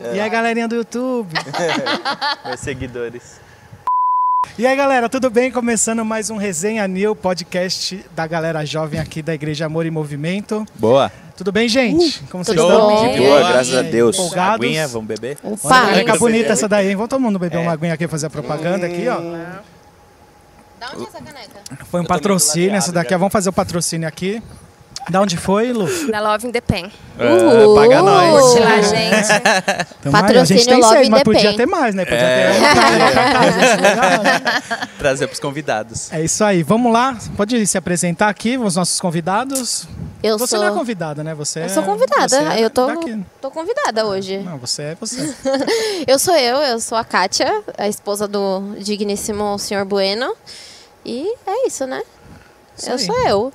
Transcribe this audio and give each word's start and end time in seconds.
E 0.00 0.18
aí, 0.18 0.30
galerinha 0.30 0.66
do 0.66 0.74
YouTube? 0.76 1.34
Meus 2.46 2.60
seguidores. 2.60 3.40
E 4.58 4.66
aí, 4.66 4.74
galera, 4.74 5.08
tudo 5.08 5.28
bem? 5.28 5.50
Começando 5.50 6.04
mais 6.04 6.30
um 6.30 6.36
Resenha 6.36 6.86
New, 6.88 7.14
podcast 7.14 8.04
da 8.12 8.26
galera 8.26 8.64
jovem 8.64 8.98
aqui 8.98 9.20
da 9.22 9.34
Igreja 9.34 9.66
Amor 9.66 9.84
e 9.84 9.90
Movimento. 9.90 10.66
Boa. 10.74 11.12
Tudo 11.36 11.52
bem, 11.52 11.68
gente? 11.68 12.22
Como 12.30 12.42
vocês 12.44 12.56
tudo 12.58 12.70
estão? 12.72 12.88
bom. 12.88 13.12
De 13.12 13.18
boa, 13.18 13.48
graças 13.52 13.74
a 13.74 13.82
Deus. 13.82 14.16
Empolgados? 14.18 14.66
Aguinha, 14.66 14.88
vamos 14.88 15.06
beber? 15.08 15.38
Olha, 15.44 15.54
Opa! 15.54 15.68
vai 15.68 15.94
ficar 15.94 16.04
Vamos 16.04 16.18
bonita 16.18 16.38
beber. 16.42 16.52
essa 16.52 16.68
daí, 16.68 16.88
hein? 16.88 16.96
Vamos 16.96 17.08
todo 17.10 17.20
mundo 17.20 17.38
beber 17.38 17.58
uma 17.58 17.72
aguinha 17.72 17.94
aqui 17.94 18.08
fazer 18.08 18.26
a 18.26 18.30
propaganda 18.30 18.86
aqui, 18.86 19.06
ó. 19.08 19.16
Da 20.78 20.90
onde 20.94 21.04
é 21.04 21.08
essa 21.08 21.18
caneca? 21.22 21.84
Foi 21.90 22.00
um 22.00 22.04
Eu 22.04 22.08
patrocínio 22.08 22.74
essa 22.74 22.90
daqui, 22.90 23.10
já. 23.10 23.16
ó. 23.16 23.18
Vamos 23.18 23.32
fazer 23.32 23.50
o 23.50 23.52
patrocínio 23.52 24.08
aqui. 24.08 24.42
Da 25.08 25.20
onde 25.20 25.36
foi, 25.36 25.72
Lu? 25.72 25.88
Da 26.10 26.20
Love 26.20 26.46
in 26.46 26.52
the 26.52 26.60
Pen. 26.60 26.86
Uh, 27.18 27.74
paga 27.74 28.02
nós. 28.02 28.42
Curte 28.42 28.60
lá, 28.60 28.80
gente. 28.82 29.40
Tamo 30.02 30.16
aí, 30.16 30.38
a 30.38 30.44
gente 30.44 30.64
Patrocínio 30.64 30.64
tem 30.66 30.80
Love 30.80 30.94
seis, 30.94 31.08
mas 31.08 31.22
podia 31.22 31.48
Pen. 31.48 31.56
ter 31.56 31.66
mais, 31.66 31.94
né? 31.94 32.04
Podia 32.04 32.18
É. 32.18 32.52
ter 32.52 32.64
é 32.64 33.76
legal, 33.88 34.22
né? 34.22 34.40
Trazer 34.98 35.26
pros 35.26 35.40
convidados. 35.40 36.12
É 36.12 36.22
isso 36.22 36.44
aí. 36.44 36.62
Vamos 36.62 36.92
lá. 36.92 37.16
Pode 37.36 37.66
se 37.66 37.76
apresentar 37.76 38.28
aqui, 38.28 38.56
os 38.56 38.76
nossos 38.76 39.00
convidados. 39.00 39.88
Eu 40.22 40.38
você 40.38 40.56
sou. 40.56 40.64
não 40.64 40.72
é 40.74 40.76
convidada, 40.78 41.24
né? 41.24 41.34
Você 41.34 41.60
Eu 41.60 41.64
é- 41.64 41.68
sou 41.70 41.82
convidada. 41.82 42.36
é 42.54 42.64
eu 42.64 42.70
tô, 42.70 42.86
daqui. 42.86 43.18
tô 43.40 43.50
convidada 43.50 44.06
hoje. 44.06 44.38
Não, 44.38 44.58
você 44.58 44.82
é 44.82 44.94
você. 44.94 45.34
Eu 46.06 46.18
sou 46.18 46.36
eu, 46.36 46.56
eu 46.58 46.78
sou 46.80 46.96
a 46.96 47.04
Kátia, 47.04 47.62
a 47.76 47.88
esposa 47.88 48.28
do 48.28 48.74
digníssimo 48.78 49.58
senhor 49.58 49.84
Bueno. 49.84 50.34
E 51.04 51.26
é 51.46 51.66
isso, 51.66 51.86
né? 51.86 52.02
Isso 52.76 52.88
eu 52.90 52.94
aí. 52.94 52.98
sou 53.00 53.26
eu. 53.26 53.52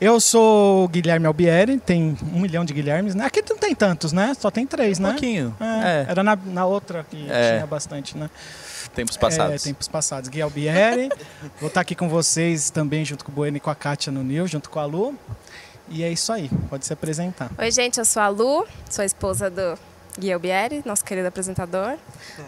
Eu 0.00 0.18
sou 0.20 0.84
o 0.84 0.88
Guilherme 0.88 1.26
Albieri, 1.26 1.78
tem 1.78 2.16
um 2.34 2.40
milhão 2.40 2.64
de 2.64 2.72
Guilhermes, 2.74 3.14
né? 3.14 3.24
Aqui 3.26 3.42
não 3.48 3.56
tem 3.56 3.74
tantos, 3.74 4.12
né? 4.12 4.34
Só 4.38 4.50
tem 4.50 4.66
três, 4.66 4.98
Um 4.98 5.02
né? 5.02 5.10
pouquinho. 5.10 5.56
É, 5.60 6.04
É, 6.06 6.06
Era 6.10 6.22
na, 6.22 6.36
na 6.36 6.66
outra 6.66 7.06
que 7.08 7.30
É. 7.30 7.54
tinha 7.56 7.66
bastante, 7.66 8.16
né? 8.16 8.28
tempos 8.94 9.16
É, 9.16 9.18
passados. 9.20 9.62
tempos 9.62 9.88
passados. 9.88 10.28
Gui 10.28 10.40
Albieri. 10.42 11.08
Vou 11.60 11.68
estar 11.68 11.80
aqui 11.80 11.94
com 11.94 12.08
vocês 12.08 12.70
também, 12.70 13.04
junto 13.04 13.24
com 13.24 13.32
o 13.32 13.34
Bueno 13.34 13.56
e 13.56 13.60
com 13.60 13.70
a 13.70 13.74
Kátia 13.74 14.12
no 14.12 14.22
Nil, 14.22 14.46
junto 14.46 14.68
com 14.70 14.78
a 14.78 14.84
Lu. 14.84 15.14
E 15.88 16.02
é 16.02 16.10
isso 16.10 16.32
aí, 16.32 16.48
pode 16.70 16.86
se 16.86 16.92
apresentar. 16.92 17.50
Oi, 17.58 17.70
gente, 17.70 17.98
eu 17.98 18.04
sou 18.04 18.22
a 18.22 18.28
Lu, 18.28 18.66
sou 18.88 19.02
a 19.02 19.06
esposa 19.06 19.50
do 19.50 19.76
Gui 20.18 20.32
Albieri, 20.32 20.82
nosso 20.84 21.04
querido 21.04 21.28
apresentador. 21.28 21.96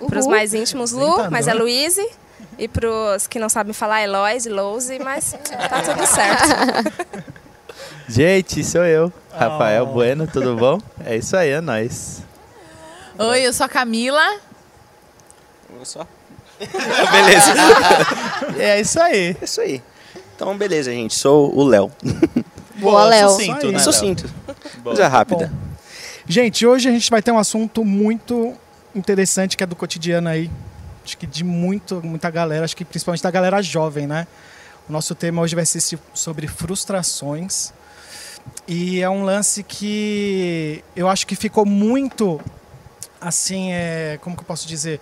Uhul. 0.00 0.08
Para 0.08 0.19
os 0.20 0.27
mais 0.27 0.55
íntimos, 0.55 0.92
Lu, 0.92 1.31
mas 1.31 1.47
é 1.48 1.53
Luíse. 1.55 2.06
E 2.58 2.66
para 2.68 2.88
os 2.88 3.26
que 3.26 3.38
não 3.38 3.48
sabem 3.48 3.72
falar, 3.72 4.00
é 4.00 4.06
Lois 4.06 4.46
Louse, 4.46 4.98
mas 4.98 5.32
tá 5.68 5.82
tudo 5.82 6.06
certo. 6.06 7.24
Gente, 8.08 8.64
sou 8.64 8.84
eu. 8.84 9.12
Rafael 9.32 9.84
Oh. 9.84 9.92
Bueno, 9.92 10.26
tudo 10.26 10.56
bom? 10.56 10.80
É 11.04 11.16
isso 11.16 11.36
aí, 11.36 11.50
é 11.50 11.60
nóis. 11.60 12.22
Oi, 13.18 13.40
eu 13.42 13.52
sou 13.52 13.66
a 13.66 13.68
Camila. 13.68 14.22
Só. 15.84 16.06
Beleza. 16.58 17.52
é 18.58 18.80
isso 18.80 19.00
aí. 19.00 19.36
É 19.41 19.44
isso 19.44 19.60
aí. 19.60 19.82
Então, 20.34 20.56
beleza, 20.56 20.91
gente. 20.91 21.14
Sou 21.14 21.54
o 21.54 21.64
Léo. 21.64 21.91
Boa, 22.76 23.04
Léo. 23.04 23.30
Sucinto, 23.30 23.72
né, 23.72 23.78
Sou 23.78 23.92
Léo? 23.92 24.00
cinto. 24.00 24.30
Boa. 24.78 24.94
Coisa 24.96 25.08
rápida. 25.08 25.52
Gente, 26.26 26.66
hoje 26.66 26.88
a 26.88 26.92
gente 26.92 27.10
vai 27.10 27.22
ter 27.22 27.30
um 27.32 27.38
assunto 27.38 27.84
muito 27.84 28.54
interessante 28.94 29.56
que 29.56 29.62
é 29.62 29.66
do 29.66 29.76
cotidiano 29.76 30.28
aí. 30.28 30.50
Acho 31.06 31.16
que 31.16 31.24
de 31.26 31.44
muito, 31.44 32.00
muita 32.04 32.28
galera, 32.30 32.64
acho 32.64 32.76
que 32.76 32.84
principalmente 32.84 33.22
da 33.22 33.30
galera 33.30 33.62
jovem, 33.62 34.08
né? 34.08 34.26
O 34.88 34.92
nosso 34.92 35.14
tema 35.14 35.40
hoje 35.40 35.54
vai 35.54 35.64
ser 35.64 35.78
se- 35.78 35.96
sobre 36.12 36.48
frustrações. 36.48 37.72
E 38.66 39.00
é 39.00 39.08
um 39.08 39.22
lance 39.22 39.62
que 39.62 40.82
eu 40.96 41.08
acho 41.08 41.24
que 41.24 41.36
ficou 41.36 41.64
muito 41.64 42.40
assim, 43.20 43.72
é, 43.72 44.18
como 44.20 44.34
que 44.34 44.42
eu 44.42 44.46
posso 44.46 44.66
dizer? 44.66 45.00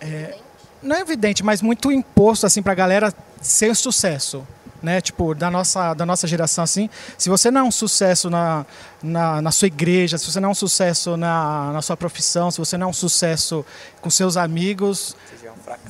É, 0.00 0.34
não 0.82 0.96
é 0.96 1.00
evidente, 1.00 1.44
mas 1.44 1.60
muito 1.60 1.92
imposto 1.92 2.46
assim 2.46 2.62
pra 2.62 2.74
galera 2.74 3.12
ser 3.42 3.76
sucesso. 3.76 4.46
Né? 4.82 5.00
Tipo, 5.00 5.34
da 5.34 5.50
nossa, 5.50 5.92
da 5.92 6.06
nossa 6.06 6.26
geração, 6.26 6.62
assim, 6.62 6.88
se 7.16 7.28
você 7.28 7.50
não 7.50 7.62
é 7.62 7.64
um 7.64 7.70
sucesso 7.70 8.30
na, 8.30 8.64
na, 9.02 9.42
na 9.42 9.50
sua 9.50 9.66
igreja, 9.66 10.16
se 10.18 10.30
você 10.30 10.38
não 10.38 10.50
é 10.50 10.52
um 10.52 10.54
sucesso 10.54 11.16
na, 11.16 11.72
na 11.72 11.82
sua 11.82 11.96
profissão, 11.96 12.50
se 12.50 12.58
você 12.58 12.78
não 12.78 12.86
é 12.86 12.90
um 12.90 12.92
sucesso 12.92 13.66
com 14.00 14.08
seus 14.08 14.36
amigos, 14.36 15.16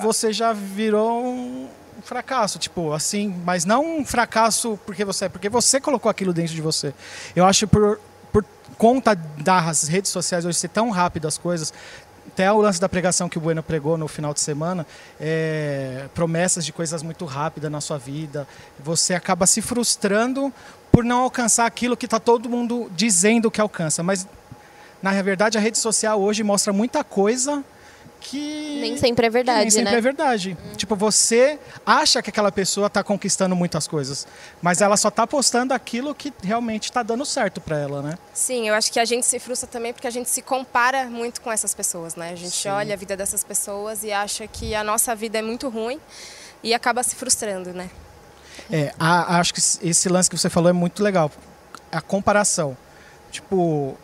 você 0.00 0.32
já 0.32 0.52
virou 0.52 1.22
um 1.22 1.68
fracasso, 2.02 2.58
tipo, 2.58 2.92
assim, 2.92 3.34
mas 3.44 3.64
não 3.64 3.98
um 3.98 4.04
fracasso 4.04 4.78
porque 4.86 5.04
você 5.04 5.26
é, 5.26 5.28
porque 5.28 5.48
você 5.48 5.80
colocou 5.80 6.10
aquilo 6.10 6.32
dentro 6.32 6.54
de 6.54 6.62
você. 6.62 6.94
Eu 7.36 7.44
acho 7.44 7.66
por, 7.68 8.00
por 8.32 8.44
conta 8.78 9.14
das 9.14 9.88
redes 9.88 10.10
sociais 10.10 10.44
hoje 10.44 10.58
ser 10.58 10.68
tão 10.68 10.90
rápido 10.90 11.28
as 11.28 11.36
coisas, 11.36 11.72
até 12.38 12.52
o 12.52 12.60
lance 12.60 12.80
da 12.80 12.88
pregação 12.88 13.28
que 13.28 13.36
o 13.36 13.40
Bueno 13.40 13.64
pregou 13.64 13.98
no 13.98 14.06
final 14.06 14.32
de 14.32 14.38
semana, 14.38 14.86
é, 15.20 16.06
promessas 16.14 16.64
de 16.64 16.72
coisas 16.72 17.02
muito 17.02 17.24
rápidas 17.24 17.68
na 17.68 17.80
sua 17.80 17.98
vida, 17.98 18.46
você 18.78 19.12
acaba 19.12 19.44
se 19.44 19.60
frustrando 19.60 20.52
por 20.92 21.02
não 21.02 21.22
alcançar 21.22 21.66
aquilo 21.66 21.96
que 21.96 22.04
está 22.04 22.20
todo 22.20 22.48
mundo 22.48 22.88
dizendo 22.94 23.50
que 23.50 23.60
alcança, 23.60 24.04
mas 24.04 24.24
na 25.02 25.20
verdade 25.20 25.58
a 25.58 25.60
rede 25.60 25.78
social 25.78 26.20
hoje 26.20 26.44
mostra 26.44 26.72
muita 26.72 27.02
coisa 27.02 27.64
que 28.20 28.78
Nem 28.80 28.96
sempre 28.96 29.26
é 29.26 29.28
que 29.28 29.32
verdade, 29.32 29.60
nem 29.60 29.70
sempre 29.70 29.92
né? 29.92 29.98
é 29.98 30.00
verdade. 30.00 30.56
Tipo, 30.76 30.94
você 30.96 31.58
acha 31.86 32.20
que 32.22 32.30
aquela 32.30 32.50
pessoa 32.52 32.88
está 32.88 33.02
conquistando 33.02 33.54
muitas 33.56 33.86
coisas, 33.86 34.26
mas 34.60 34.80
ela 34.80 34.96
só 34.96 35.08
está 35.08 35.26
postando 35.26 35.72
aquilo 35.72 36.14
que 36.14 36.32
realmente 36.42 36.84
está 36.84 37.02
dando 37.02 37.24
certo 37.24 37.60
para 37.60 37.78
ela, 37.78 38.02
né? 38.02 38.18
Sim, 38.34 38.68
eu 38.68 38.74
acho 38.74 38.92
que 38.92 38.98
a 39.00 39.04
gente 39.04 39.24
se 39.26 39.38
frustra 39.38 39.68
também 39.68 39.92
porque 39.92 40.06
a 40.06 40.10
gente 40.10 40.28
se 40.28 40.42
compara 40.42 41.04
muito 41.06 41.40
com 41.40 41.50
essas 41.50 41.74
pessoas, 41.74 42.16
né? 42.16 42.30
A 42.32 42.36
gente 42.36 42.68
olha 42.68 42.94
a 42.94 42.96
vida 42.96 43.16
dessas 43.16 43.42
pessoas 43.44 44.02
e 44.02 44.12
acha 44.12 44.46
que 44.46 44.74
a 44.74 44.82
nossa 44.84 45.14
vida 45.14 45.38
é 45.38 45.42
muito 45.42 45.68
ruim 45.68 46.00
e 46.62 46.74
acaba 46.74 47.02
se 47.02 47.14
frustrando, 47.16 47.72
né? 47.72 47.88
É, 48.70 48.92
a- 48.98 49.38
acho 49.38 49.54
que 49.54 49.60
esse 49.60 50.08
lance 50.08 50.28
que 50.28 50.36
você 50.36 50.50
falou 50.50 50.68
é 50.68 50.72
muito 50.72 51.02
legal. 51.02 51.30
A 51.90 52.00
comparação. 52.00 52.76
Tipo, 53.30 53.96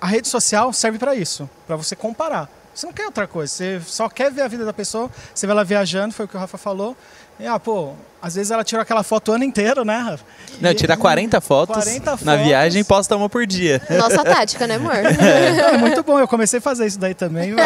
a 0.00 0.06
rede 0.06 0.28
social 0.28 0.72
serve 0.72 0.98
para 0.98 1.14
isso, 1.14 1.48
para 1.66 1.76
você 1.76 1.94
comparar. 1.94 2.48
Você 2.74 2.86
não 2.86 2.92
quer 2.92 3.04
outra 3.06 3.26
coisa, 3.26 3.52
você 3.52 3.80
só 3.86 4.08
quer 4.08 4.30
ver 4.32 4.42
a 4.42 4.48
vida 4.48 4.64
da 4.64 4.72
pessoa, 4.72 5.10
você 5.34 5.46
vê 5.46 5.52
ela 5.52 5.64
viajando, 5.64 6.14
foi 6.14 6.24
o 6.24 6.28
que 6.28 6.36
o 6.36 6.40
Rafa 6.40 6.56
falou. 6.56 6.96
E, 7.40 7.46
ah, 7.46 7.58
pô, 7.58 7.92
às 8.20 8.34
vezes 8.34 8.50
ela 8.50 8.62
tirou 8.62 8.80
aquela 8.82 9.02
foto 9.02 9.30
o 9.30 9.34
ano 9.34 9.42
inteiro, 9.44 9.84
né, 9.84 9.98
Rafa? 9.98 10.24
Não, 10.60 10.70
E- 10.70 10.74
tira 10.74 10.96
40 10.96 11.40
fotos 11.40 11.74
40 11.82 12.10
na 12.12 12.16
fotos. 12.16 12.46
viagem 12.46 12.80
e 12.80 12.84
posta 12.84 13.16
uma 13.16 13.28
por 13.28 13.46
dia. 13.46 13.80
Nossa 13.90 14.22
tática, 14.22 14.66
né, 14.66 14.76
amor? 14.76 14.94
É 14.94 15.76
muito 15.76 16.02
bom, 16.02 16.18
eu 16.18 16.28
comecei 16.28 16.58
a 16.58 16.62
fazer 16.62 16.86
isso 16.86 16.98
daí 16.98 17.14
também. 17.14 17.52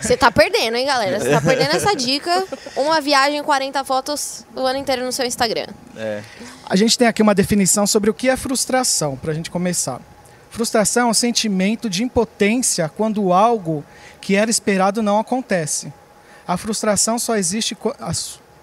Você 0.00 0.16
tá 0.16 0.30
perdendo, 0.30 0.76
hein, 0.76 0.86
galera? 0.86 1.18
Você 1.18 1.28
tá 1.30 1.40
perdendo 1.40 1.72
essa 1.74 1.94
dica. 1.94 2.44
Uma 2.76 3.00
viagem, 3.00 3.42
40 3.42 3.82
fotos 3.84 4.44
o 4.54 4.60
ano 4.64 4.78
inteiro 4.78 5.04
no 5.04 5.10
seu 5.12 5.26
Instagram. 5.26 5.66
É. 5.96 6.22
A 6.70 6.76
gente 6.76 6.96
tem 6.96 7.08
aqui 7.08 7.20
uma 7.20 7.34
definição 7.34 7.86
sobre 7.86 8.08
o 8.08 8.14
que 8.14 8.28
é 8.28 8.36
frustração, 8.36 9.16
para 9.16 9.32
a 9.32 9.34
gente 9.34 9.50
começar. 9.50 10.00
Frustração 10.50 11.08
é 11.08 11.10
um 11.10 11.14
sentimento 11.14 11.88
de 11.90 12.02
impotência 12.02 12.88
quando 12.88 13.32
algo 13.32 13.84
que 14.20 14.34
era 14.34 14.50
esperado 14.50 15.02
não 15.02 15.18
acontece. 15.18 15.92
A 16.46 16.56
frustração 16.56 17.18
só 17.18 17.36
existe 17.36 17.76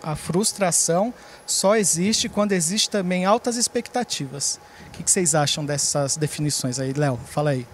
a, 0.03 0.15
frustração 0.15 1.13
só 1.45 1.75
existe 1.75 2.27
quando 2.27 2.51
existe 2.51 2.89
também 2.89 3.25
altas 3.25 3.57
expectativas. 3.57 4.59
O 4.87 4.91
que, 4.91 5.09
vocês 5.09 5.35
acham 5.35 5.63
dessas 5.63 6.17
definições 6.17 6.79
aí, 6.79 6.93
Léo? 6.93 7.19
Fala 7.25 7.51
aí. 7.51 7.65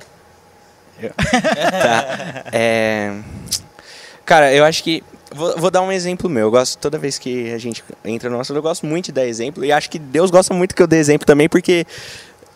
Tá. 1.02 2.44
É... 2.52 3.18
Cara, 4.26 4.54
eu 4.54 4.64
acho 4.64 4.84
que. 4.84 5.04
Vou, 5.34 5.58
vou 5.58 5.72
dar 5.72 5.82
um 5.82 5.92
exemplo 5.92 6.30
meu. 6.30 6.44
Eu 6.44 6.52
gosto, 6.52 6.78
toda 6.78 6.98
vez 6.98 7.18
que 7.18 7.52
a 7.54 7.58
gente 7.58 7.84
entra 8.04 8.30
no 8.30 8.40
assunto, 8.40 8.58
eu 8.58 8.62
gosto 8.62 8.86
muito 8.86 9.06
de 9.06 9.12
dar 9.14 9.26
exemplo. 9.26 9.64
E 9.64 9.72
acho 9.72 9.90
que 9.90 9.98
Deus 9.98 10.30
gosta 10.30 10.54
muito 10.54 10.76
que 10.76 10.82
eu 10.82 10.88
dê 10.88 10.98
exemplo 10.98 11.26
também, 11.26 11.48
porque 11.48 11.86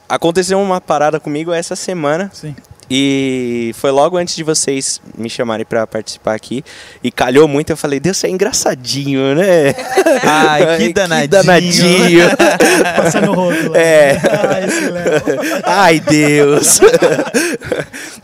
aconteceu 0.08 0.60
uma 0.60 0.80
parada 0.80 1.20
comigo 1.20 1.52
essa 1.52 1.76
semana. 1.76 2.30
Sim. 2.34 2.56
E 2.90 3.72
foi 3.76 3.90
logo 3.90 4.16
antes 4.16 4.36
de 4.36 4.44
vocês 4.44 5.02
me 5.18 5.28
chamarem 5.28 5.66
pra 5.66 5.88
participar 5.88 6.36
aqui. 6.36 6.64
E 7.04 7.12
calhou 7.12 7.48
muito, 7.48 7.72
eu 7.72 7.78
falei, 7.78 8.00
Deus, 8.00 8.18
você 8.18 8.28
é 8.28 8.30
engraçadinho, 8.30 9.34
né? 9.34 9.74
Ai, 10.24 10.78
que 10.78 10.94
danadinho. 10.94 11.30
danadinho. 11.30 12.30
Passando 12.96 13.32
o 13.32 13.34
rodo. 13.34 13.76
É. 13.76 14.18
Ah. 15.64 15.84
Ai, 15.84 16.00
Deus. 16.00 16.80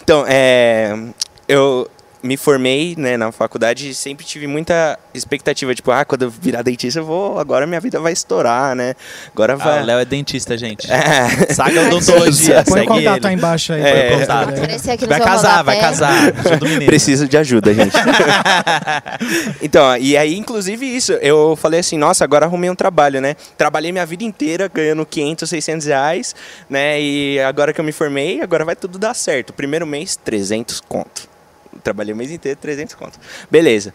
então, 0.03 0.25
é, 0.27 0.95
eu, 1.47 1.89
me 2.23 2.38
formei 2.38 2.94
né, 2.97 3.18
na 3.18 3.31
faculdade 3.31 3.89
e 3.89 3.94
sempre 3.95 4.25
tive 4.25 4.45
muita 4.47 4.97
expectativa, 5.13 5.73
tipo, 5.73 5.89
ah, 5.91 6.06
quando 6.06 6.23
eu 6.23 6.29
virar 6.29 6.62
dentista, 6.62 7.00
eu 7.00 7.06
vou, 7.06 7.39
agora 7.39 7.65
minha 7.65 7.79
vida 7.79 8.00
vai 8.00 8.13
estourar, 8.13 8.75
né? 8.75 8.94
Agora 9.33 9.53
Ah, 9.53 9.57
vai. 9.57 9.81
o 9.81 9.85
Léo 9.85 10.00
é 10.00 10.06
dentista, 10.06 10.57
gente. 10.57 10.91
É. 10.91 11.53
Saga 11.53 11.81
odontologia, 11.88 12.63
Põe 12.68 12.81
o 12.83 12.85
contato 12.85 13.18
ele. 13.19 13.27
aí 13.27 13.33
embaixo 13.33 13.73
aí. 13.73 13.81
É, 13.81 14.07
pra- 14.09 14.19
contato. 14.45 15.07
Vai 15.07 15.19
casar, 15.19 15.63
vai 15.63 15.79
casar. 15.79 16.31
Preciso 16.85 17.27
de 17.27 17.38
ajuda, 17.38 17.73
gente. 17.73 17.95
então, 19.62 19.95
e 19.97 20.15
aí, 20.17 20.38
inclusive, 20.38 20.85
isso. 20.85 21.13
Eu 21.13 21.56
falei 21.56 21.79
assim, 21.79 21.97
nossa, 21.97 22.24
agora 22.24 22.45
arrumei 22.45 22.69
um 22.69 22.75
trabalho, 22.75 23.19
né? 23.21 23.35
Trabalhei 23.57 23.91
minha 23.91 24.06
vida 24.06 24.24
inteira 24.24 24.69
ganhando 24.74 25.06
500, 25.06 25.50
600 25.50 25.88
reais, 25.88 26.35
né? 26.69 27.01
E 27.01 27.39
agora 27.39 27.74
que 27.74 27.79
eu 27.79 27.85
me 27.85 27.91
formei, 27.91 28.41
agora 28.41 28.63
vai 28.65 28.75
tudo 28.75 28.97
dar 29.00 29.13
certo. 29.13 29.53
Primeiro 29.53 29.85
mês, 29.88 30.15
300 30.15 30.81
conto. 30.81 31.29
Trabalhei 31.83 32.13
o 32.13 32.17
mês 32.17 32.31
inteiro, 32.31 32.57
300 32.59 32.95
conto. 32.95 33.19
Beleza. 33.49 33.93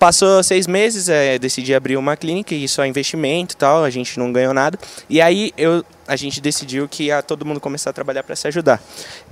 Passou 0.00 0.42
seis 0.42 0.66
meses, 0.66 1.10
é, 1.10 1.38
decidi 1.38 1.74
abrir 1.74 1.98
uma 1.98 2.16
clínica 2.16 2.54
e 2.54 2.66
só 2.66 2.86
investimento 2.86 3.54
tal, 3.54 3.84
a 3.84 3.90
gente 3.90 4.18
não 4.18 4.32
ganhou 4.32 4.54
nada. 4.54 4.78
E 5.10 5.20
aí 5.20 5.52
eu, 5.58 5.84
a 6.08 6.16
gente 6.16 6.40
decidiu 6.40 6.88
que 6.88 7.04
ia 7.04 7.22
todo 7.22 7.44
mundo 7.44 7.60
começar 7.60 7.90
a 7.90 7.92
trabalhar 7.92 8.22
para 8.22 8.34
se 8.34 8.48
ajudar. 8.48 8.80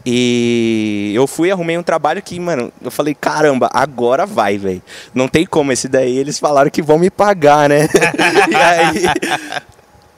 E 0.05 1.11
eu 1.15 1.27
fui, 1.27 1.51
arrumei 1.51 1.79
um 1.79 1.83
trabalho 1.83 2.21
que, 2.21 2.39
mano, 2.39 2.71
eu 2.83 2.91
falei, 2.91 3.15
caramba, 3.15 3.71
agora 3.73 4.27
vai, 4.27 4.59
velho. 4.59 4.83
Não 5.15 5.27
tem 5.27 5.47
como 5.47 5.73
esse 5.73 5.89
daí, 5.89 6.19
eles 6.19 6.39
falaram 6.39 6.71
que 6.71 6.83
vão 6.83 6.99
me 6.99 7.09
pagar, 7.09 7.67
né? 7.67 7.89
e 8.51 8.55
aí 8.55 9.05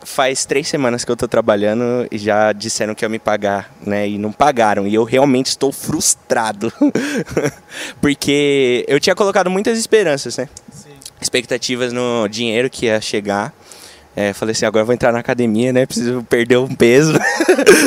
faz 0.02 0.44
três 0.44 0.68
semanas 0.68 1.04
que 1.04 1.10
eu 1.10 1.16
tô 1.16 1.28
trabalhando 1.28 2.06
e 2.10 2.18
já 2.18 2.52
disseram 2.52 2.94
que 2.94 3.04
ia 3.04 3.08
me 3.08 3.18
pagar, 3.18 3.72
né? 3.84 4.08
E 4.08 4.18
não 4.18 4.32
pagaram. 4.32 4.86
E 4.86 4.94
eu 4.94 5.04
realmente 5.04 5.46
estou 5.46 5.72
frustrado. 5.72 6.72
Porque 8.00 8.84
eu 8.88 8.98
tinha 8.98 9.14
colocado 9.14 9.50
muitas 9.50 9.78
esperanças, 9.78 10.36
né? 10.36 10.48
Expectativas 11.20 11.92
no 11.92 12.26
dinheiro 12.28 12.70
que 12.70 12.86
ia 12.86 13.00
chegar. 13.00 13.52
É, 14.16 14.32
falei 14.32 14.52
assim, 14.52 14.66
agora 14.66 14.82
eu 14.82 14.86
vou 14.86 14.94
entrar 14.94 15.12
na 15.12 15.20
academia, 15.20 15.72
né? 15.72 15.86
Preciso 15.86 16.22
perder 16.28 16.58
um 16.58 16.74
peso. 16.74 17.14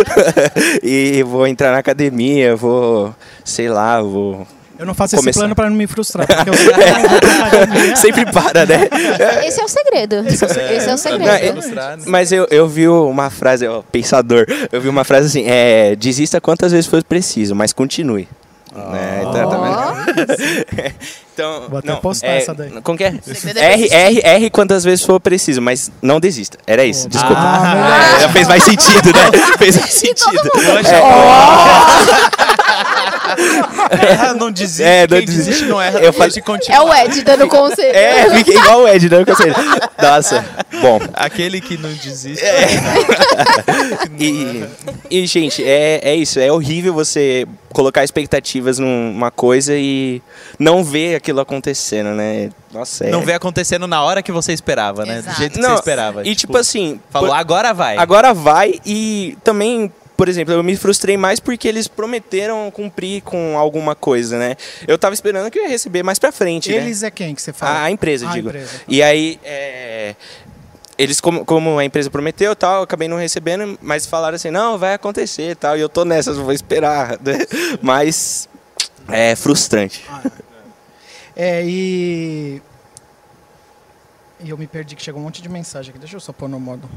e 0.82 1.22
vou 1.24 1.46
entrar 1.46 1.72
na 1.72 1.80
academia, 1.80 2.56
vou, 2.56 3.14
sei 3.44 3.70
lá, 3.70 4.02
vou. 4.02 4.48
Eu 4.84 4.88
não 4.88 4.94
faço 4.94 5.16
Começar. 5.16 5.30
esse 5.30 5.40
plano 5.40 5.56
pra 5.56 5.70
não 5.70 5.78
me 5.78 5.88
frustrar. 5.88 6.28
Porque 6.28 6.50
eu 6.50 6.54
sempre 6.58 7.42
academia. 7.42 7.96
Sempre 7.96 8.26
para, 8.34 8.66
né? 8.66 8.90
Esse 9.46 9.62
é 9.62 9.64
o 9.64 9.68
segredo. 9.70 10.16
Esse 10.28 10.44
é 10.44 10.88
o 10.88 10.90
Não, 10.92 10.98
segredo. 10.98 11.30
é- 11.30 11.98
Mas 12.06 12.34
eu, 12.34 12.46
eu 12.52 12.68
vi 12.68 12.90
uma 12.90 13.30
frase, 13.30 13.66
ó, 13.66 13.82
pensador, 13.82 14.46
eu 14.72 14.82
vi 14.82 14.90
uma 14.90 15.06
frase 15.06 15.28
assim, 15.28 15.46
é, 15.50 15.96
desista 15.96 16.42
quantas 16.42 16.74
vezes 16.74 16.86
for 16.86 17.02
preciso, 17.02 17.56
mas 17.56 17.72
continue. 17.72 18.28
Né? 18.76 19.22
Então, 19.22 19.50
tá? 19.50 20.06
Então, 21.34 21.68
Vou 21.68 21.80
até 21.80 21.88
não, 21.88 21.96
postar 21.98 22.28
é, 22.28 22.38
essa 22.38 22.54
daí. 22.54 22.70
Como 22.84 22.96
que 22.96 23.04
é? 23.04 23.16
segredo 23.24 23.58
é 23.58 23.74
R, 23.74 23.88
R, 23.92 24.22
R 24.24 24.50
quantas 24.52 24.84
vezes 24.84 25.04
for 25.04 25.20
preciso, 25.20 25.64
mas 25.64 25.92
não 26.00 26.20
desista. 26.20 26.60
Era 26.68 26.86
isso, 26.86 27.10
desculpa. 27.10 27.36
Ah, 27.42 28.22
É, 28.24 28.30
fez 28.30 28.48
mais 28.48 28.62
sentido, 28.64 29.08
né? 29.12 29.56
Fez 29.58 29.78
mais 29.80 29.94
sentido. 29.94 30.42
Erra, 33.92 34.34
não 34.34 34.52
desiste. 34.52 34.84
É, 34.84 35.02
não 35.02 35.18
Quem 35.18 35.26
desiste. 35.26 35.46
desiste 35.46 35.66
não 35.66 35.82
erra. 35.82 36.00
Eu 36.00 36.14
falei- 36.14 36.30
Pode 36.30 36.42
continuar. 36.42 36.78
É 36.78 36.82
o 36.82 36.94
Ed 36.94 37.22
dando 37.24 37.48
conselho. 37.48 37.96
É, 37.96 38.30
fiquei 38.38 38.56
igual 38.56 38.82
o 38.84 38.88
Ed, 38.88 39.10
não 39.10 39.26
conselho. 39.26 39.56
Nossa, 40.02 40.46
bom. 40.82 41.00
Aquele 41.14 41.60
que 41.62 41.78
não 41.78 41.92
desiste. 41.94 42.44
E, 44.20 44.64
e, 45.10 45.26
gente, 45.28 45.64
é, 45.64 46.00
é 46.04 46.16
isso. 46.16 46.40
É 46.40 46.52
horrível 46.52 46.94
você 46.94 47.46
colocar 47.72 48.04
expectativas 48.04 48.78
numa 48.80 49.32
coisa 49.32 49.74
e 49.76 50.22
não 50.60 50.84
ver 50.84 51.16
aquilo 51.16 51.40
acontecendo, 51.42 52.12
né? 52.12 52.50
Nossa, 52.72 53.06
é. 53.06 53.10
Não 53.10 53.22
vê 53.22 53.34
acontecendo 53.34 53.88
na 53.88 54.04
hora 54.04 54.22
que 54.22 54.32
você 54.32 54.54
esperava, 54.54 55.06
né? 55.06 55.16
Do 55.16 55.20
Exato. 55.20 55.38
jeito 55.38 55.54
que 55.54 55.60
Não, 55.60 55.70
você 55.72 55.76
esperava. 55.80 56.28
E 56.28 56.36
tipo, 56.36 56.56
assim, 56.58 57.00
Falou, 57.10 57.30
por- 57.30 57.36
agora 57.36 57.74
vai. 57.74 57.98
agora 57.98 58.34
vai 58.34 58.80
e 58.86 59.38
também. 59.44 59.92
Por 60.24 60.30
exemplo, 60.30 60.54
eu 60.54 60.64
me 60.64 60.78
frustrei 60.78 61.18
mais 61.18 61.42
porque 61.42 61.68
eles 61.68 61.86
prometeram 61.86 62.72
cumprir 62.72 63.22
com 63.24 63.58
alguma 63.58 63.94
coisa, 63.94 64.40
né? 64.40 64.56
Eu 64.88 64.98
tava 64.98 65.14
esperando 65.14 65.52
que 65.52 65.60
eu 65.60 65.64
ia 65.64 65.68
receber 65.68 66.02
mais 66.02 66.18
pra 66.18 66.32
frente, 66.32 66.70
né? 66.70 66.78
Eles 66.78 67.04
é 67.04 67.12
quem 67.12 67.36
que 67.36 67.42
você 67.42 67.52
fala? 67.52 67.80
A, 67.80 67.84
a 67.84 67.92
empresa, 67.92 68.26
Ah, 68.26 68.30
a 68.30 68.34
digo. 68.34 68.48
empresa. 68.48 68.70
E 68.88 69.04
aí, 69.04 69.38
é, 69.44 70.16
eles, 70.98 71.20
como, 71.20 71.44
como 71.44 71.78
a 71.78 71.84
empresa 71.84 72.10
prometeu 72.10 72.56
tal, 72.56 72.78
eu 72.78 72.84
acabei 72.84 73.10
não 73.10 73.18
recebendo, 73.18 73.78
mas 73.82 74.06
falaram 74.06 74.38
assim, 74.38 74.50
não, 74.50 74.78
vai 74.78 74.94
acontecer 74.94 75.58
tal, 75.58 75.78
e 75.78 75.82
eu 75.82 75.90
tô 75.90 76.06
nessas, 76.06 76.38
vou 76.38 76.54
esperar. 76.54 77.20
né? 77.20 77.40
Mas 77.82 78.48
é 79.10 79.36
frustrante. 79.36 80.06
É, 81.36 81.66
e. 81.66 82.62
E 84.40 84.50
eu 84.50 84.58
me 84.58 84.68
perdi 84.68 84.96
que 84.96 85.04
chegou 85.04 85.20
um 85.20 85.26
monte 85.26 85.42
de 85.42 85.50
mensagem 85.50 85.90
aqui. 85.90 86.00
Deixa 86.00 86.16
eu 86.16 86.22
só 86.22 86.32
pôr 86.32 86.48
no 86.48 86.62
modo. 86.62 86.90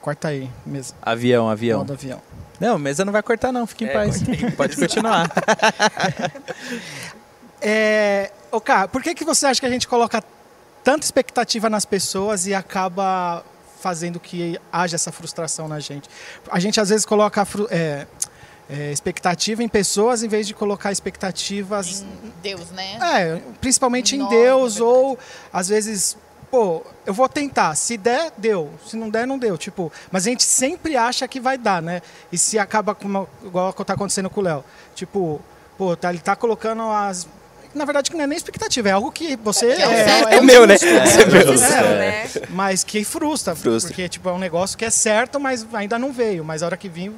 Corta 0.00 0.28
aí, 0.28 0.48
mesa. 0.64 0.94
Avião, 1.02 1.48
avião. 1.48 1.80
Modo 1.80 1.92
avião. 1.92 2.20
Não, 2.58 2.78
mesa 2.78 3.04
não 3.04 3.12
vai 3.12 3.22
cortar 3.22 3.52
não, 3.52 3.66
fique 3.66 3.84
em 3.84 3.88
É, 3.88 3.92
paz. 3.92 4.22
Pode 4.56 4.76
continuar. 4.76 5.30
É, 7.62 8.30
ô, 8.50 8.58
cara, 8.58 8.88
por 8.88 9.02
que, 9.02 9.14
que 9.14 9.22
você 9.22 9.44
acha 9.44 9.60
que 9.60 9.66
a 9.66 9.70
gente 9.70 9.86
coloca 9.86 10.24
tanta 10.82 11.04
expectativa 11.04 11.68
nas 11.68 11.84
pessoas 11.84 12.46
e 12.46 12.54
acaba 12.54 13.44
fazendo 13.80 14.18
que 14.18 14.58
haja 14.72 14.96
essa 14.96 15.12
frustração 15.12 15.68
na 15.68 15.78
gente? 15.78 16.08
A 16.50 16.58
gente 16.58 16.80
às 16.80 16.88
vezes 16.88 17.04
coloca 17.04 17.46
é, 17.68 18.06
é, 18.68 18.92
expectativa 18.92 19.62
em 19.62 19.68
pessoas 19.68 20.22
em 20.22 20.28
vez 20.28 20.46
de 20.46 20.54
colocar 20.54 20.90
expectativas 20.90 22.02
Deus, 22.42 22.70
né? 22.70 22.98
É, 23.02 23.40
principalmente 23.60 24.16
em 24.16 24.26
Deus, 24.26 24.80
ou 24.80 25.18
às 25.52 25.68
vezes, 25.68 26.16
pô, 26.50 26.82
eu 27.06 27.14
vou 27.14 27.28
tentar. 27.28 27.74
Se 27.74 27.96
der, 27.96 28.32
deu. 28.36 28.70
Se 28.86 28.96
não 28.96 29.08
der, 29.08 29.26
não 29.26 29.38
deu. 29.38 29.56
Tipo, 29.56 29.92
mas 30.10 30.26
a 30.26 30.30
gente 30.30 30.42
sempre 30.42 30.96
acha 30.96 31.26
que 31.28 31.40
vai 31.40 31.56
dar, 31.56 31.80
né? 31.80 32.02
E 32.32 32.36
se 32.38 32.58
acaba 32.58 32.94
como, 32.94 33.28
igual 33.44 33.72
tá 33.72 33.94
acontecendo 33.94 34.28
com 34.28 34.40
o 34.40 34.44
Léo. 34.44 34.64
Tipo, 34.94 35.40
pô, 35.78 35.96
tá, 35.96 36.10
ele 36.10 36.18
tá 36.20 36.34
colocando 36.36 36.82
as. 36.82 37.26
Na 37.72 37.84
verdade, 37.84 38.10
que 38.10 38.16
não 38.16 38.24
é 38.24 38.26
nem 38.26 38.36
expectativa, 38.36 38.88
é 38.88 38.92
algo 38.92 39.12
que 39.12 39.36
você. 39.36 39.76
Que 39.76 39.82
é 39.82 39.86
o 39.86 39.90
certo. 39.90 40.28
É 40.28 40.40
meu, 40.40 40.66
né? 40.66 40.76
justo, 40.76 40.86
É 40.86 41.26
meu. 41.26 41.52
É. 41.52 41.98
né? 41.98 42.30
Mas 42.50 42.82
que 42.82 43.04
frustra, 43.04 43.54
Frustra. 43.54 43.88
porque 43.90 44.08
tipo, 44.08 44.28
é 44.28 44.32
um 44.32 44.38
negócio 44.38 44.76
que 44.76 44.84
é 44.84 44.90
certo, 44.90 45.38
mas 45.38 45.64
ainda 45.72 45.96
não 45.96 46.12
veio. 46.12 46.44
Mas 46.44 46.62
a 46.62 46.66
hora 46.66 46.76
que 46.76 46.88
vir, 46.88 47.12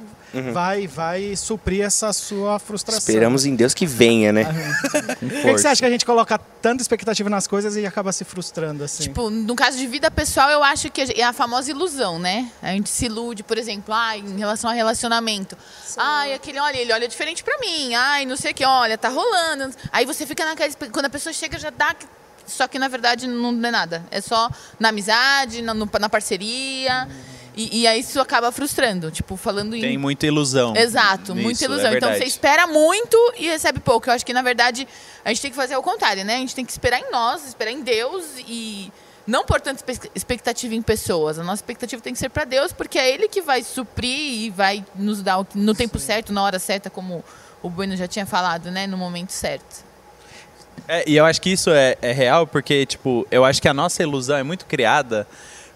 vai, 0.53 0.87
vai 0.87 1.35
suprir 1.35 1.83
essa 1.85 2.11
sua 2.13 2.57
frustração. 2.59 2.99
Esperamos 2.99 3.45
em 3.45 3.55
Deus 3.55 3.73
que 3.73 3.85
venha, 3.85 4.31
né? 4.33 4.45
Por 4.45 5.17
que, 5.29 5.29
que 5.29 5.41
você 5.59 5.67
acha 5.67 5.79
que 5.81 5.85
a 5.85 5.89
gente 5.89 6.05
coloca 6.05 6.37
tanta 6.37 6.81
expectativa 6.81 7.29
nas 7.29 7.45
coisas 7.47 7.75
e 7.75 7.85
acaba 7.85 8.11
se 8.11 8.23
frustrando 8.23 8.83
assim? 8.83 9.03
Tipo, 9.03 9.29
no 9.29 9.55
caso 9.55 9.77
de 9.77 9.85
vida 9.87 10.09
pessoal, 10.09 10.49
eu 10.49 10.63
acho 10.63 10.89
que 10.89 11.01
é 11.01 11.23
a 11.23 11.33
famosa 11.33 11.69
ilusão, 11.71 12.17
né? 12.19 12.49
A 12.61 12.69
gente 12.71 12.89
se 12.89 13.05
ilude, 13.05 13.43
por 13.43 13.57
exemplo, 13.57 13.93
ah, 13.93 14.17
em 14.17 14.37
relação 14.37 14.69
a 14.69 14.73
relacionamento. 14.73 15.57
Ai, 15.97 16.33
aquele, 16.33 16.59
olha, 16.59 16.77
ele 16.77 16.91
olha 16.93 17.07
diferente 17.07 17.43
pra 17.43 17.57
mim. 17.59 17.93
Ai, 17.93 18.25
não 18.25 18.35
sei 18.37 18.51
o 18.51 18.55
que, 18.55 18.65
olha, 18.65 18.97
tá 18.97 19.09
rolando. 19.09 19.73
Aí 19.91 20.05
você 20.05 20.25
fica 20.25 20.43
naquela. 20.45 20.71
Quando 20.91 21.05
a 21.05 21.09
pessoa 21.09 21.31
chega, 21.33 21.59
já 21.59 21.69
dá. 21.69 21.95
Só 22.45 22.67
que 22.67 22.77
na 22.77 22.89
verdade 22.89 23.25
não 23.25 23.51
é 23.65 23.71
nada. 23.71 24.03
É 24.11 24.19
só 24.19 24.49
na 24.79 24.89
amizade, 24.89 25.61
na, 25.61 25.73
no- 25.73 25.89
na 25.99 26.09
parceria. 26.09 27.07
E, 27.55 27.81
e 27.81 27.87
aí 27.87 27.99
isso 27.99 28.19
acaba 28.19 28.51
frustrando. 28.51 29.11
Tipo, 29.11 29.37
falando 29.37 29.75
em. 29.75 29.81
Tem 29.81 29.97
muita 29.97 30.25
ilusão. 30.25 30.75
Exato, 30.75 31.33
Nisso, 31.33 31.43
muita 31.43 31.63
é 31.63 31.65
ilusão. 31.65 31.87
então 31.87 32.09
verdade. 32.09 32.17
você 32.17 32.25
espera 32.25 32.67
muito 32.67 33.17
e 33.37 33.45
recebe 33.47 33.79
pouco. 33.79 34.09
Eu 34.09 34.13
acho 34.13 34.25
que, 34.25 34.33
na 34.33 34.41
verdade, 34.41 34.87
a 35.23 35.29
gente 35.29 35.41
tem 35.41 35.51
que 35.51 35.57
fazer 35.57 35.75
o 35.75 35.83
contrário, 35.83 36.25
né? 36.25 36.35
A 36.35 36.39
gente 36.39 36.55
tem 36.55 36.65
que 36.65 36.71
esperar 36.71 36.99
em 36.99 37.11
nós, 37.11 37.47
esperar 37.47 37.71
em 37.71 37.81
Deus 37.81 38.25
e 38.47 38.91
não 39.25 39.45
pôr 39.45 39.61
tanta 39.61 39.83
expectativa 40.15 40.73
em 40.73 40.81
pessoas. 40.81 41.39
A 41.39 41.43
nossa 41.43 41.61
expectativa 41.61 42.01
tem 42.01 42.13
que 42.13 42.19
ser 42.19 42.29
para 42.29 42.43
Deus, 42.43 42.73
porque 42.73 42.97
é 42.97 43.09
Ele 43.09 43.27
que 43.27 43.41
vai 43.41 43.63
suprir 43.63 44.17
e 44.17 44.49
vai 44.49 44.83
nos 44.95 45.21
dar 45.21 45.45
no 45.55 45.73
tempo 45.73 45.99
certo, 45.99 46.33
na 46.33 46.43
hora 46.43 46.59
certa, 46.59 46.89
como 46.89 47.23
o 47.61 47.69
Bueno 47.69 47.95
já 47.95 48.07
tinha 48.07 48.25
falado, 48.25 48.69
né? 48.71 48.87
No 48.87 48.97
momento 48.97 49.31
certo. 49.31 49.85
É, 50.87 51.07
e 51.07 51.15
eu 51.15 51.25
acho 51.25 51.41
que 51.41 51.51
isso 51.51 51.69
é, 51.69 51.95
é 52.01 52.11
real 52.11 52.45
porque, 52.45 52.85
tipo, 52.85 53.25
eu 53.31 53.45
acho 53.45 53.61
que 53.61 53.67
a 53.67 53.73
nossa 53.73 54.01
ilusão 54.01 54.35
é 54.35 54.43
muito 54.43 54.65
criada 54.65 55.27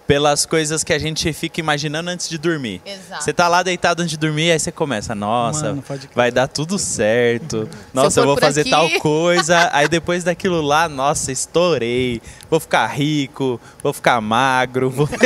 pelas 0.08 0.46
coisas 0.46 0.84
que 0.86 0.94
a 0.94 0.98
gente 1.00 1.32
fica 1.34 1.60
imaginando 1.60 2.10
antes 2.10 2.30
de 2.30 2.38
dormir. 2.38 2.82
Exato. 2.86 3.24
Você 3.24 3.34
tá 3.34 3.48
lá 3.50 3.62
deitado 3.62 4.02
antes 4.02 4.12
de 4.12 4.18
dormir, 4.18 4.52
aí 4.52 4.60
você 4.60 4.72
começa, 4.72 5.14
nossa, 5.14 5.66
Mano, 5.74 5.84
vai 6.16 6.32
dar 6.32 6.48
tudo 6.48 6.80
certo. 6.80 7.70
Nossa, 7.94 8.20
eu 8.20 8.24
eu 8.24 8.28
vou 8.30 8.38
fazer 8.38 8.62
aqui. 8.62 8.70
tal 8.70 8.90
coisa. 9.02 9.70
Aí 9.74 9.88
depois 9.88 10.24
daquilo 10.24 10.62
lá, 10.62 10.88
nossa, 10.88 11.32
estourei. 11.32 12.22
Vou 12.50 12.60
ficar 12.60 12.88
rico, 12.88 13.60
vou 13.84 13.92
ficar 13.92 14.22
magro. 14.22 14.90
Vou... 14.90 15.10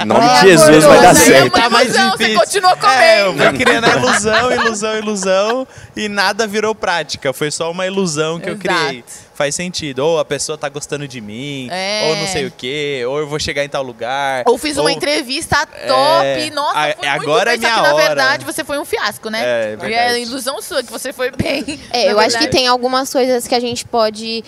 Em 0.00 0.04
nome 0.06 0.24
É, 0.26 0.34
de 0.34 0.40
Jesus 0.48 0.84
vai 0.84 1.00
dar 1.02 1.10
acordou, 1.10 1.22
Aí 1.26 1.32
é 1.32 1.40
certo. 1.40 1.54
uma 1.54 1.62
Tá 1.62 1.70
mais 1.70 1.88
ilusão, 1.88 2.10
você 2.10 2.16
difícil. 2.18 2.40
continua 2.40 2.70
É, 2.92 3.22
eu 3.22 3.26
comendo. 3.32 3.50
fui 3.56 3.58
criando 3.64 3.84
a 3.84 3.96
ilusão, 3.96 4.52
ilusão, 4.52 4.98
ilusão 4.98 5.66
e 5.96 6.08
nada 6.08 6.46
virou 6.46 6.74
prática. 6.74 7.32
Foi 7.32 7.50
só 7.50 7.70
uma 7.70 7.86
ilusão 7.86 8.40
que 8.40 8.48
eu 8.48 8.54
Exato. 8.54 8.84
criei. 8.86 9.04
Faz 9.42 9.56
sentido. 9.56 9.98
Ou 10.00 10.18
a 10.20 10.24
pessoa 10.24 10.56
tá 10.56 10.68
gostando 10.68 11.08
de 11.08 11.20
mim, 11.20 11.68
É. 11.70 12.08
ou 12.08 12.16
não 12.16 12.26
sei 12.28 12.46
o 12.46 12.50
quê, 12.50 13.02
ou 13.08 13.18
eu 13.18 13.26
vou 13.26 13.40
chegar 13.40 13.64
em 13.64 13.68
tal 13.68 13.82
lugar. 13.82 14.44
Ou 14.46 14.56
fiz 14.56 14.76
uma 14.78 14.92
entrevista 14.92 15.66
top. 15.66 16.24
É. 16.26 16.50
Nossa, 16.50 16.78
A- 16.78 16.94
foi 16.94 17.08
agora 17.08 17.50
muito 17.50 17.64
é 17.64 17.66
bem, 17.66 17.68
só 17.68 17.74
que 17.74 17.80
minha 17.80 17.82
na 17.82 17.94
hora. 17.94 18.06
verdade 18.06 18.44
você 18.44 18.62
foi 18.64 18.78
um 18.78 18.84
fiasco, 18.84 19.28
né? 19.30 19.40
É, 19.42 19.72
é 19.72 19.76
Porque 19.76 19.88
verdade. 19.94 20.14
é 20.14 20.22
ilusão 20.22 20.62
sua 20.62 20.82
que 20.84 20.92
você 20.92 21.12
foi 21.12 21.30
bem. 21.32 21.80
É, 21.90 22.12
eu 22.12 22.18
acho 22.20 22.28
que 22.36 22.44
verdade. 22.44 22.50
tem 22.56 22.66
algumas 22.68 23.12
coisas 23.12 23.48
que 23.48 23.54
a 23.54 23.60
gente 23.60 23.84
pode 23.84 24.44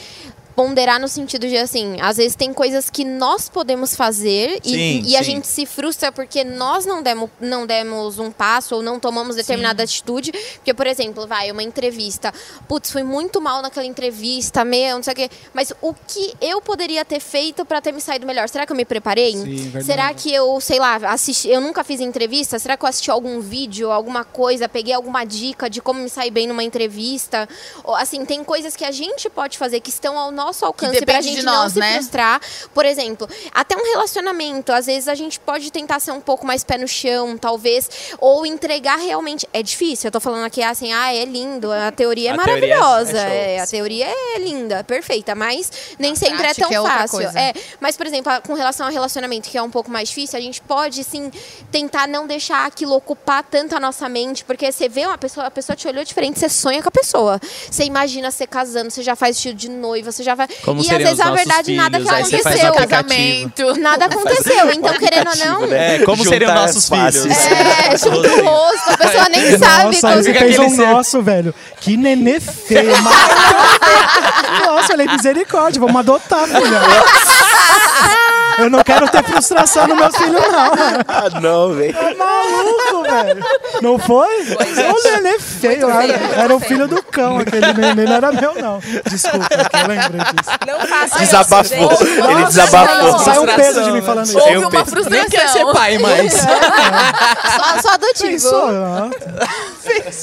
ponderar 0.55 1.01
no 1.01 1.09
sentido 1.09 1.49
de 1.49 1.57
assim, 1.57 1.97
às 2.01 2.17
vezes 2.17 2.37
tem 2.37 2.53
coisas 2.53 2.89
que 2.89 3.05
nós 3.05 3.49
podemos 3.49 3.97
fazer 3.97 4.61
e, 4.65 4.69
Sim, 4.69 5.03
e 5.05 5.17
a 5.17 5.19
sim. 5.19 5.33
gente 5.33 5.47
se 5.47 5.67
frustra 5.67 6.13
porque 6.13 6.45
nós 6.45 6.87
não 6.87 7.03
demos, 7.03 7.31
não 7.41 7.67
demos 7.67 8.19
um 8.19 8.31
passo 8.31 8.77
ou 8.77 8.83
não 8.83 9.01
tomamos 9.01 9.37
determinada 9.37 9.83
atitude. 9.83 10.33
Porque, 10.55 10.73
por 10.73 10.87
exemplo, 10.87 11.27
vai, 11.27 11.51
uma 11.51 11.63
entrevista. 11.63 12.33
Putz, 12.69 12.91
fui 12.91 13.03
muito 13.03 13.41
mal 13.41 13.63
naquela 13.63 13.87
entrevista, 13.87 14.65
meu, 14.65 14.97
não 14.97 15.03
sei 15.03 15.13
o 15.13 15.17
quê. 15.17 15.31
Mas 15.53 15.73
o 15.83 15.95
que 15.95 16.35
eu 16.41 16.61
poderia 16.61 17.05
ter 17.05 17.21
feito 17.21 17.65
pra 17.65 17.81
ter 17.81 17.93
me 17.93 18.01
saído 18.01 18.27
melhor? 18.27 18.49
Será 18.49 18.65
que 18.67 18.73
eu 18.73 18.77
me 18.77 18.85
preparei? 18.85 19.33
Sim. 19.33 19.73
Será 19.83 20.13
que 20.15 20.33
eu, 20.33 20.61
sei 20.61 20.79
lá, 20.79 20.97
assisti, 20.97 21.49
eu 21.49 21.61
nunca 21.61 21.83
fiz 21.83 22.01
entrevista? 22.01 22.59
Será 22.59 22.77
que 22.77 22.85
eu 22.85 22.89
assisti 22.89 23.11
algum 23.11 23.41
vídeo, 23.41 23.91
alguma 23.91 24.25
coisa, 24.25 24.69
peguei 24.69 24.95
alguma 24.95 25.25
dica 25.25 25.69
de 25.69 25.81
como 25.81 26.01
me 26.01 26.09
sair 26.09 26.31
bem 26.31 26.47
numa 26.47 26.63
entrevista? 26.63 27.49
Ou, 27.83 27.95
assim, 27.95 28.25
tem 28.25 28.45
coisas 28.45 28.77
que 28.77 28.85
a 28.85 28.91
gente 28.91 29.29
pode 29.29 29.59
fazer 29.59 29.81
que 29.81 29.91
estão 29.91 30.19
ao 30.19 30.31
nosso 30.31 30.44
alcance 30.65 30.93
depende 30.93 31.05
pra 31.13 31.21
de 31.21 31.29
gente 31.29 31.43
nós, 31.45 31.57
não 31.63 31.71
se 31.71 31.79
né? 31.79 31.95
frustrar. 31.95 32.41
Por 32.73 32.85
exemplo, 32.85 33.29
até 33.53 33.77
um 33.77 33.83
relacionamento, 33.85 34.73
às 34.73 34.87
vezes 34.87 35.09
a 35.09 35.15
gente 35.15 35.39
pode 35.41 35.71
tentar 35.71 36.01
ser 36.01 36.11
um 36.13 36.21
pouco 36.21 36.47
mais 36.47 36.63
pé 36.65 36.77
no 36.79 36.87
chão, 36.89 37.37
talvez, 37.39 37.89
ou 38.19 38.45
entregar 38.45 38.97
realmente. 38.99 39.49
É 39.53 39.63
difícil, 39.63 40.09
eu 40.09 40.13
tô 40.13 40.21
falando 40.21 40.45
aqui 40.45 40.63
assim, 40.63 40.93
ah, 40.93 41.13
é 41.15 41.25
lindo, 41.25 41.71
a 41.73 41.91
teoria 41.93 42.31
é 42.31 42.33
A 42.33 42.39
teoria 42.39 42.75
é- 42.75 42.79
maravilhosa, 42.79 43.19
é 43.19 43.21
show. 43.21 43.31
é, 43.31 43.59
a 43.61 43.67
teoria 43.67 44.07
é 44.09 44.39
linda, 44.39 44.85
perfeita, 44.85 45.35
mas 45.35 45.71
nem 45.99 46.13
A 46.13 46.17
sempre 46.17 46.47
é 46.47 46.55
tão 46.55 46.71
é 46.71 46.83
fácil. 46.83 47.19
coisa. 47.19 47.39
É, 47.39 47.53
mas, 47.81 47.97
por 47.97 48.07
exemplo, 48.07 48.33
a- 48.33 48.41
com 48.41 48.55
relação 48.55 48.87
ao 48.87 48.93
relacionamento, 48.93 49.49
que 49.49 49.57
é 49.59 49.63
um 49.63 49.71
pouco 49.71 49.91
mais 49.91 50.09
difícil, 50.09 50.39
a 50.39 50.43
gente 50.43 50.61
pode, 50.61 51.03
sim, 51.05 51.31
tentar 51.71 52.07
não 52.09 52.27
deixar 52.27 52.67
aquilo 52.67 52.95
ocupar 52.95 53.43
tanto 53.45 53.75
a 53.77 53.81
nossa 53.81 54.09
mente, 54.09 54.45
porque 54.45 54.71
você 54.71 54.89
vê 54.89 55.07
uma 55.07 55.19
pessoa, 55.19 55.47
a 55.47 55.51
pessoa 55.51 55.77
te 55.77 55.87
olhou 55.89 56.05
diferente, 56.05 56.39
você 56.39 56.49
sonha 56.49 56.83
com 56.83 56.89
a 56.89 56.93
pessoa. 56.93 57.41
Você 57.71 57.85
imagina 57.85 58.31
você 58.31 58.47
casando, 58.47 58.91
você 58.91 59.03
já 59.03 59.15
faz 59.17 59.37
estilo 59.37 59.55
de 59.55 59.69
noiva, 59.69 60.11
você 60.13 60.23
já 60.23 60.34
vai. 60.35 60.49
Como 60.65 60.83
e 60.83 60.91
às 60.91 60.97
vezes 60.99 61.13
os 61.15 61.21
a 61.21 61.25
nossos 61.25 61.45
verdade 61.45 61.75
nada 61.77 61.99
que 61.99 62.05
filhos, 62.09 62.29
você 62.29 62.39
faz 62.43 62.61
aconteceu. 62.65 62.89
Casamento. 62.89 63.81
Nada 63.81 64.05
aconteceu. 64.07 64.71
Então, 64.73 64.95
querendo 64.95 65.29
ou 65.31 65.37
não. 65.37 65.67
né? 65.67 65.97
É, 65.97 65.99
como 66.05 66.25
seriam 66.25 66.55
nossos 66.55 66.89
filhos? 66.89 67.27
É, 67.27 67.97
junto 67.99 68.29
o 68.29 68.45
rosto, 68.45 68.91
a 68.91 68.97
pessoa 68.97 69.29
nem 69.29 69.59
sabe. 69.59 69.85
Nossa, 69.85 70.01
como- 70.01 70.23
você 70.23 70.35
fez 70.35 70.59
um 70.59 70.77
nosso, 70.77 71.23
velho. 71.23 71.55
Que 71.81 71.97
nenê 71.97 72.41
feio. 72.41 72.93
Nossa, 74.67 74.93
ele 74.95 75.03
é 75.03 75.13
misericórdia. 75.13 75.81
Vamos 75.81 75.97
adotar, 75.97 76.47
filha. 76.47 76.61
Eu 78.59 78.71
não 78.71 78.83
quero 78.83 79.09
ter 79.09 79.23
frustração 79.25 79.87
no 79.87 79.97
meu 79.97 80.13
filho, 80.13 80.33
não. 80.33 80.73
Ah, 81.09 81.41
não, 81.41 81.75
velho. 81.75 81.93
Tá 81.95 82.15
maluco, 82.15 83.03
velho. 83.03 83.45
Não 83.83 83.99
foi? 83.99 84.29
O 84.53 85.03
nenê 85.05 85.39
feio. 85.39 85.89
Muito 85.89 85.99
feio, 85.99 86.15
Era, 86.15 86.43
era 86.43 86.55
o 86.57 86.61
filho 86.61 86.87
do 86.89 87.03
cão. 87.03 87.39
Aquele 87.39 87.73
nenê 87.73 88.05
não 88.05 88.15
era 88.17 88.33
meu, 88.33 88.55
não. 88.55 88.81
Desculpa, 89.11 89.49
que 89.49 89.77
eu 89.77 89.89
lembrei 89.89 90.21
disso. 90.21 90.51
Não 90.67 90.87
faça 90.87 91.19
Desabafou. 91.19 91.93
isso. 91.93 92.05
Ele 92.05 92.21
Nossa, 92.35 92.47
desabafou. 92.47 93.13
não. 93.13 93.19
Sai 93.19 93.39
um 93.39 93.47
peso 93.47 93.83
de 93.85 93.91
mim 93.93 94.01
né? 94.01 94.07
falando 94.07 94.27
isso. 94.27 94.39
Houve 94.39 94.53
Eu 94.53 94.61
uma 94.61 94.71
frustração. 94.71 95.11
Nem 95.11 95.29
quer 95.29 95.49
ser 95.49 95.65
pai, 95.73 95.99
mas. 95.99 96.33
Só, 96.35 97.83
só 97.83 97.95
adotivo. 97.95 98.29
Pensou? 98.31 98.69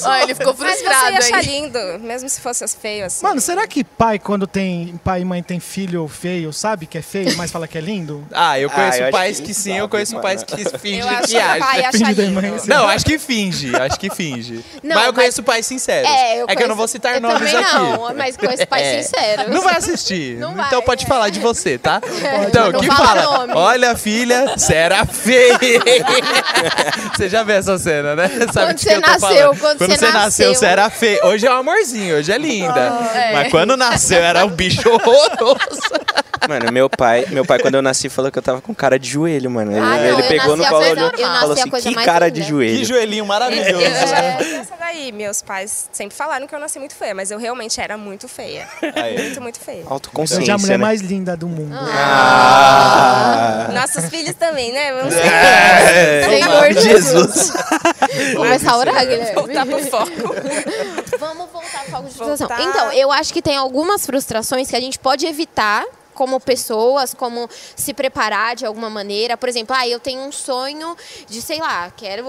Ah. 0.04 0.10
Ó, 0.10 0.14
ele 0.22 0.34
ficou 0.34 0.54
Mas 0.58 0.70
você 0.78 0.84
frustrado 0.84 1.12
ia 1.12 1.18
achar 1.18 1.44
lindo, 1.44 1.78
mesmo 2.00 2.28
se 2.28 2.40
fosse 2.40 2.66
feio 2.68 3.06
assim. 3.06 3.24
Mano, 3.24 3.40
será 3.40 3.66
que 3.66 3.82
pai, 3.84 4.18
quando 4.18 4.46
tem 4.46 4.98
pai 5.04 5.20
e 5.22 5.24
mãe 5.24 5.42
tem 5.42 5.60
filho 5.60 6.06
feio, 6.08 6.52
sabe 6.52 6.86
que 6.86 6.98
é 6.98 7.02
feio, 7.02 7.36
mas 7.36 7.50
fala 7.50 7.66
que 7.68 7.78
é 7.78 7.80
lindo? 7.80 8.26
Ah, 8.32 8.58
eu 8.58 8.68
Ah, 8.68 8.74
conheço 8.74 8.98
eu 8.98 9.02
acho 9.04 9.12
pais 9.12 9.40
que 9.40 9.46
que 9.46 9.54
sim, 9.54 9.70
sabe, 9.70 9.78
eu 9.78 9.88
conheço 9.88 10.12
mano. 10.14 10.22
pais 10.22 10.42
que 10.42 10.64
fingem 10.78 11.00
eu 11.00 11.08
acho 11.08 11.28
que 11.28 11.28
que 11.28 11.36
o 11.36 11.40
pai 11.40 11.84
acham. 11.84 12.00
acha 12.02 12.12
lindo. 12.22 12.32
mãe, 12.40 12.54
assim. 12.54 12.68
Não, 12.68 12.88
acho 12.88 13.04
que 13.04 13.18
finge, 13.18 13.76
acho 13.76 13.98
que 14.00 14.10
finge. 14.10 14.64
Não, 14.82 14.96
mas 14.96 15.06
eu 15.06 15.12
mas- 15.12 15.14
conheço 15.14 15.42
pais 15.42 15.66
sinceros. 15.66 16.08
É, 16.10 16.40
eu 16.42 16.46
que 16.46 16.62
eu 16.62 16.68
não 16.68 16.76
vou 16.76 16.88
citar 16.88 17.14
eu 17.14 17.20
nomes 17.20 17.54
aqui. 17.54 17.74
não, 17.74 18.14
mas 18.14 18.36
conheço 18.36 18.66
pais 18.66 18.86
É. 18.86 19.02
sinceros. 19.02 19.48
Não 19.54 19.62
vai 19.62 19.76
assistir. 19.76 20.36
Não 20.36 20.52
então 20.52 20.70
vai, 20.70 20.82
pode 20.82 21.04
é. 21.04 21.08
falar 21.08 21.28
de 21.30 21.40
você, 21.40 21.78
tá? 21.78 22.00
Pode, 22.00 22.46
então, 22.48 22.72
que 22.72 22.86
fala. 22.86 23.56
Olha, 23.56 23.96
filha, 23.96 24.54
você 24.56 24.74
era 24.74 25.04
feia. 25.06 25.58
você 27.14 27.28
já 27.28 27.42
viu 27.42 27.54
essa 27.54 27.78
cena, 27.78 28.14
né? 28.16 28.28
Sabe 28.52 28.66
Quando 28.66 28.76
de 28.78 28.84
que 28.84 28.90
você 28.90 28.96
eu 28.96 29.02
tô 29.02 29.10
nasceu, 29.10 29.51
falando. 29.54 29.78
quando 29.78 29.90
você 29.90 29.96
você 29.98 30.04
nasceu, 30.06 30.20
nasceu. 30.48 30.54
você 30.54 30.66
era 30.66 30.90
feia. 30.90 31.26
Hoje 31.26 31.46
é 31.46 31.50
um 31.50 31.56
amorzinho, 31.58 32.16
hoje 32.16 32.32
é 32.32 32.38
linda. 32.38 32.80
é. 33.14 33.32
Mas 33.32 33.50
quando 33.50 33.76
nasceu, 33.76 34.18
era 34.22 34.44
um 34.44 34.50
bicho 34.50 34.88
horroroso. 34.88 35.80
Mano, 36.48 36.72
meu 36.72 36.90
pai, 36.90 37.24
meu 37.30 37.44
pai, 37.44 37.60
quando 37.60 37.76
eu 37.76 37.82
nasci, 37.82 38.08
falou 38.08 38.30
que 38.32 38.36
eu 38.38 38.42
tava 38.42 38.60
com 38.60 38.74
cara 38.74 38.98
de 38.98 39.08
joelho, 39.08 39.48
mano. 39.48 39.70
Ele, 39.70 39.78
Ah, 39.80 39.84
não, 39.96 39.96
ele 40.04 40.22
eu 40.22 40.26
pegou 40.28 40.56
no 40.56 40.66
colo 40.66 40.84
olhou, 40.84 41.12
nasci 41.12 41.22
falou 41.22 41.52
assim, 41.52 41.70
que 41.70 42.04
cara 42.04 42.26
linda." 42.26 42.30
de 42.32 42.42
Que 42.42 42.48
joelho. 42.48 42.84
joelhinho 42.84 43.24
maravilhoso. 43.24 43.80
Já 44.08 44.38
vi 44.38 44.54
essa 44.56 44.74
daí. 44.78 45.12
Meus 45.12 45.40
pais 45.40 45.88
sempre 45.92 46.16
falaram 46.16 46.46
que 46.48 46.54
eu 46.54 46.58
nasci 46.58 46.80
muito 46.80 46.96
feia, 46.96 47.14
mas 47.14 47.30
eu 47.30 47.38
realmente 47.38 47.80
era 47.80 47.96
muito 47.96 48.26
feia. 48.26 48.66
Aí. 48.96 49.18
Muito, 49.22 49.40
muito 49.40 49.60
feia. 49.60 49.82
Você 49.82 49.86
é 49.86 49.88
a 49.88 49.92
Autoconsciência, 49.92 50.58
mulher 50.58 50.78
né? 50.78 50.82
mais 50.84 51.00
linda 51.00 51.36
do 51.36 51.46
mundo. 51.48 51.76
Ah. 51.80 53.68
Nossos 53.72 54.06
filhos 54.10 54.34
também, 54.34 54.72
né? 54.72 54.92
Vamos 54.94 55.14
É, 55.14 56.24
Senhor 56.28 56.72
Jesus. 56.82 57.52
Começar 58.36 58.72
a 58.72 58.76
orar, 58.78 58.98
Guilherme. 59.06 59.32
Voltar 59.46 59.66
pro 59.66 59.78
foco. 59.86 61.18
Vamos 61.18 61.50
voltar 61.50 61.78
ao 61.80 61.84
foco 61.86 62.08
de 62.08 62.14
Voltar. 62.18 62.36
frustração. 62.36 62.68
Então, 62.68 62.92
eu 62.92 63.10
acho 63.12 63.32
que 63.32 63.42
tem 63.42 63.56
algumas 63.56 64.06
frustrações 64.06 64.68
que 64.68 64.76
a 64.76 64.80
gente 64.80 64.98
pode 64.98 65.26
evitar 65.26 65.84
como 66.14 66.38
pessoas, 66.38 67.14
como 67.14 67.48
se 67.74 67.94
preparar 67.94 68.54
de 68.54 68.66
alguma 68.66 68.90
maneira. 68.90 69.36
Por 69.36 69.48
exemplo, 69.48 69.74
ah, 69.76 69.86
eu 69.88 69.98
tenho 69.98 70.20
um 70.20 70.32
sonho 70.32 70.96
de, 71.28 71.40
sei 71.40 71.58
lá, 71.58 71.90
quero 71.90 72.26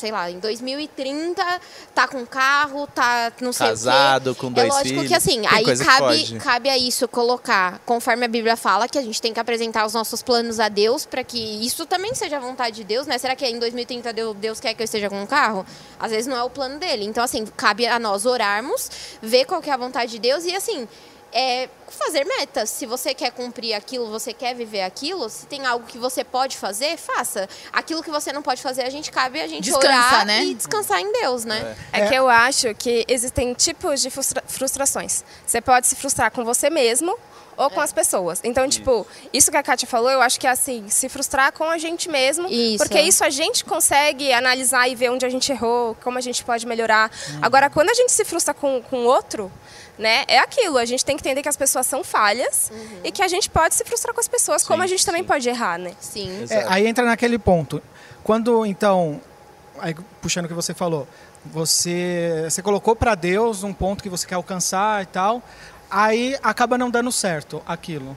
sei 0.00 0.10
lá, 0.10 0.30
em 0.30 0.38
2030 0.38 1.60
tá 1.94 2.08
com 2.08 2.24
carro, 2.26 2.86
tá 2.86 3.30
não 3.40 3.52
sei 3.52 3.68
Casado, 3.68 4.30
o 4.30 4.34
quê. 4.34 4.40
com 4.40 4.50
dois 4.52 4.66
É 4.66 4.70
lógico 4.70 4.88
filhos. 4.88 5.08
que 5.08 5.14
assim, 5.14 5.46
aí 5.46 5.64
que 5.64 5.84
cabe, 5.84 6.38
cabe 6.40 6.68
a 6.70 6.78
isso 6.78 7.06
colocar, 7.06 7.80
conforme 7.84 8.24
a 8.24 8.28
Bíblia 8.28 8.56
fala, 8.56 8.88
que 8.88 8.98
a 8.98 9.02
gente 9.02 9.20
tem 9.20 9.32
que 9.34 9.40
apresentar 9.40 9.84
os 9.86 9.92
nossos 9.94 10.22
planos 10.22 10.58
a 10.58 10.68
Deus 10.68 11.04
para 11.04 11.22
que 11.22 11.38
isso 11.64 11.84
também 11.86 12.14
seja 12.14 12.38
a 12.38 12.40
vontade 12.40 12.76
de 12.76 12.84
Deus, 12.84 13.06
né? 13.06 13.18
Será 13.18 13.36
que 13.36 13.46
em 13.46 13.58
2030 13.58 14.12
Deus, 14.12 14.36
Deus 14.36 14.58
quer 14.60 14.74
que 14.74 14.82
eu 14.82 14.84
esteja 14.84 15.10
com 15.10 15.20
um 15.20 15.26
carro? 15.26 15.66
Às 15.98 16.10
vezes 16.10 16.26
não 16.26 16.36
é 16.36 16.42
o 16.42 16.50
plano 16.50 16.78
dele. 16.78 17.04
Então, 17.04 17.22
assim, 17.22 17.44
cabe 17.56 17.86
a 17.86 17.98
nós 17.98 18.24
orarmos, 18.24 18.90
ver 19.20 19.44
qual 19.44 19.60
que 19.60 19.68
é 19.68 19.72
a 19.72 19.76
vontade 19.76 20.12
de 20.12 20.18
Deus 20.18 20.44
e, 20.44 20.54
assim, 20.54 20.88
é, 21.32 21.68
fazer 21.88 22.24
metas. 22.24 22.70
Se 22.70 22.86
você 22.86 23.14
quer 23.14 23.30
cumprir 23.32 23.74
aquilo, 23.74 24.10
você 24.10 24.32
quer 24.32 24.54
viver 24.54 24.82
aquilo, 24.82 25.28
se 25.28 25.46
tem 25.46 25.66
algo 25.66 25.86
que 25.86 25.98
você 25.98 26.24
pode 26.24 26.56
fazer, 26.56 26.96
faça. 26.96 27.48
Aquilo 27.72 28.02
que 28.02 28.10
você 28.10 28.32
não 28.32 28.42
pode 28.42 28.62
fazer, 28.62 28.82
a 28.82 28.90
gente 28.90 29.10
cabe 29.10 29.40
a 29.40 29.46
gente 29.46 29.64
Descansa, 29.64 29.86
orar 29.86 30.26
né? 30.26 30.44
e 30.44 30.54
descansar 30.54 31.00
em 31.00 31.12
Deus, 31.12 31.44
né? 31.44 31.76
É 31.92 32.06
que 32.08 32.14
eu 32.14 32.28
acho 32.28 32.74
que 32.74 33.04
existem 33.08 33.54
tipos 33.54 34.00
de 34.00 34.10
frustra- 34.10 34.42
frustrações. 34.46 35.24
Você 35.46 35.60
pode 35.60 35.86
se 35.86 35.96
frustrar 35.96 36.30
com 36.30 36.44
você 36.44 36.70
mesmo 36.70 37.16
ou 37.56 37.68
com 37.68 37.80
as 37.80 37.92
pessoas. 37.92 38.40
Então, 38.42 38.66
tipo, 38.68 39.06
isso 39.34 39.50
que 39.50 39.56
a 39.56 39.62
Kátia 39.62 39.86
falou, 39.86 40.10
eu 40.10 40.22
acho 40.22 40.40
que 40.40 40.46
é 40.46 40.50
assim, 40.50 40.88
se 40.88 41.10
frustrar 41.10 41.52
com 41.52 41.64
a 41.64 41.76
gente 41.76 42.08
mesmo. 42.08 42.48
Isso. 42.48 42.78
Porque 42.78 42.98
isso 43.00 43.22
a 43.22 43.28
gente 43.28 43.64
consegue 43.66 44.32
analisar 44.32 44.88
e 44.88 44.94
ver 44.94 45.10
onde 45.10 45.26
a 45.26 45.28
gente 45.28 45.52
errou, 45.52 45.94
como 46.02 46.16
a 46.16 46.22
gente 46.22 46.42
pode 46.42 46.66
melhorar. 46.66 47.10
Agora, 47.42 47.68
quando 47.68 47.90
a 47.90 47.94
gente 47.94 48.12
se 48.12 48.24
frustra 48.24 48.54
com 48.54 48.82
o 48.92 49.04
outro, 49.04 49.52
né, 50.00 50.24
é 50.26 50.38
aquilo. 50.38 50.78
A 50.78 50.84
gente 50.84 51.04
tem 51.04 51.16
que 51.16 51.22
entender 51.22 51.42
que 51.42 51.48
as 51.48 51.56
pessoas 51.56 51.86
são 51.86 52.02
falhas 52.02 52.72
e 53.04 53.12
que 53.12 53.22
a 53.22 53.28
gente 53.28 53.50
pode 53.50 53.74
se 53.74 53.84
frustrar 53.84 54.14
com 54.14 54.20
as 54.20 54.26
pessoas, 54.26 54.66
como 54.66 54.82
a 54.82 54.86
gente 54.86 55.04
também 55.04 55.22
pode 55.22 55.48
errar, 55.48 55.78
né? 55.78 55.92
Sim. 56.00 56.46
É, 56.48 56.64
aí 56.66 56.86
entra 56.86 57.04
naquele 57.04 57.38
ponto. 57.38 57.82
Quando, 58.24 58.64
então, 58.64 59.20
aí, 59.78 59.94
puxando 60.22 60.46
o 60.46 60.48
que 60.48 60.54
você 60.54 60.72
falou, 60.72 61.06
você, 61.44 62.46
você 62.48 62.62
colocou 62.62 62.96
para 62.96 63.14
Deus 63.14 63.62
um 63.62 63.72
ponto 63.72 64.02
que 64.02 64.08
você 64.08 64.26
quer 64.26 64.36
alcançar 64.36 65.02
e 65.02 65.06
tal, 65.06 65.42
aí 65.90 66.36
acaba 66.42 66.78
não 66.78 66.90
dando 66.90 67.12
certo 67.12 67.62
aquilo. 67.66 68.16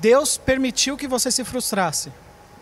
Deus 0.00 0.36
permitiu 0.36 0.96
que 0.96 1.08
você 1.08 1.30
se 1.30 1.44
frustrasse. 1.44 2.12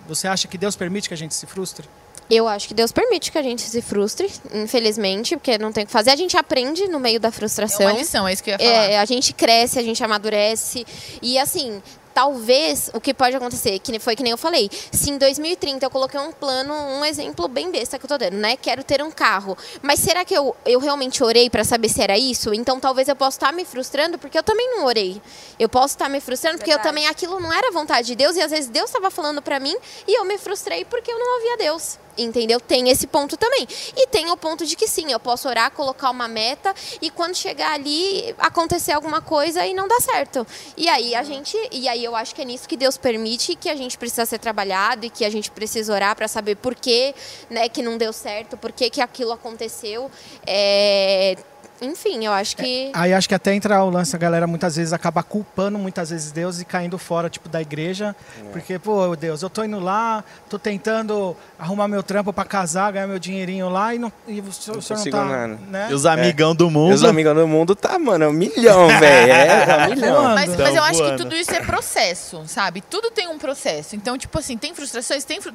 Você 0.06 0.28
acha 0.28 0.46
que 0.46 0.56
Deus 0.56 0.76
permite 0.76 1.08
que 1.08 1.14
a 1.14 1.16
gente 1.16 1.34
se 1.34 1.46
frustre? 1.46 1.88
Eu 2.30 2.48
acho 2.48 2.68
que 2.68 2.74
Deus 2.74 2.90
permite 2.90 3.30
que 3.30 3.36
a 3.38 3.42
gente 3.42 3.62
se 3.62 3.82
frustre, 3.82 4.30
infelizmente, 4.52 5.36
porque 5.36 5.58
não 5.58 5.72
tem 5.72 5.84
o 5.84 5.86
que 5.86 5.92
fazer. 5.92 6.10
A 6.10 6.16
gente 6.16 6.36
aprende 6.36 6.88
no 6.88 6.98
meio 6.98 7.20
da 7.20 7.28
É 7.28 7.30
frustração. 7.30 7.86
uma 7.86 7.92
lição, 7.98 8.26
é 8.26 8.32
isso 8.32 8.42
que 8.42 8.50
eu 8.50 8.52
ia 8.52 8.58
falar. 8.58 8.70
É, 8.90 8.98
a 8.98 9.04
gente 9.04 9.32
cresce, 9.34 9.78
a 9.78 9.82
gente 9.82 10.02
amadurece. 10.02 10.86
E 11.20 11.38
assim, 11.38 11.82
talvez 12.14 12.90
o 12.94 13.00
que 13.00 13.12
pode 13.12 13.36
acontecer, 13.36 13.78
que 13.80 13.98
foi 13.98 14.16
que 14.16 14.22
nem 14.22 14.30
eu 14.30 14.38
falei, 14.38 14.70
se 14.90 15.10
em 15.10 15.18
2030 15.18 15.84
eu 15.84 15.90
coloquei 15.90 16.18
um 16.18 16.32
plano, 16.32 16.72
um 16.72 17.04
exemplo 17.04 17.46
bem 17.46 17.70
besta 17.70 17.98
que 17.98 18.04
eu 18.04 18.08
tô 18.08 18.16
dando, 18.16 18.36
né? 18.36 18.56
Quero 18.56 18.82
ter 18.82 19.02
um 19.02 19.10
carro. 19.10 19.56
Mas 19.82 20.00
será 20.00 20.24
que 20.24 20.32
eu, 20.32 20.56
eu 20.64 20.80
realmente 20.80 21.22
orei 21.22 21.50
para 21.50 21.62
saber 21.62 21.88
se 21.90 22.00
era 22.00 22.16
isso? 22.16 22.54
Então 22.54 22.80
talvez 22.80 23.06
eu 23.08 23.16
possa 23.16 23.36
estar 23.36 23.52
me 23.52 23.64
frustrando 23.66 24.16
porque 24.16 24.38
eu 24.38 24.42
também 24.42 24.66
não 24.76 24.86
orei. 24.86 25.20
Eu 25.58 25.68
posso 25.68 25.94
estar 25.94 26.08
me 26.08 26.20
frustrando 26.20 26.56
porque 26.56 26.70
eu 26.70 26.76
Verdade. 26.76 26.88
também 26.88 27.06
aquilo 27.06 27.38
não 27.38 27.52
era 27.52 27.70
vontade 27.70 28.06
de 28.06 28.14
Deus 28.14 28.36
e 28.36 28.40
às 28.40 28.50
vezes 28.50 28.70
Deus 28.70 28.88
estava 28.88 29.10
falando 29.10 29.42
para 29.42 29.60
mim 29.60 29.76
e 30.08 30.18
eu 30.18 30.24
me 30.24 30.38
frustrei 30.38 30.84
porque 30.86 31.10
eu 31.12 31.18
não 31.18 31.34
ouvia 31.36 31.56
Deus. 31.58 31.98
Entendeu? 32.16 32.60
Tem 32.60 32.90
esse 32.90 33.06
ponto 33.06 33.36
também. 33.36 33.66
E 33.96 34.06
tem 34.06 34.30
o 34.30 34.36
ponto 34.36 34.64
de 34.64 34.76
que 34.76 34.86
sim, 34.86 35.10
eu 35.10 35.18
posso 35.18 35.48
orar, 35.48 35.70
colocar 35.72 36.10
uma 36.10 36.28
meta 36.28 36.74
e 37.02 37.10
quando 37.10 37.34
chegar 37.34 37.72
ali 37.72 38.34
acontecer 38.38 38.92
alguma 38.92 39.20
coisa 39.20 39.66
e 39.66 39.74
não 39.74 39.88
dá 39.88 39.98
certo. 40.00 40.46
E 40.76 40.88
aí 40.88 41.14
a 41.14 41.22
gente, 41.22 41.56
e 41.72 41.88
aí 41.88 42.04
eu 42.04 42.14
acho 42.14 42.34
que 42.34 42.42
é 42.42 42.44
nisso 42.44 42.68
que 42.68 42.76
Deus 42.76 42.96
permite 42.96 43.56
que 43.56 43.68
a 43.68 43.76
gente 43.76 43.98
precisa 43.98 44.24
ser 44.26 44.38
trabalhado 44.38 45.06
e 45.06 45.10
que 45.10 45.24
a 45.24 45.30
gente 45.30 45.50
precisa 45.50 45.92
orar 45.92 46.14
para 46.14 46.28
saber 46.28 46.56
por 46.56 46.74
que, 46.74 47.14
né, 47.50 47.68
que 47.68 47.82
não 47.82 47.96
deu 47.98 48.12
certo, 48.12 48.56
por 48.56 48.72
que 48.72 48.90
que 48.90 49.00
aquilo 49.00 49.32
aconteceu. 49.32 50.10
É, 50.46 51.36
enfim, 51.84 52.24
eu 52.24 52.32
acho 52.32 52.56
que 52.56 52.90
Aí 52.94 53.12
acho 53.12 53.28
que 53.28 53.34
até 53.34 53.54
entra 53.54 53.82
o 53.84 53.90
lance, 53.90 54.14
a 54.16 54.18
galera 54.18 54.46
muitas 54.46 54.76
vezes 54.76 54.92
acaba 54.92 55.22
culpando 55.22 55.78
muitas 55.78 56.10
vezes 56.10 56.32
Deus 56.32 56.60
e 56.60 56.64
caindo 56.64 56.98
fora, 56.98 57.28
tipo, 57.30 57.48
da 57.48 57.60
igreja. 57.60 58.14
Porque, 58.52 58.78
pô, 58.78 59.14
Deus, 59.16 59.42
eu 59.42 59.50
tô 59.50 59.62
indo 59.64 59.78
lá, 59.78 60.24
tô 60.48 60.58
tentando 60.58 61.36
arrumar 61.58 61.86
meu 61.88 62.02
trampo 62.02 62.32
pra 62.32 62.44
casar, 62.44 62.92
ganhar 62.92 63.06
meu 63.06 63.18
dinheirinho 63.18 63.68
lá 63.68 63.94
e, 63.94 63.98
não, 63.98 64.12
e 64.26 64.40
o 64.40 64.52
senhor, 64.52 64.74
Não 64.74 64.78
o 64.78 64.82
senhor 64.82 65.04
não 65.04 65.10
tá. 65.10 65.24
nada. 65.24 65.58
Né? 65.68 65.88
E 65.90 65.94
os 65.94 66.06
amigão 66.06 66.54
do 66.54 66.70
mundo. 66.70 66.88
Meus 66.88 67.04
amigos 67.04 67.34
do 67.34 67.46
mundo 67.46 67.74
tá, 67.74 67.98
mano, 67.98 68.28
um 68.28 68.32
milhão, 68.32 68.88
velho. 68.98 69.32
É, 69.32 69.86
um 69.86 69.90
milhão. 69.94 70.14
Voando. 70.22 70.34
Mas, 70.34 70.56
mas 70.56 70.74
eu 70.76 70.82
acho 70.82 71.02
que 71.04 71.16
tudo 71.16 71.34
isso 71.34 71.50
é 71.54 71.60
processo, 71.60 72.42
sabe? 72.46 72.80
Tudo 72.80 73.10
tem 73.10 73.28
um 73.28 73.38
processo. 73.38 73.96
Então, 73.96 74.16
tipo 74.18 74.38
assim, 74.38 74.56
tem 74.56 74.74
frustrações, 74.74 75.24
tem 75.24 75.40
fru- 75.40 75.52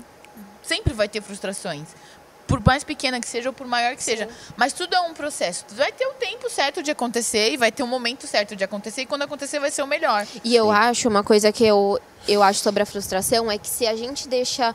sempre 0.63 0.93
vai 0.93 1.07
ter 1.09 1.21
frustrações. 1.21 1.83
Por 2.49 2.61
mais 2.65 2.83
pequena 2.83 3.19
que 3.19 3.27
seja 3.27 3.49
ou 3.49 3.53
por 3.53 3.67
maior 3.67 3.95
que 3.95 4.03
seja. 4.03 4.27
Mas 4.57 4.73
tudo 4.73 4.95
é 4.95 4.99
um 5.01 5.13
processo. 5.13 5.63
Tudo 5.65 5.77
vai 5.77 5.91
ter 5.91 6.07
o 6.07 6.13
tempo 6.15 6.49
certo 6.49 6.81
de 6.81 6.89
acontecer 6.89 7.51
e 7.51 7.57
vai 7.57 7.71
ter 7.71 7.83
o 7.83 7.87
momento 7.87 8.25
certo 8.25 8.55
de 8.55 8.63
acontecer. 8.63 9.03
E 9.03 9.05
quando 9.05 9.21
acontecer, 9.21 9.59
vai 9.59 9.69
ser 9.69 9.83
o 9.83 9.87
melhor. 9.87 10.25
E 10.43 10.55
eu 10.55 10.71
acho, 10.71 11.07
uma 11.07 11.23
coisa 11.23 11.51
que 11.51 11.63
eu, 11.63 11.99
eu 12.29 12.43
acho 12.43 12.59
sobre 12.61 12.83
a 12.83 12.85
frustração 12.85 13.51
é 13.51 13.57
que 13.57 13.67
se 13.67 13.87
a 13.87 13.95
gente 13.95 14.27
deixa 14.27 14.73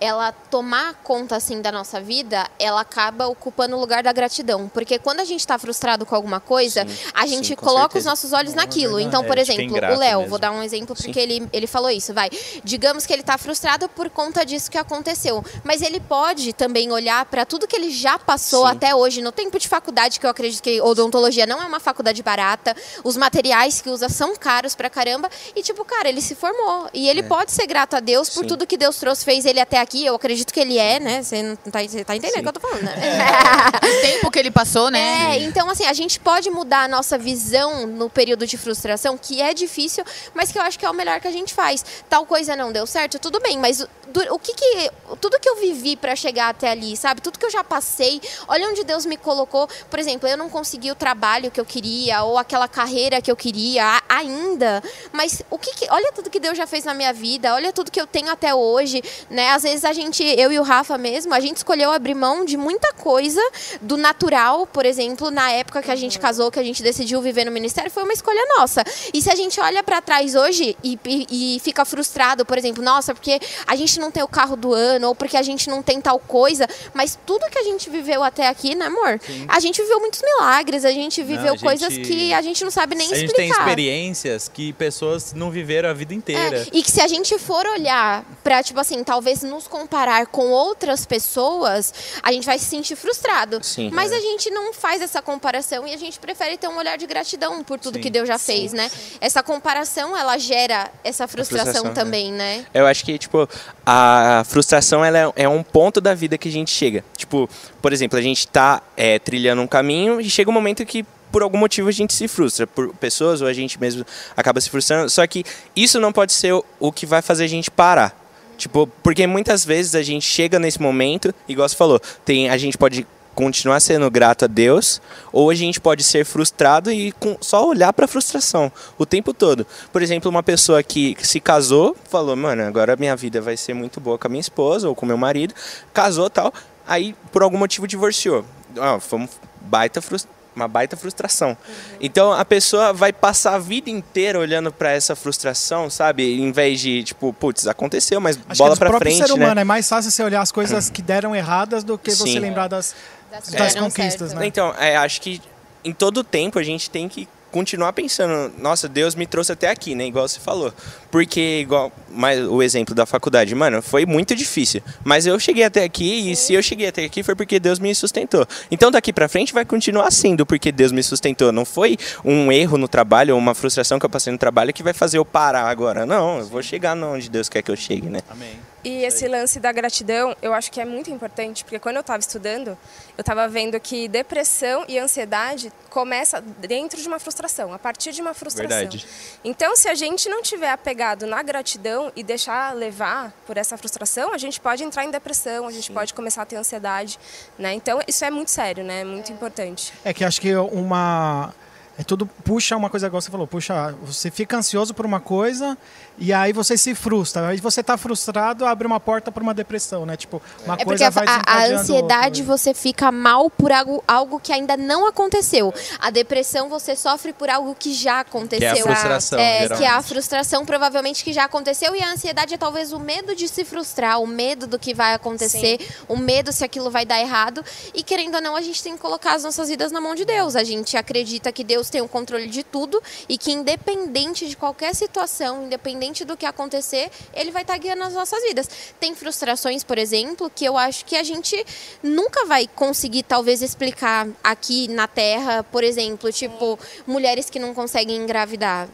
ela 0.00 0.30
tomar 0.30 0.94
conta 1.02 1.36
assim 1.36 1.60
da 1.60 1.72
nossa 1.72 2.00
vida, 2.00 2.48
ela 2.58 2.80
acaba 2.80 3.26
ocupando 3.26 3.76
o 3.76 3.80
lugar 3.80 4.02
da 4.02 4.12
gratidão. 4.12 4.68
Porque 4.68 4.98
quando 4.98 5.20
a 5.20 5.24
gente 5.24 5.40
está 5.40 5.58
frustrado 5.58 6.06
com 6.06 6.14
alguma 6.14 6.40
coisa, 6.40 6.86
Sim, 6.86 7.10
a 7.14 7.26
gente 7.26 7.48
sim, 7.48 7.54
coloca 7.56 7.94
certeza. 7.94 7.98
os 7.98 8.04
nossos 8.04 8.32
olhos 8.32 8.54
naquilo. 8.54 9.00
Então, 9.00 9.22
É, 9.22 9.26
por 9.26 9.36
fica 9.38 9.52
exemplo, 9.52 9.76
o 9.76 9.98
Léo, 9.98 10.26
vou 10.28 10.38
dar 10.38 10.52
um 10.52 10.62
exemplo 10.62 10.94
porque 10.94 11.18
ele, 11.18 11.48
ele 11.52 11.66
falou 11.66 11.90
isso, 11.90 12.14
vai. 12.14 12.30
Digamos 12.62 13.06
que 13.06 13.12
ele 13.12 13.22
está 13.22 13.36
frustrado 13.36 13.88
por 13.88 14.08
conta 14.08 14.44
disso 14.46 14.70
que 14.70 14.78
aconteceu. 14.78 15.44
Mas 15.64 15.82
ele 15.82 15.98
pode 16.00 16.52
também 16.52 16.92
olhar 16.92 17.24
para 17.24 17.44
tudo 17.44 17.66
que 17.66 17.74
ele 17.74 17.90
já 17.90 18.18
passou 18.18 18.66
Sim. 18.66 18.72
até 18.72 18.94
hoje, 18.94 19.20
no 19.20 19.32
tempo 19.32 19.58
de 19.58 19.66
faculdade, 19.66 20.20
que 20.20 20.26
eu 20.26 20.30
acredito 20.30 20.62
que 20.62 20.80
odontologia 20.80 21.46
não 21.46 21.60
é 21.60 21.66
uma 21.66 21.80
faculdade 21.80 22.22
barata, 22.22 22.76
os 23.02 23.16
materiais 23.16 23.80
que 23.80 23.90
usa 23.90 24.08
são 24.08 24.36
caros 24.36 24.76
pra 24.76 24.88
caramba, 24.88 25.28
e 25.56 25.62
tipo, 25.62 25.84
cara, 25.84 26.08
ele 26.08 26.20
se 26.20 26.36
formou. 26.36 26.87
E 26.92 27.08
ele 27.08 27.22
pode 27.22 27.52
ser 27.52 27.66
grato 27.66 27.94
a 27.94 28.00
Deus 28.00 28.28
por 28.30 28.40
É. 28.40 28.42
Sim. 28.42 28.48
tudo 28.48 28.66
que 28.66 28.76
Deus 28.76 28.96
trouxe, 28.96 29.24
fez 29.24 29.44
ele 29.44 29.60
até 29.60 29.78
aqui, 29.78 30.04
eu 30.04 30.14
acredito 30.14 30.52
que 30.52 30.60
ele 30.60 30.78
é, 30.78 30.98
né? 31.00 31.22
Você 31.22 31.42
não 31.42 31.56
tá, 31.56 31.82
você 31.82 32.04
tá 32.04 32.16
entendendo 32.16 32.38
o 32.40 32.42
que 32.42 32.48
eu 32.48 32.52
tô 32.52 32.60
falando, 32.60 32.82
né? 32.84 32.94
O 33.88 34.00
tempo 34.02 34.30
que 34.30 34.38
ele 34.38 34.50
passou, 34.50 34.90
né? 34.90 35.36
É, 35.36 35.42
então 35.42 35.68
assim, 35.70 35.84
a 35.86 35.92
gente 35.92 36.20
pode 36.20 36.50
mudar 36.50 36.84
a 36.84 36.88
nossa 36.88 37.16
visão 37.18 37.86
no 37.86 38.08
período 38.10 38.46
de 38.46 38.56
frustração, 38.56 39.16
que 39.18 39.40
é 39.40 39.52
difícil, 39.54 40.04
mas 40.34 40.52
que 40.52 40.58
eu 40.58 40.62
acho 40.62 40.78
que 40.78 40.84
é 40.84 40.90
o 40.90 40.94
melhor 40.94 41.20
que 41.20 41.28
a 41.28 41.30
gente 41.32 41.54
faz. 41.54 41.84
Tal 42.08 42.24
coisa 42.26 42.54
não 42.56 42.70
deu 42.72 42.86
certo, 42.86 43.18
tudo 43.18 43.40
bem, 43.40 43.58
mas 43.58 43.80
o, 43.80 43.88
du- 44.08 44.34
o 44.34 44.38
que 44.38 44.52
que 44.54 44.90
tudo 45.20 45.38
que 45.40 45.48
eu 45.48 45.56
vivi 45.56 45.96
pra 45.96 46.14
chegar 46.14 46.48
até 46.50 46.70
ali, 46.70 46.96
sabe? 46.96 47.20
Tudo 47.20 47.38
que 47.38 47.46
eu 47.46 47.50
já 47.50 47.64
passei, 47.64 48.20
olha 48.46 48.68
onde 48.68 48.84
Deus 48.84 49.04
me 49.06 49.16
colocou. 49.16 49.68
Por 49.90 49.98
exemplo, 49.98 50.28
eu 50.28 50.36
não 50.36 50.48
consegui 50.48 50.90
o 50.90 50.94
trabalho 50.94 51.50
que 51.50 51.60
eu 51.60 51.64
queria 51.64 52.22
ou 52.22 52.36
aquela 52.38 52.68
carreira 52.68 53.20
que 53.22 53.30
eu 53.30 53.36
queria 53.36 53.84
a- 53.84 54.02
ainda, 54.08 54.82
mas 55.12 55.42
o 55.50 55.58
que, 55.58 55.72
que 55.74 55.86
olha 55.90 56.12
tudo 56.12 56.30
que 56.30 56.40
Deus 56.40 56.56
já 56.56 56.66
fez 56.68 56.84
na 56.84 56.94
minha 56.94 57.12
vida, 57.12 57.54
olha 57.54 57.72
tudo 57.72 57.90
que 57.90 58.00
eu 58.00 58.06
tenho 58.06 58.30
até 58.30 58.54
hoje, 58.54 59.02
né? 59.30 59.50
Às 59.50 59.62
vezes 59.64 59.84
a 59.84 59.92
gente, 59.92 60.22
eu 60.22 60.52
e 60.52 60.58
o 60.58 60.62
Rafa 60.62 60.96
mesmo, 60.98 61.34
a 61.34 61.40
gente 61.40 61.56
escolheu 61.56 61.90
abrir 61.90 62.14
mão 62.14 62.44
de 62.44 62.56
muita 62.56 62.92
coisa 62.92 63.40
do 63.80 63.96
natural, 63.96 64.66
por 64.66 64.84
exemplo, 64.86 65.30
na 65.30 65.50
época 65.50 65.82
que 65.82 65.90
a 65.90 65.96
gente 65.96 66.18
casou, 66.18 66.50
que 66.50 66.58
a 66.58 66.62
gente 66.62 66.82
decidiu 66.82 67.20
viver 67.20 67.44
no 67.44 67.50
ministério, 67.50 67.90
foi 67.90 68.02
uma 68.02 68.12
escolha 68.12 68.40
nossa. 68.58 68.84
E 69.12 69.20
se 69.22 69.30
a 69.30 69.34
gente 69.34 69.60
olha 69.60 69.82
pra 69.82 70.00
trás 70.00 70.34
hoje 70.34 70.76
e, 70.84 70.98
e- 71.04 71.56
e 71.56 71.60
fica 71.60 71.84
frustrado, 71.84 72.44
por 72.44 72.56
exemplo, 72.58 72.82
nossa, 72.82 73.14
porque 73.14 73.40
a 73.66 73.74
gente 73.74 73.98
não 73.98 74.10
tem 74.10 74.22
o 74.22 74.28
carro 74.28 74.56
do 74.56 74.72
ano, 74.74 75.08
ou 75.08 75.14
porque 75.14 75.36
a 75.36 75.42
gente 75.42 75.68
não 75.68 75.82
tem 75.82 76.00
tal 76.00 76.18
coisa, 76.18 76.66
mas 76.94 77.18
tudo 77.26 77.46
que 77.50 77.58
a 77.58 77.64
gente 77.64 77.88
viveu 77.90 78.22
até 78.22 78.48
aqui, 78.48 78.74
né, 78.74 78.86
amor? 78.86 79.20
A 79.48 79.60
gente 79.60 79.80
viveu 79.80 80.00
muitos 80.00 80.20
milagres, 80.22 80.84
a 80.84 80.92
gente 80.92 81.22
viveu 81.22 81.48
a 81.52 81.56
gente- 81.56 81.62
coisas 81.62 81.96
que 81.96 82.32
a 82.32 82.42
gente 82.42 82.62
não 82.64 82.70
sabe 82.70 82.94
nem 82.94 83.06
a 83.10 83.14
gente 83.16 83.26
explicar. 83.26 83.54
tem 83.54 83.62
experiências 83.64 84.48
que 84.52 84.72
pessoas 84.74 85.32
não 85.32 85.50
viveram 85.50 85.88
a 85.88 85.92
vida 85.92 86.14
inteira. 86.14 86.57
É, 86.57 86.57
e 86.72 86.82
que 86.82 86.90
se 86.90 87.00
a 87.00 87.08
gente 87.08 87.38
for 87.38 87.66
olhar 87.66 88.24
pra, 88.42 88.62
tipo 88.62 88.78
assim, 88.80 89.02
talvez 89.04 89.42
nos 89.42 89.66
comparar 89.68 90.26
com 90.26 90.50
outras 90.50 91.04
pessoas, 91.06 91.92
a 92.22 92.32
gente 92.32 92.44
vai 92.44 92.58
se 92.58 92.64
sentir 92.64 92.96
frustrado. 92.96 93.58
Sim. 93.62 93.90
Mas 93.92 94.12
É. 94.12 94.16
a 94.16 94.20
gente 94.20 94.50
não 94.50 94.72
faz 94.72 95.02
essa 95.02 95.20
comparação 95.22 95.86
e 95.86 95.92
a 95.94 95.96
gente 95.96 96.18
prefere 96.18 96.56
ter 96.56 96.68
um 96.68 96.76
olhar 96.76 96.96
de 96.96 97.06
gratidão 97.06 97.62
por 97.62 97.78
tudo 97.78 97.96
Sim. 97.96 98.00
que 98.02 98.10
Deus 98.10 98.26
já 98.26 98.38
fez, 98.38 98.72
né? 98.72 98.90
Essa 99.20 99.42
comparação, 99.42 100.16
ela 100.16 100.38
gera 100.38 100.90
essa 101.04 101.26
frustração, 101.28 101.72
frustração, 101.72 101.94
também, 101.94 102.32
né? 102.32 102.64
Eu 102.72 102.86
acho 102.86 103.04
que, 103.04 103.18
tipo, 103.18 103.48
a 103.84 104.42
frustração 104.46 105.04
ela 105.04 105.18
é, 105.18 105.32
é 105.44 105.48
um 105.48 105.62
ponto 105.62 106.00
da 106.00 106.14
vida 106.14 106.36
que 106.38 106.48
a 106.48 106.52
gente 106.52 106.70
chega. 106.70 107.04
Tipo, 107.16 107.48
por 107.80 107.92
exemplo, 107.92 108.18
a 108.18 108.22
gente 108.22 108.46
tá 108.48 108.82
é, 108.96 109.18
trilhando 109.18 109.62
um 109.62 109.66
caminho 109.66 110.20
e 110.20 110.28
chega 110.28 110.50
um 110.50 110.54
momento 110.54 110.84
que 110.84 111.04
por 111.30 111.42
algum 111.42 111.58
motivo 111.58 111.88
a 111.88 111.92
gente 111.92 112.12
se 112.14 112.26
frustra 112.28 112.66
por 112.66 112.94
pessoas 112.96 113.40
ou 113.40 113.48
a 113.48 113.52
gente 113.52 113.80
mesmo 113.80 114.04
acaba 114.36 114.60
se 114.60 114.68
frustrando. 114.70 115.08
Só 115.10 115.26
que 115.26 115.44
isso 115.76 116.00
não 116.00 116.12
pode 116.12 116.32
ser 116.32 116.52
o, 116.80 116.92
que 116.92 117.06
vai 117.06 117.22
fazer 117.22 117.44
a 117.44 117.48
gente 117.48 117.70
parar. 117.70 118.16
Tipo, 118.56 118.86
porque 119.02 119.26
muitas 119.26 119.64
vezes 119.64 119.94
a 119.94 120.02
gente 120.02 120.26
chega 120.26 120.58
nesse 120.58 120.82
momento, 120.82 121.32
igual 121.48 121.68
você 121.68 121.76
falou, 121.76 122.00
tem, 122.24 122.48
a 122.50 122.56
gente 122.58 122.76
pode 122.76 123.06
continuar 123.34 123.78
sendo 123.78 124.10
grato 124.10 124.46
a 124.46 124.48
Deus, 124.48 125.00
ou 125.32 125.48
a 125.48 125.54
gente 125.54 125.80
pode 125.80 126.02
ser 126.02 126.24
frustrado 126.24 126.90
e 126.90 127.12
com- 127.12 127.36
só 127.40 127.68
olhar 127.68 127.92
para 127.92 128.06
a 128.06 128.08
frustração 128.08 128.72
o 128.98 129.06
tempo 129.06 129.32
todo. 129.32 129.64
Por 129.92 130.02
exemplo, 130.02 130.28
uma 130.28 130.42
pessoa 130.42 130.82
que 130.82 131.16
se 131.22 131.38
casou, 131.38 131.96
falou, 132.10 132.34
mano, 132.34 132.64
agora 132.64 132.96
minha 132.96 133.14
vida 133.14 133.40
vai 133.40 133.56
ser 133.56 133.74
muito 133.74 134.00
boa 134.00 134.18
com 134.18 134.26
a 134.26 134.30
minha 134.30 134.40
esposa 134.40 134.88
ou 134.88 134.94
com 134.96 135.06
meu 135.06 135.16
marido, 135.16 135.54
casou 135.94 136.28
tal, 136.28 136.52
aí 136.84 137.14
por 137.30 137.44
algum 137.44 137.56
motivo 137.58 137.86
divorciou. 137.86 138.44
Ah, 138.76 138.98
foi 138.98 139.20
um 139.20 139.28
baita 139.60 140.02
frus- 140.02 140.26
uma 140.58 140.68
baita 140.68 140.96
frustração. 140.96 141.56
Então 142.00 142.32
a 142.32 142.44
pessoa 142.44 142.92
vai 142.92 143.12
passar 143.12 143.54
a 143.54 143.58
vida 143.58 143.88
inteira 143.88 144.38
olhando 144.38 144.72
para 144.72 144.90
essa 144.90 145.14
frustração, 145.14 145.88
sabe? 145.88 146.40
Em 146.40 146.52
vez 146.52 146.80
de, 146.80 147.02
tipo, 147.02 147.32
putz, 147.32 147.66
aconteceu, 147.66 148.20
mas 148.20 148.38
Acho 148.48 148.58
bola 148.58 148.70
que 148.70 148.76
do 148.76 148.78
para 148.78 148.88
próprio 148.90 149.10
frente, 149.12 149.26
ser 149.26 149.32
humano 149.32 149.54
né? 149.54 149.60
é 149.62 149.64
mais 149.64 149.88
fácil 149.88 150.10
você 150.10 150.22
olhar 150.22 150.40
as 150.40 150.52
coisas 150.52 150.90
que 150.90 151.00
deram 151.00 151.34
erradas 151.34 151.84
do 151.84 151.96
que 151.96 152.10
você 152.10 152.32
Sim. 152.32 152.38
lembrar 152.40 152.68
das, 152.68 152.94
Das 153.30 153.48
que 153.48 153.56
das 153.56 153.74
conquistas, 153.74 154.30
certo. 154.30 154.40
né? 154.40 154.46
Então, 154.46 154.74
é, 154.78 154.96
acho 154.96 155.20
que 155.20 155.40
em 155.84 155.92
todo 155.92 156.24
tempo 156.24 156.58
a 156.58 156.62
gente 156.62 156.90
tem 156.90 157.08
que 157.08 157.28
continuar 157.50 157.92
pensando, 157.92 158.52
nossa, 158.58 158.88
Deus 158.88 159.14
me 159.14 159.26
trouxe 159.26 159.52
até 159.52 159.68
aqui, 159.68 159.94
né? 159.94 160.06
Igual 160.06 160.28
você 160.28 160.40
falou. 160.40 160.72
Porque, 161.10 161.60
igual 161.60 161.92
mais 162.10 162.40
o 162.46 162.62
exemplo 162.62 162.94
da 162.94 163.06
faculdade, 163.06 163.54
mano, 163.54 163.80
foi 163.82 164.04
muito 164.04 164.34
difícil. 164.34 164.82
Mas 165.04 165.26
eu 165.26 165.38
cheguei 165.38 165.64
até 165.64 165.84
aqui 165.84 166.30
e 166.30 166.36
se 166.36 166.54
eu 166.54 166.62
cheguei 166.62 166.88
até 166.88 167.04
aqui 167.04 167.22
foi 167.22 167.34
porque 167.34 167.58
Deus 167.58 167.78
me 167.78 167.94
sustentou. 167.94 168.46
Então 168.70 168.90
daqui 168.90 169.12
pra 169.12 169.28
frente 169.28 169.52
vai 169.52 169.64
continuar 169.64 170.10
sendo 170.10 170.44
porque 170.44 170.72
Deus 170.72 170.92
me 170.92 171.02
sustentou. 171.02 171.52
Não 171.52 171.64
foi 171.64 171.96
um 172.24 172.50
erro 172.52 172.76
no 172.76 172.88
trabalho 172.88 173.34
ou 173.34 173.40
uma 173.40 173.54
frustração 173.54 173.98
que 173.98 174.06
eu 174.06 174.10
passei 174.10 174.32
no 174.32 174.38
trabalho 174.38 174.72
que 174.72 174.82
vai 174.82 174.92
fazer 174.92 175.18
eu 175.18 175.24
parar 175.24 175.68
agora. 175.68 176.04
Não, 176.04 176.38
eu 176.38 176.46
vou 176.46 176.62
chegar 176.62 176.96
onde 176.96 177.30
Deus 177.30 177.48
quer 177.48 177.62
que 177.62 177.70
eu 177.70 177.76
chegue, 177.76 178.08
né? 178.08 178.20
Amém. 178.28 178.67
E 178.84 179.04
esse 179.04 179.26
lance 179.26 179.58
da 179.58 179.72
gratidão, 179.72 180.36
eu 180.40 180.54
acho 180.54 180.70
que 180.70 180.80
é 180.80 180.84
muito 180.84 181.10
importante, 181.10 181.64
porque 181.64 181.78
quando 181.78 181.96
eu 181.96 182.00
estava 182.00 182.20
estudando, 182.20 182.68
eu 183.16 183.20
estava 183.20 183.48
vendo 183.48 183.78
que 183.80 184.06
depressão 184.06 184.84
e 184.86 184.98
ansiedade 184.98 185.72
começa 185.90 186.40
dentro 186.40 187.00
de 187.00 187.08
uma 187.08 187.18
frustração, 187.18 187.72
a 187.72 187.78
partir 187.78 188.12
de 188.12 188.20
uma 188.20 188.34
frustração. 188.34 188.78
Verdade. 188.78 189.06
Então, 189.44 189.74
se 189.76 189.88
a 189.88 189.94
gente 189.94 190.28
não 190.28 190.42
tiver 190.42 190.70
apegado 190.70 191.26
na 191.26 191.42
gratidão 191.42 192.12
e 192.14 192.22
deixar 192.22 192.74
levar 192.74 193.32
por 193.46 193.56
essa 193.56 193.76
frustração, 193.76 194.32
a 194.32 194.38
gente 194.38 194.60
pode 194.60 194.84
entrar 194.84 195.04
em 195.04 195.10
depressão, 195.10 195.66
a 195.66 195.72
gente 195.72 195.90
pode 195.90 196.14
começar 196.14 196.42
a 196.42 196.46
ter 196.46 196.56
ansiedade, 196.56 197.18
né? 197.58 197.72
Então, 197.72 198.00
isso 198.06 198.24
é 198.24 198.30
muito 198.30 198.50
sério, 198.50 198.84
né? 198.84 199.00
É 199.00 199.04
muito 199.04 199.32
importante. 199.32 199.92
É 200.04 200.14
que 200.14 200.24
acho 200.24 200.40
que 200.40 200.54
uma. 200.54 201.52
É 201.98 202.04
tudo 202.04 202.26
puxa 202.44 202.76
uma 202.76 202.88
coisa 202.88 203.08
igual 203.08 203.20
você 203.20 203.28
falou, 203.28 203.44
puxa, 203.46 203.92
você 204.02 204.30
fica 204.30 204.56
ansioso 204.56 204.94
por 204.94 205.04
uma 205.04 205.18
coisa 205.18 205.76
e 206.16 206.32
aí 206.32 206.52
você 206.52 206.78
se 206.78 206.94
frustra. 206.94 207.48
Aí 207.48 207.56
você 207.58 207.82
tá 207.82 207.96
frustrado, 207.98 208.64
abre 208.64 208.86
uma 208.86 209.00
porta 209.00 209.32
para 209.32 209.42
uma 209.42 209.52
depressão, 209.52 210.06
né? 210.06 210.16
Tipo, 210.16 210.40
uma 210.64 210.74
É 210.74 210.76
porque 210.76 210.84
coisa 210.84 211.06
a, 211.08 211.10
vai 211.10 211.26
a- 211.26 211.42
a 211.44 211.64
ansiedade 211.80 212.42
outra. 212.42 212.56
você 212.56 212.72
fica 212.72 213.10
mal 213.10 213.50
por 213.50 213.72
algo, 213.72 214.04
algo 214.06 214.38
que 214.38 214.52
ainda 214.52 214.76
não 214.76 215.08
aconteceu. 215.08 215.74
A 215.98 216.10
depressão 216.10 216.68
você 216.68 216.94
sofre 216.94 217.32
por 217.32 217.50
algo 217.50 217.74
que 217.74 217.92
já 217.92 218.20
aconteceu. 218.20 218.58
Que 218.60 218.78
é 218.78 218.80
a 218.80 218.84
frustração, 218.84 219.38
É, 219.40 219.68
que 219.68 219.84
é 219.84 219.88
a 219.88 220.00
frustração 220.00 220.64
provavelmente 220.64 221.24
que 221.24 221.32
já 221.32 221.44
aconteceu 221.46 221.96
e 221.96 222.00
a 222.02 222.12
ansiedade 222.12 222.54
é 222.54 222.58
talvez 222.58 222.92
o 222.92 223.00
medo 223.00 223.34
de 223.34 223.48
se 223.48 223.64
frustrar, 223.64 224.20
o 224.20 224.26
medo 224.26 224.68
do 224.68 224.78
que 224.78 224.94
vai 224.94 225.14
acontecer, 225.14 225.80
o 226.06 226.16
medo 226.16 226.52
se 226.52 226.62
aquilo 226.64 226.92
vai 226.92 227.04
dar 227.04 227.18
errado. 227.20 227.64
E 227.92 228.04
querendo 228.04 228.36
ou 228.36 228.40
não, 228.40 228.54
a 228.54 228.60
gente 228.62 228.80
tem 228.84 228.92
que 228.94 229.00
colocar 229.00 229.34
as 229.34 229.42
nossas 229.42 229.68
vidas 229.68 229.90
na 229.90 230.00
mão 230.00 230.14
de 230.14 230.24
Deus. 230.24 230.54
A 230.54 230.62
gente 230.62 230.96
acredita 230.96 231.50
que 231.50 231.64
Deus 231.64 231.87
tem 231.90 232.00
o 232.00 232.08
controle 232.08 232.46
de 232.46 232.62
tudo 232.62 233.02
e 233.28 233.36
que 233.38 233.52
independente 233.52 234.48
de 234.48 234.56
qualquer 234.56 234.94
situação, 234.94 235.64
independente 235.64 236.24
do 236.24 236.36
que 236.36 236.46
acontecer, 236.46 237.10
ele 237.32 237.50
vai 237.50 237.62
estar 237.62 237.76
guiando 237.78 238.04
as 238.04 238.14
nossas 238.14 238.42
vidas. 238.42 238.68
Tem 238.98 239.14
frustrações, 239.14 239.84
por 239.84 239.98
exemplo, 239.98 240.50
que 240.54 240.64
eu 240.64 240.76
acho 240.76 241.04
que 241.04 241.16
a 241.16 241.22
gente 241.22 241.64
nunca 242.02 242.46
vai 242.46 242.66
conseguir 242.66 243.22
talvez 243.22 243.62
explicar 243.62 244.28
aqui 244.42 244.88
na 244.88 245.06
Terra, 245.06 245.62
por 245.64 245.84
exemplo, 245.84 246.32
tipo, 246.32 246.78
mulheres 247.06 247.50
que 247.50 247.58
não 247.58 247.74
conseguem 247.74 248.16
engravidar 248.16 248.88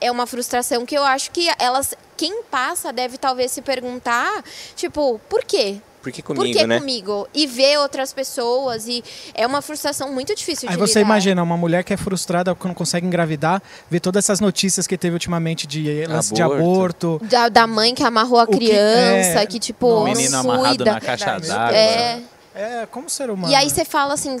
é 0.00 0.10
uma 0.10 0.26
frustração 0.26 0.84
que 0.84 0.96
eu 0.96 1.02
acho 1.02 1.30
que 1.30 1.48
elas, 1.58 1.94
quem 2.16 2.42
passa 2.44 2.92
deve 2.92 3.18
talvez 3.18 3.50
se 3.50 3.62
perguntar, 3.62 4.44
tipo, 4.74 5.18
por 5.28 5.44
quê? 5.44 5.80
Por 6.06 6.12
que 6.12 6.22
por 6.22 6.36
comigo, 6.36 6.56
que 6.58 6.66
né? 6.66 6.78
comigo? 6.78 7.28
E 7.34 7.46
ver 7.48 7.78
outras 7.78 8.12
pessoas 8.12 8.86
e 8.86 9.02
é 9.34 9.44
uma 9.46 9.60
frustração 9.60 10.12
muito 10.12 10.34
difícil 10.36 10.68
Aí 10.68 10.74
de 10.76 10.80
você 10.80 11.00
lidar. 11.00 11.08
imagina 11.10 11.42
uma 11.42 11.56
mulher 11.56 11.82
que 11.82 11.92
é 11.92 11.96
frustrada 11.96 12.54
porque 12.54 12.68
não 12.68 12.74
consegue 12.74 13.04
engravidar, 13.06 13.60
vê 13.90 13.98
todas 13.98 14.24
essas 14.24 14.38
notícias 14.40 14.86
que 14.86 14.96
teve 14.96 15.14
ultimamente 15.14 15.66
de 15.66 16.06
lance 16.06 16.32
de 16.32 16.42
Aborto. 16.42 17.20
da, 17.24 17.48
da 17.48 17.66
mãe 17.66 17.92
que 17.94 18.04
amarrou 18.04 18.38
a 18.38 18.44
O 18.44 18.46
que- 18.46 18.56
criança, 18.58 19.40
é, 19.40 19.46
que, 19.46 19.58
tipo. 19.58 19.86
O 19.88 19.94
não 19.96 20.04
menino 20.04 20.38
cuida. 20.42 20.52
amarrado 20.54 20.84
na 20.84 21.00
caixa 21.00 21.38
d'água. 21.40 21.76
É. 21.76 22.20
É, 22.56 22.86
como 22.86 23.10
ser 23.10 23.28
humano. 23.28 23.52
E 23.52 23.54
aí 23.54 23.68
você 23.68 23.84
fala 23.84 24.14
assim, 24.14 24.38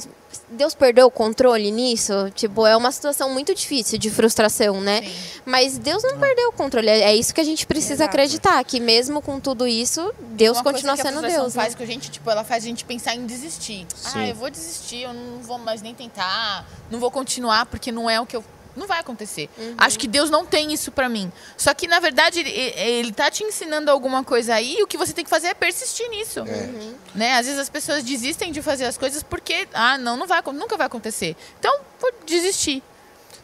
Deus 0.48 0.74
perdeu 0.74 1.06
o 1.06 1.10
controle 1.10 1.70
nisso? 1.70 2.30
Tipo, 2.34 2.66
é 2.66 2.74
uma 2.74 2.90
situação 2.90 3.30
muito 3.30 3.54
difícil 3.54 3.98
de 3.98 4.10
frustração, 4.10 4.80
né? 4.80 5.02
Mas 5.44 5.76
Deus 5.76 6.02
não 6.02 6.18
perdeu 6.18 6.48
o 6.48 6.52
controle. 6.52 6.88
É 6.88 7.06
é 7.06 7.14
isso 7.14 7.34
que 7.34 7.40
a 7.40 7.44
gente 7.44 7.66
precisa 7.66 8.04
Exato. 8.04 8.10
acreditar, 8.10 8.64
que 8.64 8.80
mesmo 8.80 9.20
com 9.20 9.38
tudo 9.38 9.66
isso, 9.66 10.12
Deus 10.30 10.56
Uma 10.56 10.64
continua 10.64 10.94
coisa 10.94 11.02
que 11.02 11.08
a 11.08 11.20
sendo 11.20 11.30
Deus. 11.30 11.54
né? 11.54 11.62
faz 11.62 11.74
com 11.74 11.82
a 11.82 11.86
gente, 11.86 12.10
tipo, 12.10 12.30
ela 12.30 12.42
faz 12.42 12.64
a 12.64 12.66
gente 12.66 12.84
pensar 12.84 13.14
em 13.14 13.26
desistir. 13.26 13.86
Sim. 13.94 14.10
Ah, 14.14 14.26
eu 14.28 14.34
vou 14.34 14.50
desistir, 14.50 15.02
eu 15.02 15.12
não 15.12 15.42
vou 15.42 15.58
mais 15.58 15.82
nem 15.82 15.94
tentar, 15.94 16.66
não 16.90 16.98
vou 16.98 17.10
continuar 17.10 17.66
porque 17.66 17.92
não 17.92 18.08
é 18.08 18.18
o 18.20 18.24
que 18.26 18.36
eu 18.36 18.42
não 18.76 18.86
vai 18.86 19.00
acontecer. 19.00 19.48
Uhum. 19.56 19.74
Acho 19.78 19.98
que 19.98 20.06
Deus 20.06 20.30
não 20.30 20.44
tem 20.44 20.72
isso 20.72 20.92
pra 20.92 21.08
mim. 21.08 21.32
Só 21.56 21.72
que 21.74 21.86
na 21.88 21.98
verdade 21.98 22.40
ele, 22.40 22.50
ele 22.50 23.12
tá 23.12 23.30
te 23.30 23.42
ensinando 23.42 23.90
alguma 23.90 24.22
coisa 24.22 24.54
aí, 24.54 24.76
e 24.78 24.82
o 24.82 24.86
que 24.86 24.96
você 24.96 25.12
tem 25.12 25.24
que 25.24 25.30
fazer 25.30 25.48
é 25.48 25.54
persistir 25.54 26.08
nisso. 26.10 26.40
Uhum. 26.40 26.94
Né? 27.14 27.34
Às 27.34 27.46
vezes 27.46 27.60
as 27.60 27.68
pessoas 27.68 28.04
desistem 28.04 28.52
de 28.52 28.62
fazer 28.62 28.84
as 28.84 28.98
coisas 28.98 29.22
porque 29.22 29.66
ah, 29.72 29.96
não, 29.98 30.16
não 30.16 30.26
vai, 30.26 30.42
nunca 30.52 30.76
vai 30.76 30.86
acontecer. 30.86 31.36
Então, 31.58 31.80
vou 32.00 32.12
desistir. 32.26 32.82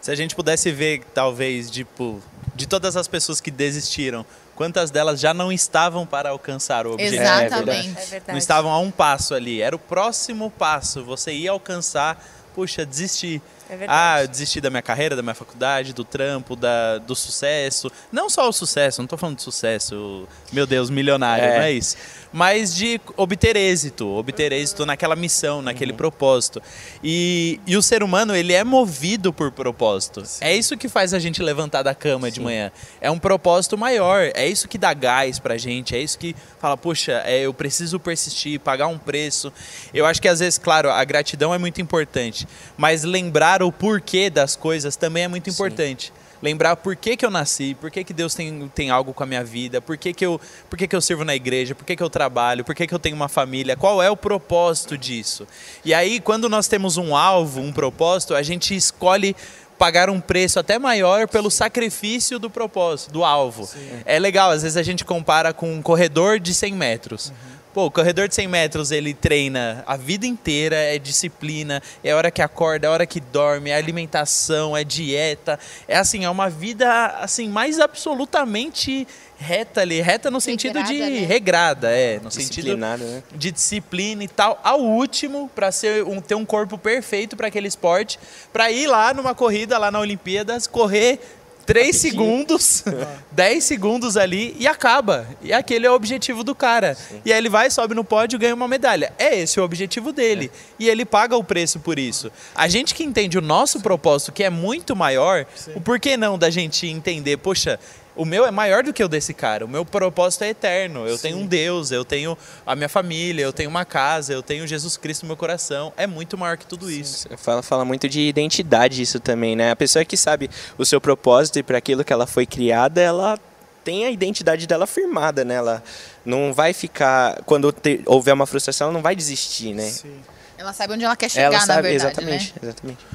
Se 0.00 0.10
a 0.10 0.14
gente 0.16 0.34
pudesse 0.34 0.72
ver, 0.72 1.04
talvez, 1.14 1.70
tipo, 1.70 2.20
de 2.54 2.66
todas 2.66 2.96
as 2.96 3.06
pessoas 3.06 3.40
que 3.40 3.50
desistiram, 3.50 4.26
quantas 4.56 4.90
delas 4.90 5.20
já 5.20 5.32
não 5.32 5.52
estavam 5.52 6.04
para 6.04 6.30
alcançar 6.30 6.86
o 6.86 6.94
objetivo? 6.94 7.22
Exatamente. 7.22 7.88
É 7.88 8.04
verdade. 8.06 8.32
Não 8.32 8.36
estavam 8.36 8.72
a 8.72 8.78
um 8.78 8.90
passo 8.90 9.34
ali. 9.34 9.62
Era 9.62 9.76
o 9.76 9.78
próximo 9.78 10.50
passo. 10.50 11.04
Você 11.04 11.32
ia 11.32 11.52
alcançar, 11.52 12.22
puxa, 12.54 12.84
desistir. 12.84 13.40
É 13.68 13.74
ah, 13.74 13.76
verdade. 13.76 14.22
eu 14.22 14.28
desisti 14.28 14.60
da 14.60 14.70
minha 14.70 14.82
carreira, 14.82 15.16
da 15.16 15.22
minha 15.22 15.34
faculdade, 15.34 15.92
do 15.92 16.04
trampo, 16.04 16.54
da, 16.56 16.98
do 16.98 17.14
sucesso. 17.14 17.90
Não 18.10 18.28
só 18.28 18.48
o 18.48 18.52
sucesso, 18.52 19.00
não 19.00 19.06
tô 19.06 19.16
falando 19.16 19.36
de 19.36 19.42
sucesso, 19.42 20.28
meu 20.52 20.66
Deus, 20.66 20.90
milionário, 20.90 21.44
É. 21.44 21.56
não 21.56 21.62
é 21.62 21.72
isso. 21.72 21.96
Mas 22.32 22.74
de 22.74 23.00
obter 23.16 23.56
êxito, 23.56 24.08
obter 24.08 24.52
êxito 24.52 24.86
naquela 24.86 25.14
missão, 25.14 25.60
naquele 25.60 25.92
propósito. 25.92 26.62
E, 27.02 27.60
e 27.66 27.76
o 27.76 27.82
ser 27.82 28.02
humano, 28.02 28.34
ele 28.34 28.52
é 28.52 28.64
movido 28.64 29.32
por 29.32 29.52
propósito. 29.52 30.22
É 30.40 30.54
isso 30.54 30.76
que 30.76 30.88
faz 30.88 31.12
a 31.12 31.18
gente 31.18 31.42
levantar 31.42 31.82
da 31.82 31.94
cama 31.94 32.30
de 32.30 32.40
manhã. 32.40 32.72
É 33.00 33.10
um 33.10 33.18
propósito 33.18 33.76
maior, 33.76 34.30
é 34.34 34.46
isso 34.46 34.66
que 34.68 34.78
dá 34.78 34.94
gás 34.94 35.38
pra 35.38 35.58
gente, 35.58 35.94
é 35.94 36.00
isso 36.00 36.18
que 36.18 36.34
fala, 36.58 36.76
puxa, 36.76 37.22
é, 37.26 37.40
eu 37.40 37.52
preciso 37.52 38.00
persistir, 38.00 38.60
pagar 38.60 38.86
um 38.86 38.98
preço. 38.98 39.52
Eu 39.92 40.06
acho 40.06 40.20
que 40.22 40.28
às 40.28 40.40
vezes, 40.40 40.58
claro, 40.58 40.90
a 40.90 41.04
gratidão 41.04 41.52
é 41.52 41.58
muito 41.58 41.80
importante, 41.80 42.46
mas 42.76 43.04
lembrar 43.04 43.62
o 43.62 43.70
porquê 43.70 44.30
das 44.30 44.56
coisas 44.56 44.96
também 44.96 45.24
é 45.24 45.28
muito 45.28 45.50
importante. 45.50 46.12
Lembrar 46.42 46.74
por 46.76 46.96
que, 46.96 47.16
que 47.16 47.24
eu 47.24 47.30
nasci, 47.30 47.74
por 47.74 47.90
que, 47.90 48.02
que 48.02 48.12
Deus 48.12 48.34
tem, 48.34 48.68
tem 48.74 48.90
algo 48.90 49.14
com 49.14 49.22
a 49.22 49.26
minha 49.26 49.44
vida, 49.44 49.80
por 49.80 49.96
que, 49.96 50.12
que, 50.12 50.26
eu, 50.26 50.40
por 50.68 50.76
que, 50.76 50.88
que 50.88 50.96
eu 50.96 51.00
sirvo 51.00 51.24
na 51.24 51.36
igreja, 51.36 51.74
por 51.74 51.84
que, 51.84 51.94
que 51.94 52.02
eu 52.02 52.10
trabalho, 52.10 52.64
por 52.64 52.74
que, 52.74 52.86
que 52.86 52.94
eu 52.94 52.98
tenho 52.98 53.14
uma 53.14 53.28
família, 53.28 53.76
qual 53.76 54.02
é 54.02 54.10
o 54.10 54.16
propósito 54.16 54.98
disso. 54.98 55.46
E 55.84 55.94
aí, 55.94 56.18
quando 56.18 56.48
nós 56.48 56.66
temos 56.66 56.96
um 56.96 57.14
alvo, 57.14 57.60
um 57.60 57.72
propósito, 57.72 58.34
a 58.34 58.42
gente 58.42 58.74
escolhe 58.74 59.36
pagar 59.78 60.10
um 60.10 60.20
preço 60.20 60.60
até 60.60 60.78
maior 60.78 61.26
pelo 61.28 61.50
sacrifício 61.50 62.38
do 62.38 62.50
propósito, 62.50 63.12
do 63.12 63.24
alvo. 63.24 63.68
É 64.04 64.18
legal, 64.18 64.50
às 64.50 64.62
vezes 64.62 64.76
a 64.76 64.82
gente 64.82 65.04
compara 65.04 65.52
com 65.52 65.72
um 65.72 65.82
corredor 65.82 66.38
de 66.38 66.54
100 66.54 66.72
metros. 66.74 67.32
Pô, 67.72 67.86
o 67.86 67.90
corredor 67.90 68.28
de 68.28 68.34
100 68.34 68.48
metros 68.48 68.90
ele 68.90 69.14
treina 69.14 69.82
a 69.86 69.96
vida 69.96 70.26
inteira, 70.26 70.76
é 70.76 70.98
disciplina, 70.98 71.82
é 72.04 72.10
a 72.10 72.16
hora 72.16 72.30
que 72.30 72.42
acorda, 72.42 72.86
é 72.86 72.88
a 72.88 72.92
hora 72.92 73.06
que 73.06 73.18
dorme, 73.18 73.70
é 73.70 73.76
alimentação, 73.76 74.76
é 74.76 74.84
dieta. 74.84 75.58
É 75.88 75.96
assim, 75.96 76.24
é 76.24 76.28
uma 76.28 76.50
vida 76.50 77.06
assim 77.18 77.48
mais 77.48 77.80
absolutamente 77.80 79.06
reta 79.38 79.80
ali, 79.80 80.00
reta 80.00 80.30
no 80.30 80.40
sentido 80.40 80.82
de 80.84 80.92
Regrada, 80.92 81.10
né? 81.10 81.26
regrada, 81.26 81.90
é, 81.90 82.20
no 82.20 82.30
sentido 82.30 82.76
né? 82.76 83.22
de 83.34 83.50
disciplina 83.50 84.22
e 84.22 84.28
tal, 84.28 84.60
ao 84.62 84.80
último, 84.80 85.50
para 85.54 85.72
ser 85.72 86.04
um, 86.04 86.20
ter 86.20 86.34
um 86.34 86.44
corpo 86.44 86.78
perfeito 86.78 87.36
para 87.36 87.48
aquele 87.48 87.66
esporte, 87.66 88.18
para 88.52 88.70
ir 88.70 88.86
lá 88.86 89.12
numa 89.12 89.34
corrida 89.34 89.76
lá 89.78 89.90
na 89.90 89.98
Olimpíadas, 89.98 90.66
correr 90.66 91.18
3 91.66 91.96
segundos, 91.96 92.84
10 93.32 93.64
segundos 93.64 94.16
ali 94.16 94.56
e 94.58 94.66
acaba. 94.66 95.26
E 95.42 95.52
aquele 95.52 95.86
é 95.86 95.90
o 95.90 95.94
objetivo 95.94 96.42
do 96.42 96.54
cara. 96.54 96.96
E 97.24 97.32
aí 97.32 97.38
ele 97.38 97.48
vai, 97.48 97.70
sobe 97.70 97.94
no 97.94 98.04
pódio 98.04 98.36
e 98.36 98.38
ganha 98.38 98.54
uma 98.54 98.68
medalha. 98.68 99.12
É 99.18 99.38
esse 99.38 99.60
o 99.60 99.64
objetivo 99.64 100.12
dele. 100.12 100.50
E 100.78 100.88
ele 100.88 101.04
paga 101.04 101.36
o 101.36 101.44
preço 101.44 101.80
por 101.80 101.98
isso. 101.98 102.30
A 102.54 102.68
gente 102.68 102.94
que 102.94 103.04
entende 103.04 103.38
o 103.38 103.42
nosso 103.42 103.80
propósito, 103.80 104.32
que 104.32 104.44
é 104.44 104.50
muito 104.50 104.94
maior, 104.96 105.46
o 105.74 105.80
porquê 105.80 106.16
não 106.16 106.38
da 106.38 106.50
gente 106.50 106.86
entender, 106.86 107.36
poxa, 107.38 107.78
o 108.14 108.24
meu 108.24 108.44
é 108.44 108.50
maior 108.50 108.82
do 108.82 108.92
que 108.92 109.02
o 109.02 109.08
desse 109.08 109.32
cara. 109.32 109.64
O 109.64 109.68
meu 109.68 109.84
propósito 109.84 110.44
é 110.44 110.48
eterno. 110.50 111.06
Eu 111.06 111.18
tenho 111.18 111.38
um 111.38 111.46
Deus, 111.46 111.90
eu 111.90 112.04
tenho 112.04 112.36
a 112.66 112.76
minha 112.76 112.88
família, 112.88 113.42
eu 113.42 113.52
tenho 113.52 113.70
uma 113.70 113.84
casa, 113.84 114.32
eu 114.32 114.42
tenho 114.42 114.66
Jesus 114.66 114.96
Cristo 114.96 115.22
no 115.22 115.28
meu 115.28 115.36
coração. 115.36 115.92
É 115.96 116.06
muito 116.06 116.36
maior 116.36 116.56
que 116.56 116.66
tudo 116.66 116.90
isso. 116.90 117.28
Fala, 117.38 117.62
fala 117.62 117.84
muito 117.84 118.08
de 118.08 118.20
identidade 118.20 119.00
isso 119.00 119.18
também, 119.18 119.56
né? 119.56 119.70
A 119.70 119.76
pessoa 119.76 120.04
que 120.04 120.16
sabe 120.16 120.50
o 120.76 120.84
seu 120.84 121.00
propósito 121.00 121.58
e 121.58 121.62
para 121.62 121.78
aquilo 121.78 122.04
que 122.04 122.12
ela 122.12 122.26
foi 122.26 122.44
criada, 122.46 123.00
ela 123.00 123.38
tem 123.84 124.04
a 124.04 124.10
identidade 124.10 124.66
dela 124.66 124.86
firmada, 124.86 125.44
né? 125.44 125.54
Ela 125.54 125.82
não 126.24 126.52
vai 126.52 126.72
ficar 126.72 127.42
quando 127.44 127.72
te- 127.72 128.00
houver 128.06 128.32
uma 128.32 128.46
frustração, 128.46 128.86
ela 128.86 128.94
não 128.94 129.02
vai 129.02 129.16
desistir, 129.16 129.74
né? 129.74 129.88
Sim. 129.88 130.20
Ela 130.56 130.72
sabe 130.72 130.92
onde 130.92 131.04
ela 131.04 131.16
quer 131.16 131.28
chegar, 131.28 131.46
ela 131.46 131.58
na 131.58 131.66
sabe 131.66 131.88
verdade, 131.88 132.12
exatamente, 132.12 132.52
né? 132.54 132.60
exatamente. 132.62 133.06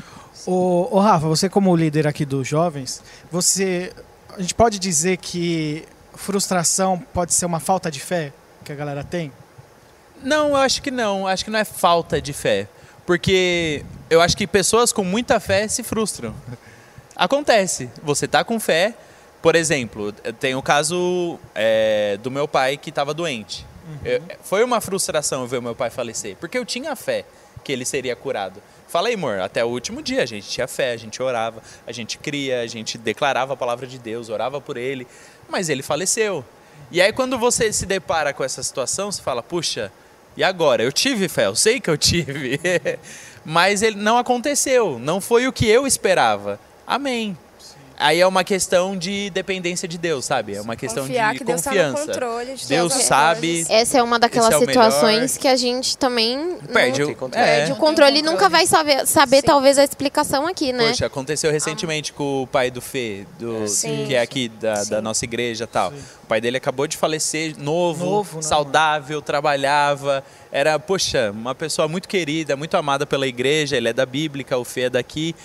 Ô, 0.45 0.89
ô, 0.91 0.99
Rafa, 0.99 1.27
você 1.27 1.47
como 1.47 1.73
líder 1.75 2.05
aqui 2.07 2.25
dos 2.25 2.45
jovens, 2.47 3.01
você 3.31 3.93
a 4.37 4.41
gente 4.41 4.53
pode 4.53 4.79
dizer 4.79 5.17
que 5.17 5.83
frustração 6.15 6.99
pode 7.13 7.33
ser 7.33 7.45
uma 7.45 7.59
falta 7.59 7.89
de 7.91 7.99
fé 7.99 8.31
que 8.63 8.71
a 8.71 8.75
galera 8.75 9.03
tem? 9.03 9.31
Não, 10.23 10.49
eu 10.49 10.55
acho 10.57 10.81
que 10.81 10.91
não. 10.91 11.27
Acho 11.27 11.43
que 11.45 11.51
não 11.51 11.59
é 11.59 11.65
falta 11.65 12.21
de 12.21 12.33
fé. 12.33 12.67
Porque 13.05 13.83
eu 14.09 14.19
acho 14.21 14.35
que 14.35 14.45
pessoas 14.45 14.91
com 14.91 15.03
muita 15.03 15.39
fé 15.39 15.67
se 15.67 15.83
frustram. 15.83 16.33
Acontece. 17.15 17.89
Você 18.03 18.27
tá 18.27 18.43
com 18.43 18.59
fé. 18.59 18.93
Por 19.41 19.55
exemplo, 19.55 20.11
tem 20.39 20.55
o 20.55 20.61
caso 20.61 21.39
é, 21.55 22.17
do 22.21 22.29
meu 22.31 22.47
pai 22.47 22.75
que 22.77 22.89
estava 22.89 23.13
doente. 23.13 23.65
Eu- 24.03 24.21
foi 24.41 24.63
uma 24.63 24.81
frustração 24.81 25.47
ver 25.47 25.57
o 25.59 25.61
meu 25.61 25.75
pai 25.75 25.89
falecer. 25.89 26.35
Porque 26.37 26.57
eu 26.57 26.65
tinha 26.65 26.95
fé 26.95 27.23
que 27.63 27.71
ele 27.71 27.85
seria 27.85 28.15
curado. 28.15 28.61
Falei, 28.87 29.15
amor, 29.15 29.39
até 29.39 29.65
o 29.65 29.67
último 29.67 30.01
dia 30.01 30.23
a 30.23 30.25
gente 30.25 30.47
tinha 30.47 30.67
fé, 30.67 30.91
a 30.91 30.97
gente 30.97 31.21
orava, 31.21 31.61
a 31.85 31.91
gente 31.91 32.17
cria, 32.17 32.61
a 32.61 32.67
gente 32.67 32.97
declarava 32.97 33.53
a 33.53 33.57
palavra 33.57 33.85
de 33.85 33.99
Deus, 33.99 34.29
orava 34.29 34.61
por 34.61 34.77
ele. 34.77 35.05
Mas 35.49 35.69
ele 35.69 35.83
faleceu. 35.83 36.43
E 36.89 37.01
aí 37.01 37.11
quando 37.11 37.37
você 37.37 37.71
se 37.73 37.85
depara 37.85 38.33
com 38.33 38.43
essa 38.43 38.63
situação, 38.63 39.11
você 39.11 39.21
fala, 39.21 39.43
puxa, 39.43 39.91
e 40.37 40.43
agora? 40.43 40.83
Eu 40.83 40.91
tive 40.91 41.27
fé, 41.27 41.47
eu 41.47 41.55
sei 41.55 41.79
que 41.79 41.89
eu 41.89 41.97
tive. 41.97 42.59
Mas 43.43 43.81
ele 43.81 43.95
não 43.95 44.17
aconteceu, 44.17 44.99
não 44.99 45.19
foi 45.19 45.47
o 45.47 45.53
que 45.53 45.67
eu 45.67 45.87
esperava. 45.87 46.59
Amém. 46.85 47.37
Aí 47.99 48.19
é 48.21 48.27
uma 48.27 48.43
questão 48.43 48.95
de 48.95 49.31
dependência 49.31 49.87
de 49.87 49.97
Deus, 49.97 50.23
sabe? 50.23 50.53
É 50.53 50.61
uma 50.61 50.75
questão 50.75 51.03
Confiar 51.07 51.33
de 51.33 51.39
que 51.39 51.43
Deus 51.45 51.61
tá 51.63 51.71
no 51.71 51.75
confiança. 51.77 52.05
controle 52.05 52.53
de 52.55 52.67
Deus 52.67 52.93
sabe. 52.93 53.47
coisas. 53.53 53.69
Essa 53.71 53.97
é 53.97 54.03
uma 54.03 54.19
daquelas 54.19 54.53
Esse 54.53 54.63
é 54.63 54.67
situações 54.67 55.15
melhor. 55.31 55.39
que 55.39 55.47
a 55.47 55.55
gente 55.55 55.97
também 55.97 56.57
Perde 56.71 57.01
não, 57.01 57.09
o 57.09 57.15
controle. 57.15 57.43
é. 57.47 57.55
perde 57.57 57.71
o 57.71 57.75
controle 57.75 58.19
e 58.19 58.21
nunca 58.21 58.49
vai 58.49 58.67
saber, 58.67 59.07
saber 59.07 59.41
talvez 59.41 59.79
a 59.79 59.83
explicação 59.83 60.45
aqui, 60.45 60.71
né? 60.71 60.89
Poxa, 60.89 61.07
aconteceu 61.07 61.51
recentemente 61.51 62.13
com 62.13 62.43
o 62.43 62.45
pai 62.47 62.69
do 62.69 62.81
Fê, 62.81 63.25
do, 63.39 63.67
Sim. 63.67 64.05
que 64.05 64.13
é 64.13 64.21
aqui 64.21 64.47
da, 64.47 64.83
da 64.83 65.01
nossa 65.01 65.25
igreja 65.25 65.63
e 65.63 65.67
tal. 65.67 65.91
O 66.23 66.27
pai 66.27 66.39
dele 66.39 66.57
acabou 66.57 66.85
de 66.85 66.95
falecer, 66.97 67.55
novo, 67.57 68.05
Novo, 68.05 68.35
né, 68.35 68.41
saudável, 68.43 69.23
trabalhava. 69.23 70.23
Era, 70.51 70.77
poxa, 70.77 71.31
uma 71.31 71.55
pessoa 71.55 71.87
muito 71.87 72.07
querida, 72.07 72.55
muito 72.55 72.77
amada 72.77 73.07
pela 73.07 73.25
igreja. 73.27 73.75
Ele 73.75 73.89
é 73.89 73.93
da 73.93 74.05
Bíblica, 74.05 74.55
o 74.55 74.63
Fê 74.63 74.81
é 74.81 74.89
daqui. 74.91 75.35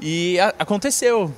E 0.00 0.38
a- 0.40 0.54
aconteceu. 0.58 1.30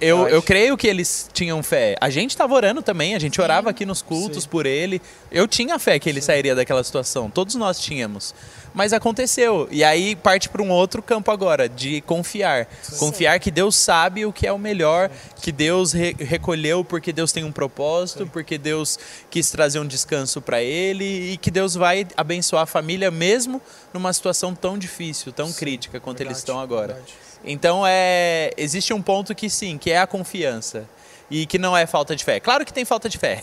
Eu, 0.00 0.26
eu 0.26 0.42
creio 0.42 0.76
que 0.76 0.88
eles 0.88 1.30
tinham 1.32 1.62
fé. 1.62 1.94
A 2.00 2.10
gente 2.10 2.30
estava 2.30 2.52
orando 2.54 2.82
também, 2.82 3.14
a 3.14 3.20
gente 3.20 3.40
orava 3.40 3.70
aqui 3.70 3.86
nos 3.86 4.02
cultos 4.02 4.42
Sim. 4.42 4.48
por 4.48 4.66
ele. 4.66 5.00
Eu 5.30 5.46
tinha 5.46 5.78
fé 5.78 5.96
que 5.98 6.08
ele 6.08 6.20
sairia 6.20 6.56
daquela 6.56 6.82
situação, 6.82 7.30
todos 7.30 7.54
nós 7.54 7.78
tínhamos. 7.78 8.34
Mas 8.74 8.92
aconteceu. 8.92 9.68
E 9.70 9.84
aí 9.84 10.16
parte 10.16 10.48
para 10.48 10.60
um 10.62 10.70
outro 10.70 11.00
campo 11.02 11.30
agora, 11.30 11.68
de 11.68 12.00
confiar. 12.00 12.66
Confiar 12.98 13.38
que 13.38 13.50
Deus 13.50 13.76
sabe 13.76 14.26
o 14.26 14.32
que 14.32 14.44
é 14.44 14.52
o 14.52 14.58
melhor, 14.58 15.08
que 15.40 15.52
Deus 15.52 15.92
re- 15.92 16.16
recolheu 16.18 16.82
porque 16.82 17.12
Deus 17.12 17.30
tem 17.30 17.44
um 17.44 17.52
propósito, 17.52 18.26
porque 18.26 18.58
Deus 18.58 18.98
quis 19.30 19.50
trazer 19.52 19.78
um 19.78 19.86
descanso 19.86 20.40
para 20.40 20.60
ele 20.62 21.32
e 21.32 21.36
que 21.36 21.50
Deus 21.50 21.74
vai 21.74 22.06
abençoar 22.16 22.62
a 22.62 22.66
família 22.66 23.10
mesmo 23.10 23.60
numa 23.94 24.12
situação 24.12 24.52
tão 24.54 24.76
difícil, 24.76 25.32
tão 25.32 25.52
crítica 25.52 26.00
quanto 26.00 26.20
eles 26.22 26.38
estão 26.38 26.58
agora. 26.58 26.94
verdade. 26.94 27.12
Então 27.44 27.82
é 27.86 28.50
existe 28.56 28.92
um 28.94 29.02
ponto 29.02 29.34
que 29.34 29.48
sim, 29.50 29.76
que 29.78 29.90
é 29.90 29.98
a 29.98 30.06
confiança 30.06 30.88
e 31.30 31.46
que 31.46 31.58
não 31.58 31.76
é 31.76 31.86
falta 31.86 32.14
de 32.14 32.24
fé. 32.24 32.38
Claro 32.38 32.64
que 32.64 32.72
tem 32.72 32.84
falta 32.84 33.08
de 33.08 33.18
fé. 33.18 33.42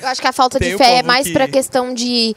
Eu 0.00 0.08
acho 0.08 0.20
que 0.20 0.26
a 0.26 0.32
falta 0.32 0.58
Tem 0.60 0.72
de 0.72 0.76
fé 0.78 0.98
é 0.98 1.02
mais 1.02 1.26
que- 1.26 1.32
pra 1.32 1.48
questão 1.48 1.92
de 1.94 2.34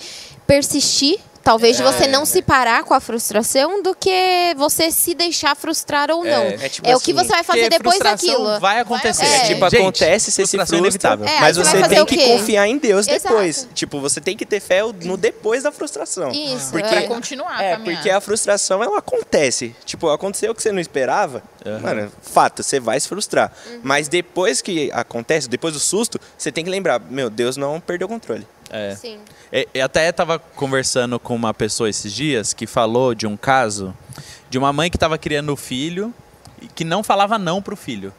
persistir. 0.48 1.20
Talvez 1.44 1.76
de 1.76 1.84
você 1.84 2.06
É. 2.06 2.08
não 2.08 2.26
se 2.26 2.42
parar 2.42 2.84
com 2.84 2.94
a 2.94 3.00
frustração 3.00 3.84
do 3.84 3.94
que 3.94 4.54
você 4.56 4.90
se 4.92 5.14
deixar 5.14 5.56
frustrar 5.56 6.10
ou 6.10 6.24
não. 6.24 6.44
É, 6.44 6.54
é 6.66 6.70
tipo 6.70 6.88
é 6.88 6.96
o 6.96 7.00
que 7.00 7.12
assim, 7.12 7.22
você 7.22 7.34
vai 7.34 7.44
fazer 7.44 7.70
depois 7.70 8.00
daquilo. 8.00 8.60
Vai 8.60 8.80
acontecer. 8.80 9.26
É. 9.26 9.36
É, 9.36 9.40
tipo, 9.48 9.70
Gente, 9.70 9.82
acontece, 9.82 10.32
você 10.32 10.46
se 10.46 10.56
é 10.56 10.60
frustra, 10.60 10.78
inevitável. 10.78 11.26
É, 11.28 11.40
mas 11.42 11.58
você 11.58 11.78
você 11.78 11.90
tem 11.90 12.06
que 12.06 12.18
confiar 12.18 12.68
em 12.68 12.78
Deus 12.78 13.08
Exato. 13.08 13.28
depois. 13.36 13.68
Tipo, 13.74 14.00
você 14.00 14.22
tem 14.22 14.38
que 14.38 14.46
ter 14.46 14.60
fé 14.60 14.82
no 15.04 15.18
depois 15.18 15.64
da 15.64 15.72
frustração. 15.72 16.32
Isso, 16.32 16.72
Porque, 16.72 16.88
é. 16.88 17.02
Pra 17.02 17.08
continuar 17.08 17.62
é, 17.62 17.72
caminhar. 17.74 17.96
porque 17.96 18.10
a 18.10 18.22
frustração, 18.22 18.82
ela 18.84 19.00
acontece. 19.00 19.76
Tipo, 19.86 20.10
aconteceu 20.10 20.52
o 20.52 20.56
que 20.56 20.62
você 20.62 20.72
não 20.72 20.80
esperava, 20.80 21.44
mano, 21.82 22.12
fato, 22.22 22.64
você 22.64 22.80
vai 22.80 23.00
se 23.00 23.08
frustrar. 23.08 23.52
Uhum. 23.68 23.80
Mas 23.84 24.08
depois 24.08 24.62
que 24.62 24.90
acontece, 24.94 25.50
depois 25.50 25.74
do 25.74 25.80
susto, 25.80 26.20
você 26.38 26.52
tem 26.52 26.64
que 26.64 26.70
lembrar, 26.70 27.00
meu, 27.00 27.30
Deus 27.30 27.58
não 27.58 27.80
perdeu 27.82 28.06
o 28.06 28.10
controle. 28.10 28.48
É. 28.74 28.96
Sim. 28.96 29.20
É, 29.52 29.68
Eu 29.72 29.86
até 29.86 30.10
estava 30.10 30.40
conversando 30.40 31.20
com 31.20 31.36
uma 31.36 31.54
pessoa 31.54 31.88
esses 31.90 32.12
dias 32.12 32.54
que 32.54 32.66
falou 32.66 33.14
de 33.14 33.28
um 33.28 33.38
caso 33.38 33.96
de 34.50 34.58
uma 34.58 34.74
mãe 34.74 34.90
que 34.90 34.98
estava 34.98 35.18
criando 35.18 35.54
o 35.54 35.56
filho 35.56 36.12
e 36.60 36.68
que 36.68 36.84
não 36.84 37.04
falava 37.04 37.38
não 37.38 37.62
pro 37.62 37.76
filho. 37.76 38.12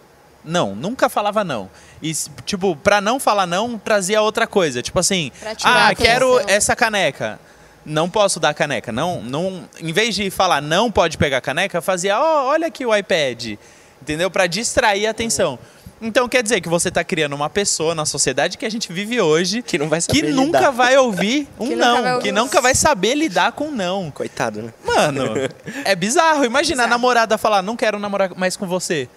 Não, 0.45 0.75
nunca 0.77 1.09
falava 1.09 1.43
não. 1.43 1.69
E, 2.03 2.13
tipo, 2.45 2.77
pra 2.77 3.01
não 3.01 3.19
falar 3.19 3.47
não, 3.47 3.79
trazia 3.79 4.23
outra 4.23 4.47
coisa. 4.47 4.83
Tipo 4.83 4.99
assim, 5.01 5.33
ah, 5.65 5.93
quero 5.95 6.39
essa 6.49 6.77
caneca. 6.77 7.41
Não 7.85 8.09
posso 8.09 8.39
dar 8.39 8.55
caneca. 8.55 8.93
Não, 8.93 9.23
não, 9.23 9.69
em 9.81 9.93
vez 9.93 10.15
de 10.15 10.31
falar 10.31 10.61
não 10.61 10.91
pode 10.91 11.19
pegar 11.19 11.41
caneca, 11.41 11.81
fazia, 11.81 12.19
ó, 12.19 12.47
olha 12.47 12.67
aqui 12.69 12.85
o 12.87 12.95
iPad. 12.95 13.57
Entendeu? 14.01 14.31
Pra 14.31 14.47
distrair 14.47 15.07
a 15.07 15.11
atenção. 15.11 15.59
Então 16.07 16.29
quer 16.29 16.43
dizer 16.43 16.61
que 16.61 16.69
você 16.69 16.91
tá 16.91 17.03
criando 17.03 17.35
uma 17.35 17.49
pessoa 17.49 17.95
na 17.95 18.05
sociedade 18.05 18.59
que 18.59 18.67
a 18.67 18.71
gente 18.71 18.93
vive 18.93 19.21
hoje 19.21 19.63
Que 19.63 19.79
não 19.79 19.89
vai 19.89 20.01
saber 20.01 20.21
que 20.21 20.27
nunca 20.33 20.59
lidar. 20.59 20.71
vai 20.71 20.99
ouvir 20.99 21.49
um 21.59 21.67
Que 21.69 21.75
nunca 21.75 21.87
não, 22.03 22.15
ouvir 22.15 22.23
que 22.23 22.33
nunca 22.33 22.61
vai 22.61 22.75
saber 22.75 23.15
lidar 23.15 23.53
com 23.53 23.69
um 23.69 23.71
não. 23.71 24.11
Coitado, 24.11 24.61
né? 24.63 24.73
Mano, 24.85 25.33
é 25.85 25.97
bizarro. 25.97 26.45
Imagina 26.45 26.85
a 26.85 26.87
namorada 26.87 27.39
falar, 27.39 27.63
não 27.63 27.77
quero 27.77 27.99
namorar 27.99 28.35
mais 28.37 28.57
com 28.57 28.67
você. 28.67 29.09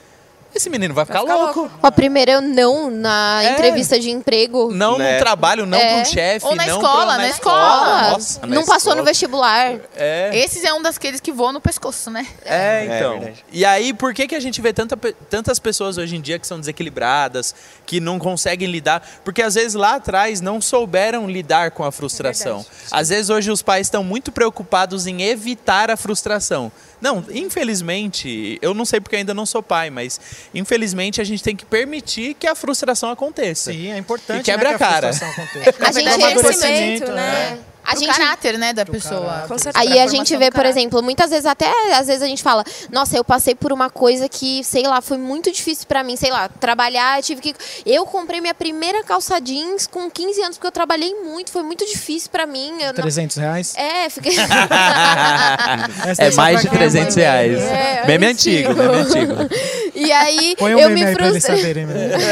Esse 0.58 0.70
menino 0.72 0.94
vai 0.94 1.06
ficar, 1.06 1.20
ficar 1.22 1.36
louco. 1.36 1.60
louco. 1.62 1.80
A 1.84 1.92
primeira 1.92 2.32
eu 2.34 2.42
não 2.42 2.90
na 2.90 3.44
É. 3.44 3.52
entrevista 3.54 4.00
de 4.00 4.10
emprego. 4.10 4.72
Não 4.74 4.98
Né? 4.98 5.14
no 5.14 5.20
trabalho, 5.20 5.66
não 5.68 5.78
É. 5.78 5.94
com 5.96 6.02
o 6.02 6.06
chefe, 6.06 6.46
Ou 6.48 6.56
na 6.56 6.66
não 6.66 6.76
escola, 6.76 7.14
pro- 7.14 7.22
na 7.22 7.30
escola. 7.30 8.10
Nossa, 8.12 8.40
na 8.42 8.48
não 8.56 8.66
passou 8.66 8.94
no 8.96 9.02
escola. 9.02 9.04
vestibular. 9.04 9.76
É. 9.96 10.32
Esses 10.34 10.64
é 10.64 10.74
um 10.74 10.82
daqueles 10.82 11.20
que 11.22 11.32
voam 11.32 11.54
no 11.54 11.62
pescoço, 11.62 12.10
né? 12.10 12.26
É, 12.44 12.86
então. 12.86 13.20
verdade. 13.20 13.46
e 13.52 13.64
aí, 13.64 13.94
por 13.94 14.14
que, 14.14 14.28
que 14.28 14.36
a 14.36 14.40
gente 14.40 14.60
vê 14.62 14.74
tanta, 14.74 14.98
tantas 15.30 15.60
pessoas 15.60 15.98
hoje 15.98 16.16
em 16.16 16.22
dia 16.22 16.40
que 16.40 16.48
são 16.48 16.60
desequilibradas, 16.60 17.54
que 17.86 18.00
não 18.00 18.18
conseguem 18.18 18.68
lidar? 18.68 19.08
Porque 19.24 19.42
às 19.44 19.54
vezes 19.56 19.76
lá 19.76 19.96
atrás 19.96 20.42
não 20.42 20.60
souberam 20.60 21.30
lidar 21.30 21.70
com 21.72 21.84
a 21.84 21.92
frustração. 21.92 22.66
às 22.92 23.10
vezes 23.10 23.30
hoje 23.30 23.52
os 23.52 23.62
pais 23.62 23.86
estão 23.88 24.04
muito 24.04 24.32
preocupados 24.32 25.06
em 25.06 25.22
evitar 25.22 25.92
a 25.92 25.98
frustração. 25.98 26.72
Não, 27.00 27.24
infelizmente, 27.32 28.58
eu 28.62 28.74
não 28.74 28.86
sei 28.86 29.00
porque 29.00 29.16
ainda 29.16 29.34
não 29.34 29.46
sou 29.46 29.62
pai, 29.62 29.90
mas 29.90 30.20
infelizmente 30.54 31.22
a 31.22 31.24
gente 31.24 31.44
tem 31.44 31.56
que 31.56 31.66
permitir 31.66 32.34
que 32.34 32.48
a 32.48 32.56
frustração 32.56 33.10
aconteça. 33.10 33.72
Sim, 33.72 33.92
é 33.92 33.98
importante 33.98 34.42
E 34.42 34.44
quebra 34.44 34.70
né, 34.70 34.76
a 34.76 34.78
que 34.78 34.84
a 34.84 34.88
cara. 34.88 35.08
frustração 35.14 35.44
aconteça. 35.44 35.76
A 35.86 35.92
gente 35.92 36.08
É 36.08 36.10
é 36.10 36.14
amadurecimento, 36.14 37.12
né? 37.12 37.16
né? 37.52 37.60
A 37.88 37.92
Pro 37.92 38.00
gente 38.02 38.18
caráter, 38.18 38.58
né, 38.58 38.74
da 38.74 38.86
pessoa. 38.86 39.26
caráter. 39.26 39.48
Com 39.48 39.58
certeza. 39.58 39.80
Aí 39.94 39.98
a 40.00 40.08
gente 40.08 40.36
vê, 40.36 40.52
por 40.52 40.66
exemplo, 40.66 41.02
muitas 41.02 41.30
vezes 41.30 41.46
até 41.46 41.72
às 41.96 42.08
vezes 42.08 42.22
a 42.22 42.28
gente 42.28 42.44
fala, 42.44 42.64
nossa, 42.92 43.16
eu 43.16 43.24
passei 43.24 43.56
por 43.56 43.72
uma 43.72 43.90
coisa 43.90 44.28
que, 44.28 44.62
sei 44.64 44.84
lá, 44.86 45.00
foi 45.02 45.18
muito 45.18 45.50
difícil 45.52 45.88
pra 45.88 46.04
mim, 46.04 46.18
sei 46.18 46.30
lá, 46.30 46.50
trabalhar, 46.50 47.18
eu 47.18 47.24
tive 47.24 47.40
que 47.42 47.56
eu 47.86 48.06
comprei 48.06 48.42
minha 48.42 48.54
primeira 48.54 49.04
calça 49.06 49.40
jeans 49.40 49.88
com 49.88 50.12
15 50.12 50.42
anos 50.42 50.58
porque 50.58 50.68
eu 50.68 50.72
trabalhei 50.72 51.16
muito, 51.24 51.50
foi 51.50 51.64
muito 51.64 51.86
difícil 51.86 52.30
pra 52.30 52.46
mim. 52.46 52.74
Eu 52.82 52.88
não- 52.88 52.94
300 52.94 53.38
reais. 53.38 53.74
É, 53.78 54.10
fiquei 54.10 54.34
É 56.18 56.32
só 56.32 56.42
mais 56.42 56.62
de 56.62 56.70
quem 56.70 56.78
300 56.78 57.16
manda. 57.16 57.22
reais. 57.22 57.62
É, 57.64 58.04
meme 58.06 58.26
antigo. 58.28 58.70
antigo, 58.72 58.84
meme 58.84 58.98
antigo. 59.02 59.34
E 59.96 60.12
aí 60.12 60.56
Põe 60.60 60.76
um 60.76 60.80
eu 60.80 60.90
meme 60.90 61.06
me 61.06 61.16
frustrei. 61.16 61.74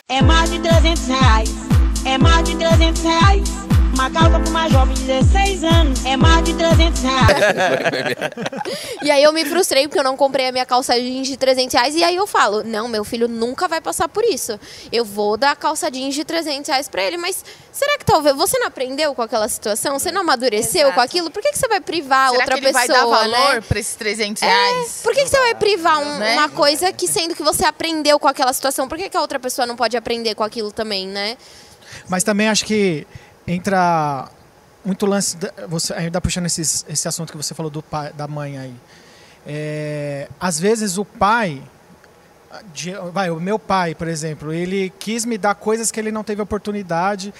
É 0.08 0.22
mais 0.22 0.50
de 0.52 0.60
300 0.60 1.08
reais. 1.08 1.50
É 2.06 2.18
mais 2.18 2.44
de 2.48 2.56
300 2.56 3.02
reais. 3.02 3.65
Uma 3.96 4.10
calça 4.12 4.40
pra 4.40 4.50
uma 4.50 4.70
jovem 4.70 4.94
de 4.94 5.04
16 5.04 5.64
anos. 5.64 6.06
É 6.06 6.18
mais 6.18 6.44
de 6.44 6.54
300 6.54 7.02
reais. 7.02 7.28
E 9.02 9.10
aí 9.10 9.24
eu 9.24 9.32
me 9.32 9.46
frustrei 9.46 9.88
porque 9.88 9.98
eu 10.00 10.04
não 10.04 10.18
comprei 10.18 10.48
a 10.50 10.52
minha 10.52 10.66
calça 10.66 10.94
jeans 11.00 11.28
de 11.28 11.38
300 11.38 11.74
reais. 11.74 11.96
E 11.96 12.04
aí 12.04 12.16
eu 12.16 12.28
falo, 12.28 12.62
não, 12.64 12.88
meu 12.90 13.04
filho 13.06 13.28
nunca 13.28 13.68
vai 13.68 13.80
passar 13.80 14.08
por 14.10 14.24
isso. 14.26 14.60
Eu 14.92 15.06
vou 15.06 15.38
dar 15.38 15.52
a 15.52 15.56
calça 15.56 15.90
jeans 15.90 16.14
de 16.14 16.26
300 16.26 16.68
reais 16.70 16.90
pra 16.90 17.02
ele. 17.04 17.16
Mas 17.18 17.44
será 17.72 17.98
que 17.98 18.04
talvez 18.06 18.36
você 18.36 18.60
não 18.60 18.68
aprendeu 18.68 19.16
com 19.16 19.22
aquela 19.22 19.48
situação? 19.48 19.98
Você 19.98 20.12
não 20.12 20.22
amadureceu 20.22 20.82
Exato. 20.82 20.96
com 20.96 21.02
aquilo? 21.02 21.32
Por 21.32 21.42
que, 21.42 21.52
que 21.52 21.58
você 21.58 21.68
vai 21.68 21.80
privar 21.80 22.32
Será 22.32 22.42
outra 22.42 22.56
que 22.60 22.66
ele 22.66 22.74
pessoa, 22.74 22.88
vai 22.88 22.98
dar 22.98 23.06
valor 23.06 23.54
né? 23.56 23.62
pra 23.62 23.80
esses 23.80 23.96
300 23.96 24.44
É, 24.44 24.46
reais? 24.46 25.00
por 25.04 25.14
que, 25.14 25.24
que 25.24 25.30
você 25.30 25.40
vai 25.40 25.56
privar 25.56 26.00
um- 26.00 26.18
Né? 26.20 26.34
uma 26.34 26.50
coisa 26.50 26.92
que 26.92 27.08
sendo 27.08 27.34
que 27.34 27.44
você 27.44 27.64
aprendeu 27.66 28.20
com 28.20 28.28
aquela 28.28 28.52
situação? 28.52 28.88
Por 28.90 28.98
que, 28.98 29.10
que 29.10 29.16
a 29.18 29.22
outra 29.22 29.40
pessoa 29.40 29.66
não 29.66 29.76
pode 29.78 29.96
aprender 29.96 30.36
com 30.36 30.44
aquilo 30.44 30.72
também, 30.72 31.08
né? 31.08 31.38
Mas 32.10 32.24
também 32.24 32.50
acho 32.50 32.66
que 32.66 33.08
entra 33.48 34.30
muito 34.84 35.06
lance. 35.06 35.38
Da, 35.38 35.52
você, 35.68 35.94
ainda 35.94 36.20
puxando 36.22 36.46
esses, 36.46 36.86
esse 36.88 37.08
assunto 37.08 37.32
que 37.32 37.38
você 37.38 37.54
falou 37.54 37.70
do 37.70 37.82
pai, 37.82 38.12
da 38.14 38.28
mãe 38.28 38.58
aí. 38.58 38.76
É, 39.46 40.28
às 40.40 40.60
vezes 40.60 40.98
o 40.98 41.06
pai. 41.06 41.62
de- 42.74 42.96
vai, 43.12 43.30
o 43.30 43.40
meu 43.40 43.60
pai, 43.60 43.94
por 43.94 44.08
exemplo, 44.08 44.54
ele 44.54 44.90
quis 44.98 45.26
me 45.26 45.38
dar 45.38 45.56
coisas 45.56 45.92
que 45.92 46.00
ele 46.00 46.12
não 46.12 46.24
teve 46.24 46.42
oportunidade 46.42 47.34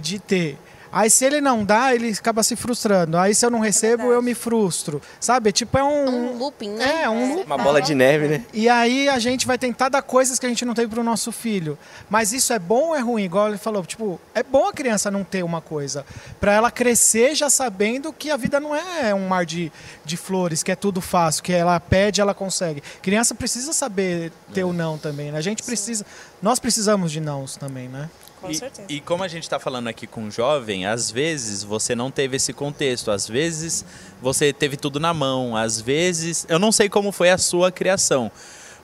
de 0.00 0.18
ter. 0.18 0.58
Aí 0.94 1.10
se 1.10 1.24
ele 1.24 1.40
não 1.40 1.64
dá, 1.64 1.92
ele 1.92 2.10
acaba 2.10 2.40
se 2.44 2.54
frustrando. 2.54 3.18
Aí 3.18 3.34
se 3.34 3.44
eu 3.44 3.50
não 3.50 3.58
recebo, 3.58 4.12
eu 4.12 4.22
me 4.22 4.32
frustro. 4.32 5.02
Sabe? 5.18 5.50
Tipo, 5.50 5.76
é 5.76 5.82
um. 5.82 6.08
Um 6.08 6.38
looping, 6.38 6.70
né? 6.70 7.02
É, 7.02 7.10
um 7.10 7.34
loop. 7.34 7.46
Uma 7.46 7.58
bola 7.58 7.82
de 7.82 7.96
neve, 7.96 8.28
né? 8.28 8.44
E 8.52 8.68
aí 8.68 9.08
a 9.08 9.18
gente 9.18 9.44
vai 9.44 9.58
tentar 9.58 9.88
dar 9.88 10.02
coisas 10.02 10.38
que 10.38 10.46
a 10.46 10.48
gente 10.48 10.64
não 10.64 10.72
teve 10.72 10.86
pro 10.86 11.02
nosso 11.02 11.32
filho. 11.32 11.76
Mas 12.08 12.32
isso 12.32 12.52
é 12.52 12.60
bom 12.60 12.90
ou 12.90 12.94
é 12.94 13.00
ruim? 13.00 13.24
Igual 13.24 13.48
ele 13.48 13.58
falou, 13.58 13.84
tipo, 13.84 14.20
é 14.32 14.44
bom 14.44 14.68
a 14.68 14.72
criança 14.72 15.10
não 15.10 15.24
ter 15.24 15.42
uma 15.42 15.60
coisa. 15.60 16.06
Pra 16.38 16.52
ela 16.52 16.70
crescer 16.70 17.34
já 17.34 17.50
sabendo 17.50 18.12
que 18.12 18.30
a 18.30 18.36
vida 18.36 18.60
não 18.60 18.72
é 18.72 19.12
um 19.12 19.26
mar 19.26 19.44
de, 19.44 19.72
de 20.04 20.16
flores, 20.16 20.62
que 20.62 20.70
é 20.70 20.76
tudo 20.76 21.00
fácil, 21.00 21.42
que 21.42 21.52
ela 21.52 21.80
pede, 21.80 22.20
ela 22.20 22.34
consegue. 22.34 22.80
Criança 23.02 23.34
precisa 23.34 23.72
saber 23.72 24.30
ter 24.52 24.62
o 24.62 24.72
não 24.72 24.96
também, 24.96 25.32
né? 25.32 25.38
A 25.38 25.42
gente 25.42 25.64
precisa. 25.64 26.06
Nós 26.40 26.60
precisamos 26.60 27.10
de 27.10 27.18
nãos 27.18 27.56
também, 27.56 27.88
né? 27.88 28.08
Com 28.44 28.50
e, 28.50 28.54
certeza. 28.54 28.86
e 28.90 29.00
como 29.00 29.24
a 29.24 29.28
gente 29.28 29.44
está 29.44 29.58
falando 29.58 29.88
aqui 29.88 30.06
com 30.06 30.24
um 30.24 30.30
jovem, 30.30 30.84
às 30.84 31.10
vezes 31.10 31.64
você 31.64 31.94
não 31.94 32.10
teve 32.10 32.36
esse 32.36 32.52
contexto, 32.52 33.10
às 33.10 33.26
vezes 33.26 33.86
você 34.20 34.52
teve 34.52 34.76
tudo 34.76 35.00
na 35.00 35.14
mão, 35.14 35.56
às 35.56 35.80
vezes. 35.80 36.44
Eu 36.46 36.58
não 36.58 36.70
sei 36.70 36.90
como 36.90 37.10
foi 37.10 37.30
a 37.30 37.38
sua 37.38 37.72
criação, 37.72 38.30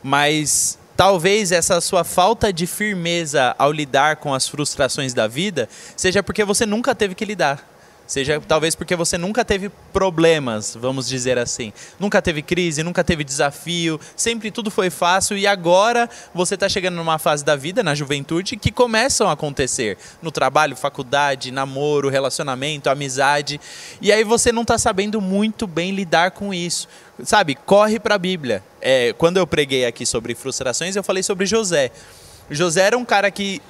mas 0.02 0.78
talvez 0.96 1.52
essa 1.52 1.78
sua 1.82 2.04
falta 2.04 2.50
de 2.50 2.66
firmeza 2.66 3.54
ao 3.58 3.70
lidar 3.70 4.16
com 4.16 4.32
as 4.32 4.48
frustrações 4.48 5.12
da 5.12 5.28
vida 5.28 5.68
seja 5.94 6.22
porque 6.22 6.42
você 6.42 6.64
nunca 6.64 6.94
teve 6.94 7.14
que 7.14 7.26
lidar. 7.26 7.62
Seja 8.10 8.40
talvez 8.40 8.74
porque 8.74 8.96
você 8.96 9.16
nunca 9.16 9.44
teve 9.44 9.68
problemas, 9.92 10.74
vamos 10.74 11.06
dizer 11.06 11.38
assim. 11.38 11.72
Nunca 11.96 12.20
teve 12.20 12.42
crise, 12.42 12.82
nunca 12.82 13.04
teve 13.04 13.22
desafio, 13.22 14.00
sempre 14.16 14.50
tudo 14.50 14.68
foi 14.68 14.90
fácil 14.90 15.38
e 15.38 15.46
agora 15.46 16.10
você 16.34 16.54
está 16.54 16.68
chegando 16.68 16.96
numa 16.96 17.20
fase 17.20 17.44
da 17.44 17.54
vida, 17.54 17.84
na 17.84 17.94
juventude, 17.94 18.56
que 18.56 18.72
começam 18.72 19.28
a 19.28 19.32
acontecer 19.34 19.96
no 20.20 20.32
trabalho, 20.32 20.74
faculdade, 20.74 21.52
namoro, 21.52 22.08
relacionamento, 22.08 22.90
amizade. 22.90 23.60
E 24.02 24.10
aí 24.10 24.24
você 24.24 24.50
não 24.50 24.62
está 24.62 24.76
sabendo 24.76 25.20
muito 25.20 25.64
bem 25.68 25.92
lidar 25.92 26.32
com 26.32 26.52
isso. 26.52 26.88
Sabe, 27.22 27.54
corre 27.54 28.00
para 28.00 28.16
a 28.16 28.18
Bíblia. 28.18 28.60
É, 28.80 29.14
quando 29.18 29.36
eu 29.36 29.46
preguei 29.46 29.86
aqui 29.86 30.04
sobre 30.04 30.34
frustrações, 30.34 30.96
eu 30.96 31.04
falei 31.04 31.22
sobre 31.22 31.46
José. 31.46 31.92
José 32.50 32.80
era 32.88 32.98
um 32.98 33.04
cara 33.04 33.30
que 33.30 33.62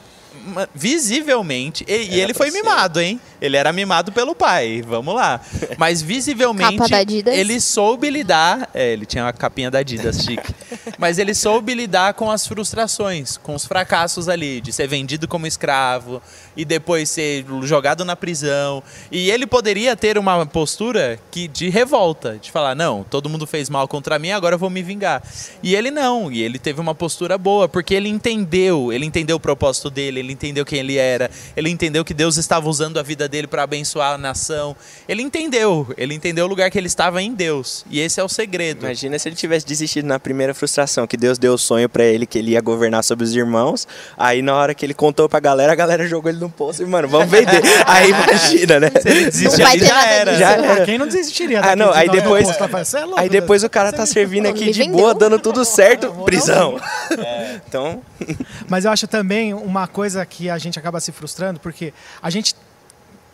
visivelmente 0.74 1.84
e, 1.86 2.14
e 2.14 2.20
ele 2.20 2.34
foi 2.34 2.50
mimado, 2.50 3.00
hein? 3.00 3.20
Ele 3.40 3.56
era 3.56 3.72
mimado 3.72 4.12
pelo 4.12 4.34
pai. 4.34 4.82
Vamos 4.82 5.14
lá. 5.14 5.40
Mas 5.78 6.02
visivelmente 6.02 6.76
Capa 6.76 6.88
da 6.88 6.98
Adidas. 6.98 7.36
ele 7.36 7.60
soube 7.60 8.10
lidar, 8.10 8.68
é, 8.74 8.92
ele 8.92 9.06
tinha 9.06 9.24
uma 9.24 9.32
capinha 9.32 9.70
da 9.70 9.78
Adidas 9.78 10.22
chique. 10.22 10.54
Mas 10.98 11.18
ele 11.18 11.34
soube 11.34 11.74
lidar 11.74 12.14
com 12.14 12.30
as 12.30 12.46
frustrações, 12.46 13.36
com 13.36 13.54
os 13.54 13.64
fracassos 13.64 14.28
ali, 14.28 14.60
de 14.60 14.72
ser 14.72 14.86
vendido 14.86 15.26
como 15.26 15.46
escravo 15.46 16.20
e 16.56 16.64
depois 16.64 17.08
ser 17.08 17.44
jogado 17.62 18.04
na 18.04 18.14
prisão. 18.14 18.82
E 19.10 19.30
ele 19.30 19.46
poderia 19.46 19.96
ter 19.96 20.18
uma 20.18 20.44
postura 20.44 21.18
que 21.30 21.48
de 21.48 21.68
revolta, 21.70 22.38
de 22.40 22.50
falar: 22.50 22.74
"Não, 22.74 23.04
todo 23.08 23.28
mundo 23.28 23.46
fez 23.46 23.70
mal 23.70 23.88
contra 23.88 24.18
mim, 24.18 24.30
agora 24.30 24.54
eu 24.54 24.58
vou 24.58 24.70
me 24.70 24.82
vingar". 24.82 25.22
E 25.62 25.74
ele 25.74 25.90
não, 25.90 26.30
e 26.30 26.42
ele 26.42 26.58
teve 26.58 26.80
uma 26.80 26.94
postura 26.94 27.38
boa, 27.38 27.68
porque 27.68 27.94
ele 27.94 28.08
entendeu, 28.08 28.92
ele 28.92 29.06
entendeu 29.06 29.36
o 29.36 29.40
propósito 29.40 29.88
dele, 29.88 30.19
ele 30.20 30.32
entendeu 30.32 30.64
quem 30.64 30.78
ele 30.78 30.96
era, 30.96 31.30
ele 31.56 31.68
entendeu 31.68 32.04
que 32.04 32.14
Deus 32.14 32.36
estava 32.36 32.68
usando 32.68 32.98
a 32.98 33.02
vida 33.02 33.28
dele 33.28 33.46
para 33.46 33.62
abençoar 33.62 34.14
a 34.14 34.18
nação. 34.18 34.76
Ele 35.08 35.22
entendeu, 35.22 35.86
ele 35.96 36.14
entendeu 36.14 36.44
o 36.44 36.48
lugar 36.48 36.70
que 36.70 36.78
ele 36.78 36.86
estava 36.86 37.20
em 37.22 37.34
Deus. 37.34 37.84
E 37.90 38.00
esse 38.00 38.20
é 38.20 38.24
o 38.24 38.28
segredo. 38.28 38.84
Imagina 38.84 39.18
se 39.18 39.28
ele 39.28 39.36
tivesse 39.36 39.66
desistido 39.66 40.06
na 40.06 40.18
primeira 40.20 40.54
frustração, 40.54 41.06
que 41.06 41.16
Deus 41.16 41.38
deu 41.38 41.54
o 41.54 41.58
sonho 41.58 41.88
pra 41.88 42.04
ele 42.04 42.26
que 42.26 42.38
ele 42.38 42.52
ia 42.52 42.60
governar 42.60 43.02
sobre 43.04 43.24
os 43.24 43.34
irmãos. 43.34 43.86
Aí 44.16 44.42
na 44.42 44.54
hora 44.54 44.74
que 44.74 44.84
ele 44.86 44.94
contou 44.94 45.28
pra 45.28 45.40
galera, 45.40 45.72
a 45.72 45.76
galera 45.76 46.06
jogou 46.06 46.30
ele 46.30 46.38
no 46.40 46.50
poço 46.50 46.82
e, 46.82 46.86
mano, 46.86 47.08
vamos 47.08 47.28
vender. 47.30 47.62
aí 47.86 48.10
imagina, 48.10 48.80
né? 48.80 48.90
Se 49.00 49.08
ele 49.08 49.24
desistir, 49.26 49.78
já 49.80 50.06
era. 50.06 50.36
Já 50.38 50.50
Ah, 50.50 50.64
era. 50.66 50.84
quem 50.84 50.98
não 50.98 51.06
desistiria 51.06 51.60
Ah, 51.60 51.74
não, 51.76 51.92
aí 51.92 52.08
depois- 52.08 52.46
"Cê 52.84 52.98
é 52.98 53.04
louco, 53.04 53.20
Aí 53.20 53.28
depois 53.28 53.62
o 53.64 53.70
cara 53.70 53.92
tá 53.92 54.04
servindo 54.06 54.46
aqui 54.46 54.70
de 54.70 54.84
boa, 54.88 55.14
dando 55.14 55.38
tudo 55.38 55.64
certo, 55.64 56.12
prisão. 56.24 56.76
É. 57.10 57.29
Então, 57.70 58.02
Mas 58.68 58.84
eu 58.84 58.90
acho 58.90 59.06
também 59.06 59.54
uma 59.54 59.86
coisa 59.86 60.26
que 60.26 60.50
a 60.50 60.58
gente 60.58 60.76
acaba 60.76 60.98
se 60.98 61.12
frustrando, 61.12 61.60
porque 61.60 61.94
a 62.20 62.28
gente 62.28 62.56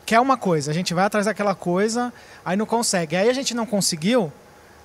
quer 0.05 0.21
uma 0.21 0.37
coisa, 0.37 0.71
a 0.71 0.75
gente 0.75 0.93
vai 0.93 1.07
atrás 1.07 1.25
daquela 1.25 1.55
coisa, 1.55 2.13
aí 2.45 2.55
não 2.55 2.67
consegue. 2.67 3.17
Aí 3.17 3.31
a 3.31 3.33
gente 3.33 3.55
não 3.55 3.65
conseguiu, 3.65 4.31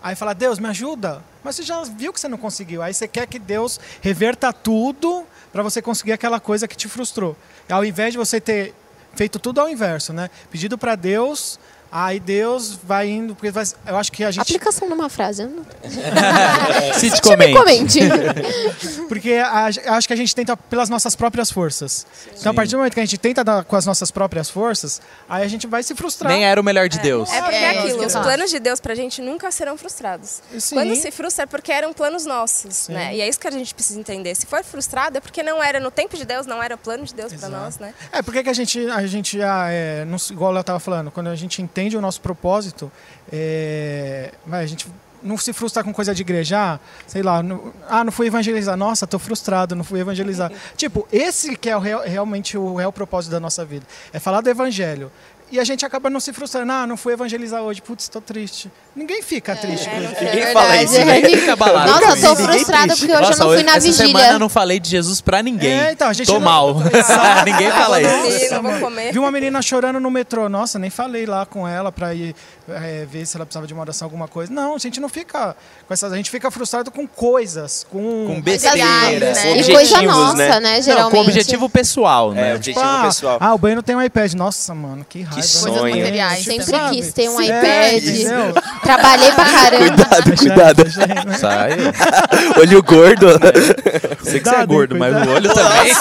aí 0.01 0.15
fala, 0.15 0.33
Deus, 0.33 0.57
me 0.57 0.69
ajuda. 0.69 1.21
Mas 1.43 1.57
você 1.57 1.63
já 1.63 1.83
viu 1.83 2.13
que 2.13 2.19
você 2.21 2.29
não 2.29 2.37
conseguiu. 2.37 2.81
Aí 2.81 2.93
você 2.93 3.09
quer 3.09 3.27
que 3.27 3.37
Deus 3.37 3.77
reverta 3.99 4.53
tudo 4.53 5.25
para 5.51 5.61
você 5.61 5.81
conseguir 5.81 6.13
aquela 6.13 6.39
coisa 6.39 6.65
que 6.65 6.77
te 6.77 6.87
frustrou. 6.87 7.35
Ao 7.69 7.83
invés 7.83 8.13
de 8.13 8.17
você 8.17 8.39
ter 8.39 8.73
feito 9.15 9.37
tudo 9.37 9.59
ao 9.59 9.67
inverso, 9.67 10.13
né? 10.13 10.29
Pedido 10.49 10.77
para 10.77 10.95
Deus, 10.95 11.59
aí 11.91 12.19
Deus 12.19 12.79
vai 12.83 13.09
indo, 13.09 13.35
porque 13.35 13.51
vai- 13.51 13.65
eu 13.85 13.97
acho 13.97 14.11
que 14.11 14.23
a 14.23 14.31
gente 14.31 14.41
Aplicação 14.41 14.87
numa 14.89 15.09
frase. 15.09 15.43
eu 15.43 15.49
não- 15.49 15.65
Cite 16.97 17.21
Time 17.21 17.53
comente. 17.53 17.99
comente. 17.99 17.99
Porque 19.07 19.33
a- 19.33 19.69
eu 19.85 19.93
acho 19.93 20.07
que 20.07 20.13
a 20.13 20.15
gente 20.17 20.33
tenta 20.33 20.55
pelas 20.55 20.89
nossas 20.89 21.15
próprias 21.15 21.51
forças. 21.51 22.05
Então, 22.39 22.51
a 22.51 22.55
partir 22.55 22.71
do 22.71 22.77
momento 22.77 22.93
que 22.93 22.99
a 22.99 23.05
gente 23.05 23.17
tenta 23.17 23.43
dar 23.43 23.63
com 23.63 23.75
as 23.75 23.85
nossas 23.85 24.09
próprias 24.11 24.49
forças, 24.49 25.01
aí 25.29 25.43
a 25.43 25.47
gente 25.47 25.67
vai 25.67 25.83
se 25.83 25.93
frustrar. 25.95 26.31
Nem 26.31 26.45
era 26.45 26.59
o 26.59 26.63
melhor 26.63 26.87
de 26.87 26.99
Deus. 26.99 27.29
É 27.31 27.41
porque 27.41 27.55
É, 27.55 27.63
é 27.63 27.73
isso 27.85 27.87
aquilo, 27.95 28.05
os 28.05 28.13
planos 28.13 28.49
de 28.49 28.59
Deus 28.59 28.79
pra 28.79 28.95
gente 28.95 29.21
nunca 29.21 29.51
serão 29.51 29.77
frustrados. 29.77 30.41
Sim. 30.57 30.75
Quando 30.75 30.95
se 30.95 31.11
frustra 31.11 31.43
é 31.43 31.45
porque 31.45 31.71
eram 31.71 31.93
planos 31.93 32.25
nossos, 32.25 32.87
né? 32.87 33.15
E 33.15 33.21
é 33.21 33.27
isso 33.27 33.39
que 33.39 33.47
a 33.47 33.51
gente 33.51 33.73
precisa 33.73 33.99
entender. 33.99 34.33
Se 34.35 34.45
for 34.45 34.63
frustrado 34.63 35.17
é 35.17 35.21
porque 35.21 35.43
não 35.43 35.61
era 35.61 35.79
no 35.79 35.91
tempo 35.91 36.15
de 36.15 36.25
Deus, 36.25 36.45
não 36.45 36.61
era 36.63 36.75
o 36.75 36.77
plano 36.77 37.03
de 37.03 37.13
Deus 37.13 37.33
pra 37.33 37.49
nós, 37.49 37.77
né? 37.79 37.93
É, 38.11 38.21
porque 38.21 38.43
que 38.43 38.49
a 38.49 38.53
gente, 38.53 38.79
a 38.89 39.05
gente 39.07 39.41
ah, 39.41 39.67
é, 39.69 40.05
não 40.05 40.17
se- 40.17 40.31
igual 40.33 40.53
eu 40.53 40.61
estava 40.61 40.79
falando, 40.79 41.11
quando 41.11 41.27
a 41.27 41.35
gente 41.35 41.61
entende 41.61 41.80
o 41.97 42.01
nosso 42.01 42.21
propósito, 42.21 42.91
é, 43.31 44.31
a 44.51 44.65
gente 44.65 44.87
não 45.23 45.37
se 45.37 45.53
frustra 45.53 45.83
com 45.83 45.93
coisa 45.93 46.15
de 46.15 46.21
igreja, 46.21 46.57
ah, 46.57 46.79
sei 47.05 47.21
lá, 47.21 47.43
não, 47.43 47.73
ah, 47.87 48.03
não 48.03 48.11
fui 48.11 48.27
evangelizar, 48.27 48.75
nossa, 48.75 49.05
tô 49.05 49.19
frustrado, 49.19 49.75
não 49.75 49.83
fui 49.83 49.99
evangelizar. 49.99 50.51
tipo, 50.75 51.07
esse 51.11 51.55
que 51.55 51.69
é 51.69 51.77
o 51.77 51.79
real- 51.79 52.01
realmente 52.03 52.57
o 52.57 52.75
real 52.75 52.91
propósito 52.91 53.31
da 53.31 53.39
nossa 53.39 53.63
vida, 53.63 53.85
é 54.11 54.19
falar 54.19 54.41
do 54.41 54.49
evangelho. 54.49 55.11
E 55.51 55.59
a 55.59 55.65
gente 55.65 55.85
acaba 55.85 56.09
não 56.09 56.21
se 56.21 56.31
frustrando, 56.31 56.71
ah, 56.71 56.87
não 56.87 56.95
fui 56.95 57.11
evangelizar 57.13 57.61
hoje, 57.61 57.81
putz, 57.81 58.07
tô 58.07 58.21
triste. 58.21 58.71
Ninguém 58.93 59.21
fica 59.21 59.55
triste. 59.55 59.89
com 59.89 60.01
isso. 60.01 60.15
ninguém 60.23 60.53
fala 60.53 60.83
isso, 60.83 60.93
né? 61.05 61.19
é. 61.21 61.29
Fica 61.29 61.53
abalado. 61.53 61.91
Nossa, 61.91 62.03
eu 62.05 62.35
tô 62.35 62.41
Ninguém 62.41 62.45
frustrada 62.55 62.87
triste. 62.87 62.99
porque 63.07 63.13
hoje 63.13 63.21
Nossa, 63.29 63.41
eu 63.43 63.47
não 63.47 63.53
fui 63.55 63.63
na 63.63 63.71
essa 63.71 63.79
vigília. 63.87 64.07
semana 64.07 64.33
eu 64.33 64.39
não 64.39 64.49
falei 64.49 64.79
de 64.81 64.89
Jesus 64.89 65.21
pra 65.21 65.41
ninguém. 65.41 65.71
É, 65.79 65.91
então, 65.93 66.09
a 66.09 66.13
gente 66.13 66.27
Tô 66.27 66.33
não- 66.33 66.41
mal. 66.41 66.75
ninguém 67.45 67.71
fala 67.71 67.99
Nossa, 68.01 68.27
isso. 68.27 68.53
não 68.53 68.63
vou 68.63 68.79
comer. 68.79 69.13
Vi 69.13 69.19
uma 69.19 69.31
menina 69.31 69.61
chorando 69.61 69.99
no 69.99 70.11
metrô. 70.11 70.49
Nossa, 70.49 70.77
nem 70.77 70.89
falei 70.89 71.25
lá 71.25 71.45
com 71.45 71.65
ela 71.67 71.89
pra 71.91 72.13
ir 72.13 72.35
é, 72.69 73.05
ver 73.09 73.25
se 73.25 73.37
ela 73.37 73.45
precisava 73.45 73.65
de 73.65 73.73
uma 73.73 73.81
oração, 73.81 74.05
alguma 74.05 74.27
coisa. 74.27 74.51
Não, 74.51 74.75
a 74.75 74.77
gente 74.77 74.99
não 74.99 75.07
fica 75.07 75.55
com 75.87 75.93
essas. 75.93 76.11
A 76.11 76.17
gente 76.17 76.29
fica 76.29 76.51
frustrado 76.51 76.91
com 76.91 77.07
coisas, 77.07 77.85
com. 77.89 78.25
Com 78.27 78.41
Verdade, 78.41 78.77
besteira. 79.19 79.33
né? 79.33 79.51
E 79.57 79.63
coisa 79.63 79.71
Objetivos, 79.95 80.05
nossa, 80.15 80.35
né? 80.35 80.59
né? 80.59 80.75
Não, 80.75 80.81
Geralmente. 80.81 81.11
com 81.11 81.21
objetivo 81.21 81.69
pessoal, 81.69 82.31
né? 82.33 82.51
É, 82.51 82.55
objetivo 82.55 82.85
ah, 82.85 83.03
pessoal. 83.05 83.37
ah, 83.39 83.53
o 83.53 83.57
banheiro 83.57 83.81
tem 83.81 83.95
um 83.95 84.01
iPad. 84.01 84.33
Nossa, 84.33 84.75
mano, 84.75 85.05
que 85.07 85.21
raiva. 85.21 85.41
sonho. 85.41 85.63
Coisas 85.73 85.79
Sonho. 85.91 85.95
materiais. 85.97 86.43
Sempre 86.43 86.89
quis 86.91 87.13
ter 87.13 87.29
um 87.29 87.39
É, 87.41 87.97
iPad. 87.97 88.80
Trabalhei 88.83 89.31
pra 89.31 89.45
caramba. 89.51 90.05
Cuidado, 90.05 90.37
cuidado. 90.37 91.37
Sai. 91.39 91.71
Olho 92.59 92.83
gordo. 92.83 93.27
Sei 93.31 94.13
que 94.13 94.23
você 94.23 94.37
é 94.37 94.41
Cuidado, 94.41 94.67
gordo, 94.67 94.95
mas 94.97 95.15
o 95.15 95.29
olho 95.29 95.53
também. 95.53 95.91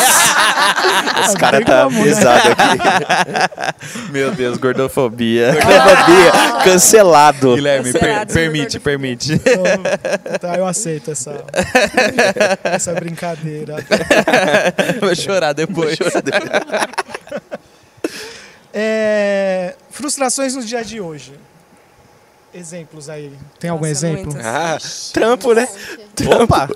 Os 1.29 1.35
caras 1.35 1.65
tá 1.65 1.89
né? 1.89 2.03
pesado 2.03 2.49
aqui. 2.49 4.11
Meu 4.11 4.31
Deus, 4.33 4.57
gordofobia. 4.59 5.53
Gordofobia, 5.53 6.63
cancelado. 6.65 7.55
Guilherme, 7.55 7.93
per- 7.93 8.27
permite, 8.27 8.79
gordofobia. 8.79 8.81
permite. 8.81 9.33
Então, 9.35 10.39
tá, 10.41 10.57
eu 10.57 10.67
aceito 10.67 11.11
essa, 11.11 11.45
essa 12.65 12.93
brincadeira. 12.95 13.77
Vou 15.01 15.15
chorar 15.15 15.53
depois. 15.53 15.99
É, 18.73 19.75
frustrações 19.91 20.55
nos 20.55 20.67
dias 20.67 20.89
de 20.89 21.01
hoje. 21.01 21.35
Exemplos 22.53 23.09
aí. 23.09 23.33
Tem 23.59 23.71
algum 23.71 23.87
Nossa, 23.87 24.07
exemplo? 24.09 24.33
Ah, 24.43 24.79
trampo, 25.13 25.53
né? 25.55 25.69
Opa! 26.43 26.69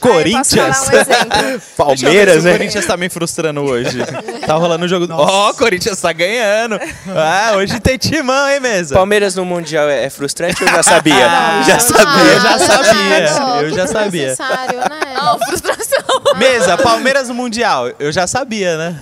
Ah, 0.00 0.06
eu 0.08 0.12
Corinthians? 0.12 0.78
um. 0.88 1.60
Palmeiras, 1.76 2.36
O 2.44 2.46
né? 2.46 2.52
Corinthians 2.52 2.86
tá 2.86 2.96
me 2.96 3.08
frustrando 3.08 3.62
hoje. 3.62 3.98
Tá 4.48 4.54
rolando 4.54 4.86
o 4.86 4.88
jogo. 4.88 5.06
Ó, 5.12 5.50
o 5.50 5.54
Corinthians 5.54 6.00
tá 6.00 6.10
ganhando. 6.10 6.80
Ah, 7.14 7.52
hoje 7.56 7.78
tem 7.80 7.98
timão, 7.98 8.48
hein, 8.48 8.60
mesa? 8.60 8.94
Palmeiras 8.94 9.34
no 9.36 9.44
Mundial 9.44 9.86
é 9.90 10.04
é 10.06 10.10
frustrante 10.10 10.62
ou 10.64 10.70
já 10.70 10.82
sabia? 10.82 11.14
Ah, 11.28 11.62
já 11.66 11.78
sabia. 11.78 12.32
Eu 12.32 12.40
já 12.40 12.58
sabia, 12.58 13.18
Leonardo, 13.18 13.64
eu 13.66 13.70
já 13.74 13.86
sabia. 13.86 14.22
necessário, 14.28 14.78
né? 14.78 15.14
Não, 15.14 15.38
frustração. 15.40 15.98
Mesa, 16.38 16.78
Palmeiras 16.78 17.28
no 17.28 17.34
Mundial. 17.34 17.88
Eu 17.98 18.10
já 18.10 18.26
sabia, 18.26 18.78
né? 18.78 18.96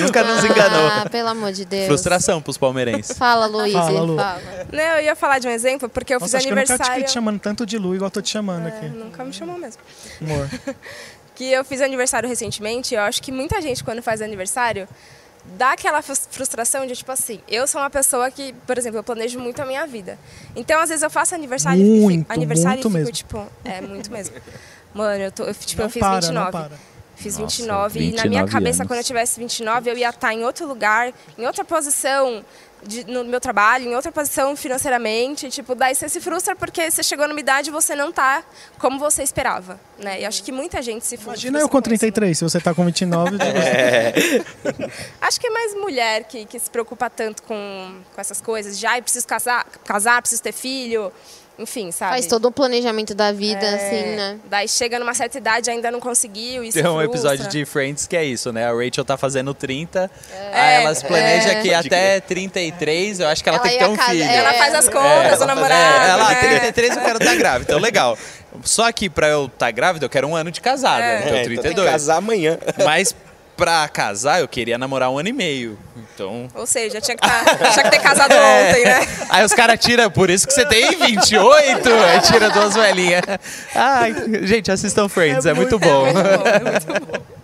Nunca 0.00 0.22
nos 0.22 0.44
enganou. 0.44 0.86
Ah, 0.86 1.06
pelo 1.10 1.28
amor 1.28 1.52
de 1.52 1.64
Deus. 1.64 1.86
Frustração 1.86 2.42
pros 2.42 2.58
palmeirenses. 2.58 3.16
Fala, 3.16 3.46
Luiz. 3.46 3.72
Fala, 3.72 4.00
Lu. 4.02 4.16
Fala. 4.16 4.40
Não, 4.72 4.82
eu 4.82 5.04
ia 5.04 5.16
falar 5.16 5.38
de 5.38 5.48
um 5.48 5.50
exemplo 5.50 5.88
porque 5.88 6.14
eu 6.14 6.20
Nossa, 6.20 6.36
acho 6.36 6.46
fiz 6.46 6.52
que 6.52 6.52
eu 6.52 6.60
nunca 6.62 6.72
aniversário. 6.74 7.04
te 7.04 7.08
te 7.08 7.12
chamando 7.14 7.38
tanto 7.40 7.64
de 7.64 7.78
Lu 7.78 7.94
igual 7.94 8.10
tô 8.10 8.20
te 8.20 8.30
chamando 8.30 8.66
É, 8.66 8.68
aqui. 8.68 8.86
nunca 8.88 9.24
me 9.24 9.32
chamou 9.32 9.58
mesmo. 9.60 9.80
Amor. 10.20 10.48
Que 11.34 11.52
eu 11.52 11.64
fiz 11.64 11.80
aniversário 11.80 12.28
recentemente, 12.28 12.94
eu 12.94 13.00
acho 13.00 13.22
que 13.22 13.32
muita 13.32 13.62
gente 13.62 13.82
quando 13.82 14.02
faz 14.02 14.20
aniversário 14.20 14.86
dá 15.56 15.72
aquela 15.72 16.02
frus- 16.02 16.28
frustração 16.30 16.86
de 16.86 16.94
tipo 16.94 17.10
assim, 17.10 17.40
eu 17.48 17.66
sou 17.66 17.80
uma 17.80 17.88
pessoa 17.88 18.30
que, 18.30 18.52
por 18.66 18.76
exemplo, 18.76 18.98
eu 18.98 19.02
planejo 19.02 19.38
muito 19.38 19.58
a 19.62 19.64
minha 19.64 19.86
vida. 19.86 20.18
Então, 20.54 20.78
às 20.78 20.90
vezes 20.90 21.02
eu 21.02 21.08
faço 21.08 21.34
aniversário 21.34 21.80
e 21.82 21.84
fico- 21.86 21.96
Muito, 22.02 22.30
aniversário 22.30 22.68
muito 22.72 22.80
e 22.80 22.82
fico 22.82 22.90
mesmo. 22.98 23.12
tipo, 23.12 23.46
é 23.64 23.80
muito 23.80 24.12
mesmo. 24.12 24.36
Mano, 24.92 25.22
eu 25.22 25.32
tô, 25.32 25.44
eu, 25.44 25.54
tipo, 25.54 25.80
Não 25.80 25.86
eu 25.88 25.90
fiz 25.90 26.00
para, 26.00 26.14
29. 26.20 26.44
Não 26.44 26.50
para. 26.52 26.76
Fiz 27.16 27.38
Nossa, 27.38 27.56
29, 27.56 27.98
e 28.00 28.02
na 28.02 28.08
minha 28.10 28.22
29 28.42 28.52
cabeça, 28.52 28.82
anos. 28.82 28.88
quando 28.88 28.98
eu 28.98 29.04
tivesse 29.04 29.40
29, 29.40 29.90
eu 29.90 29.96
ia 29.96 30.10
estar 30.10 30.34
em 30.34 30.44
outro 30.44 30.66
lugar, 30.66 31.10
em 31.38 31.46
outra 31.46 31.64
posição 31.64 32.44
de- 32.82 33.04
no 33.04 33.24
meu 33.24 33.40
trabalho, 33.40 33.86
em 33.90 33.94
outra 33.94 34.10
posição 34.12 34.54
financeiramente. 34.56 35.48
Tipo, 35.50 35.74
daí 35.74 35.94
você 35.94 36.08
se 36.08 36.20
frustra 36.20 36.54
porque 36.56 36.90
você 36.90 37.02
chegou 37.02 37.26
numa 37.28 37.40
idade 37.40 37.68
e 37.70 37.72
você 37.72 37.94
não 37.94 38.10
tá 38.12 38.42
como 38.78 38.98
você 38.98 39.22
esperava, 39.22 39.78
né? 39.98 40.20
E 40.20 40.24
acho 40.24 40.42
que 40.42 40.52
muita 40.52 40.80
gente 40.82 41.04
se 41.06 41.16
frustra. 41.16 41.32
Imagina 41.48 41.58
eu 41.60 41.68
com 41.68 41.80
33, 41.80 42.36
se 42.38 42.44
você 42.44 42.60
tá 42.60 42.74
com 42.74 42.84
29. 42.84 43.36
Acho 45.20 45.40
que 45.40 45.46
é 45.46 45.50
mais 45.50 45.74
mulher 45.74 46.24
que, 46.24 46.44
que 46.46 46.58
se 46.58 46.70
preocupa 46.70 47.08
tanto 47.10 47.42
com, 47.42 48.00
com 48.14 48.20
essas 48.20 48.40
coisas. 48.40 48.78
De, 48.78 48.86
ai, 48.86 49.02
preciso 49.02 49.26
casar, 49.26 49.64
casar, 49.84 50.20
preciso 50.22 50.42
ter 50.42 50.52
filho. 50.52 51.12
Enfim, 51.60 51.92
sabe? 51.92 52.12
Faz 52.12 52.26
todo 52.26 52.46
o 52.46 52.50
planejamento 52.52 53.14
da 53.14 53.30
vida, 53.32 53.64
É, 53.64 53.74
assim, 53.74 54.16
né? 54.16 54.36
Daí 54.48 54.66
chega 54.66 54.98
numa 54.98 55.14
certa 55.14 55.38
idade 55.38 55.70
ainda 55.70 55.90
não 55.90 56.00
conseguiu, 56.00 56.64
isso 56.64 56.72
Tem 56.74 56.82
um 56.90 56.94
frustra. 56.98 57.04
episódio 57.04 57.48
de 57.48 57.64
Friends 57.64 58.06
que 58.06 58.16
é 58.16 58.24
isso, 58.24 58.52
né? 58.52 58.66
A 58.66 58.72
Rachel 58.72 59.04
tá 59.04 59.16
fazendo 59.16 59.52
30, 59.54 60.10
aí 60.52 60.82
ela 60.82 60.94
se 60.94 61.04
planeja 61.04 61.50
é. 61.50 61.62
que 61.62 61.72
até 61.74 62.20
33, 62.20 63.20
eu 63.20 63.28
acho 63.28 63.42
que 63.42 63.48
ela, 63.48 63.58
Ela 63.58 63.62
tem 63.68 63.78
que 63.78 63.84
ter 63.84 63.90
um 63.90 63.96
casar- 63.96 64.10
filho. 64.10 64.24
Ela 64.24 64.54
É. 64.54 64.58
faz 64.58 64.74
as 64.74 64.88
É, 64.88 64.90
contas, 64.90 65.06
ela 65.10 65.26
o 65.26 65.36
faz- 65.38 65.46
namorado. 65.46 66.04
É, 66.04 66.08
ela, 66.10 66.28
né? 66.30 66.34
33 66.40 66.96
eu 66.96 67.02
quero 67.02 67.18
estar 67.18 67.36
grávida, 67.36 67.64
então 67.72 67.78
legal. 67.80 68.18
Só 68.64 68.90
que 68.90 69.08
pra 69.08 69.28
eu 69.28 69.46
estar 69.46 69.70
grávida, 69.70 70.06
eu 70.06 70.10
quero 70.10 70.26
um 70.26 70.34
ano 70.34 70.50
de 70.50 70.60
casada, 70.60 71.02
É. 71.04 71.18
então 71.18 71.28
É, 71.28 71.30
então 71.30 71.34
tem 71.34 71.56
que 71.56 71.62
32. 71.62 71.90
casar 71.90 72.16
amanhã. 72.16 72.58
Mas 72.84 73.14
pra 73.60 73.86
casar, 73.90 74.40
eu 74.40 74.48
queria 74.48 74.78
namorar 74.78 75.10
um 75.10 75.18
ano 75.18 75.28
e 75.28 75.34
meio. 75.34 75.78
Então. 75.94 76.48
Ou 76.54 76.66
seja, 76.66 76.98
tinha 76.98 77.14
que, 77.14 77.20
tá, 77.20 77.44
tinha 77.70 77.84
que 77.84 77.90
ter 77.90 78.00
casado 78.00 78.32
ontem, 78.32 78.84
né? 78.86 79.06
Aí 79.28 79.44
os 79.44 79.52
caras 79.52 79.78
tiram, 79.78 80.10
por 80.10 80.30
isso 80.30 80.46
que 80.46 80.54
você 80.54 80.64
tem 80.64 80.96
28, 80.96 81.90
aí 81.92 82.20
tira 82.22 82.48
duas 82.48 82.74
velhinhas. 82.74 83.22
Ai, 83.74 84.14
gente, 84.46 84.72
assistam 84.72 85.10
Friends, 85.10 85.44
é, 85.44 85.52
muito 85.52 85.78
bom. 85.78 86.06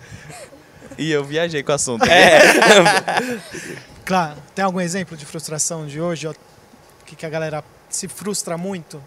E 0.99 1.11
eu 1.11 1.23
viajei 1.23 1.61
com 1.61 1.71
o 1.71 1.75
assunto. 1.75 2.03
Claro, 4.03 4.37
tem 4.55 4.65
algum 4.65 4.79
exemplo 4.79 5.15
de 5.15 5.25
frustração 5.25 5.85
de 5.85 6.01
hoje? 6.01 6.27
O 6.27 6.35
que, 7.05 7.15
que 7.15 7.25
a 7.25 7.29
galera 7.29 7.63
se 7.89 8.07
frustra 8.07 8.57
muito? 8.57 9.03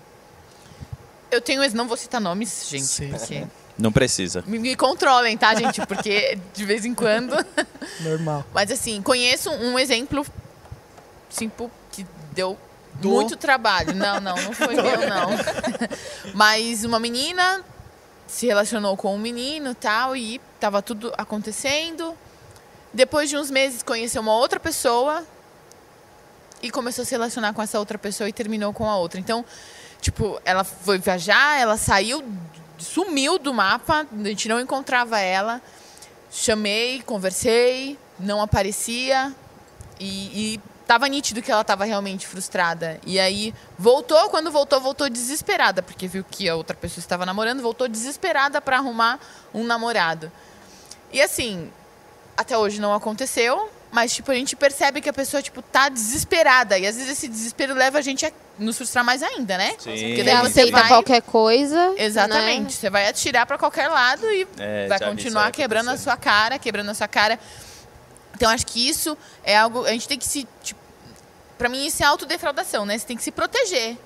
Eu 1.32 1.40
tenho, 1.40 1.68
não 1.74 1.88
vou 1.88 1.96
citar 1.96 2.20
nomes, 2.20 2.66
gente, 2.68 2.84
Sim, 2.84 3.08
porque 3.08 3.44
Não 3.80 3.90
precisa. 3.92 4.44
me, 4.46 4.58
me 4.58 4.76
controlem, 4.76 5.36
tá, 5.36 5.54
gente? 5.54 5.84
Porque 5.86 6.38
de 6.54 6.64
vez 6.64 6.84
em 6.84 6.94
quando. 6.94 7.34
Normal. 8.00 8.44
Mas 8.52 8.70
assim, 8.70 9.00
conheço 9.02 9.50
um 9.50 9.78
exemplo 9.78 10.26
simples 11.28 11.70
que 11.90 12.06
deu 12.32 12.58
Do? 12.94 13.10
muito 13.10 13.36
trabalho. 13.36 13.94
Não, 13.94 14.20
não, 14.20 14.36
não 14.36 14.52
foi 14.52 14.74
meu, 14.74 15.08
não. 15.08 15.30
Mas 16.34 16.84
uma 16.84 17.00
menina 17.00 17.64
se 18.26 18.46
relacionou 18.46 18.96
com 18.96 19.14
um 19.14 19.18
menino 19.18 19.74
tal, 19.74 20.16
e 20.16 20.40
tava 20.60 20.80
tudo 20.80 21.12
acontecendo. 21.18 22.16
Depois 22.92 23.28
de 23.28 23.36
uns 23.36 23.50
meses 23.50 23.82
conheceu 23.82 24.22
uma 24.22 24.34
outra 24.34 24.60
pessoa 24.60 25.24
e 26.62 26.70
começou 26.70 27.02
a 27.02 27.04
se 27.04 27.12
relacionar 27.12 27.52
com 27.52 27.62
essa 27.62 27.78
outra 27.78 27.98
pessoa 27.98 28.28
e 28.28 28.32
terminou 28.32 28.72
com 28.72 28.88
a 28.88 28.96
outra. 28.96 29.18
Então, 29.18 29.44
tipo, 30.00 30.40
ela 30.44 30.62
foi 30.62 30.98
viajar, 30.98 31.58
ela 31.58 31.76
saiu, 31.76 32.22
sumiu 32.80 33.38
do 33.38 33.52
mapa, 33.52 34.06
a 34.12 34.28
gente 34.28 34.48
não 34.48 34.60
encontrava 34.60 35.18
ela. 35.18 35.60
Chamei, 36.30 37.02
conversei, 37.02 37.98
não 38.18 38.40
aparecia 38.40 39.34
e, 39.98 40.54
e 40.54 40.60
tava 40.86 41.06
nítido 41.08 41.40
que 41.40 41.52
ela 41.52 41.62
tava 41.62 41.84
realmente 41.84 42.26
frustrada. 42.26 43.00
E 43.06 43.20
aí 43.20 43.54
voltou, 43.78 44.28
quando 44.28 44.50
voltou, 44.50 44.80
voltou 44.80 45.08
desesperada, 45.08 45.82
porque 45.82 46.08
viu 46.08 46.24
que 46.28 46.48
a 46.48 46.56
outra 46.56 46.76
pessoa 46.76 47.00
estava 47.00 47.24
namorando, 47.24 47.62
voltou 47.62 47.86
desesperada 47.86 48.60
para 48.60 48.78
arrumar 48.78 49.20
um 49.54 49.64
namorado. 49.64 50.32
E 51.12 51.20
assim, 51.20 51.70
até 52.36 52.56
hoje 52.56 52.80
não 52.80 52.94
aconteceu, 52.94 53.70
mas 53.90 54.14
tipo 54.14 54.30
a 54.30 54.34
gente 54.34 54.54
percebe 54.54 55.00
que 55.00 55.08
a 55.08 55.12
pessoa 55.12 55.42
tipo 55.42 55.60
tá 55.60 55.88
desesperada 55.88 56.78
e 56.78 56.86
às 56.86 56.96
vezes 56.96 57.10
esse 57.10 57.28
desespero 57.28 57.74
leva 57.74 57.98
a 57.98 58.00
gente 58.00 58.24
a 58.24 58.32
nos 58.58 58.76
frustrar 58.76 59.04
mais 59.04 59.22
ainda, 59.22 59.58
né? 59.58 59.70
Sim. 59.78 59.90
Porque 59.90 60.16
Você 60.16 60.22
daí 60.24 60.36
você 60.36 60.60
aceita 60.60 60.78
vai 60.78 60.88
qualquer 60.88 61.22
coisa. 61.22 61.94
Exatamente. 61.96 62.62
né? 62.62 62.70
Você 62.70 62.90
vai 62.90 63.08
atirar 63.08 63.46
para 63.46 63.58
qualquer 63.58 63.88
lado 63.88 64.30
e 64.30 64.46
É, 64.58 64.86
vai 64.86 64.98
continuar 64.98 65.50
quebrando 65.50 65.90
a 65.90 65.96
sua 65.96 66.16
cara, 66.16 66.58
quebrando 66.58 66.90
a 66.90 66.94
sua 66.94 67.08
cara. 67.08 67.38
Então 68.34 68.50
acho 68.50 68.66
que 68.66 68.88
isso 68.88 69.16
é 69.42 69.56
algo 69.56 69.84
a 69.84 69.90
gente 69.90 70.06
tem 70.06 70.18
que 70.18 70.26
se 70.26 70.46
tipo, 70.62 70.80
para 71.58 71.68
mim 71.68 71.84
isso 71.84 72.02
é 72.02 72.06
autodefraudação, 72.06 72.86
né? 72.86 72.96
Você 72.96 73.06
tem 73.06 73.16
que 73.16 73.22
se 73.22 73.30
proteger. 73.30 73.96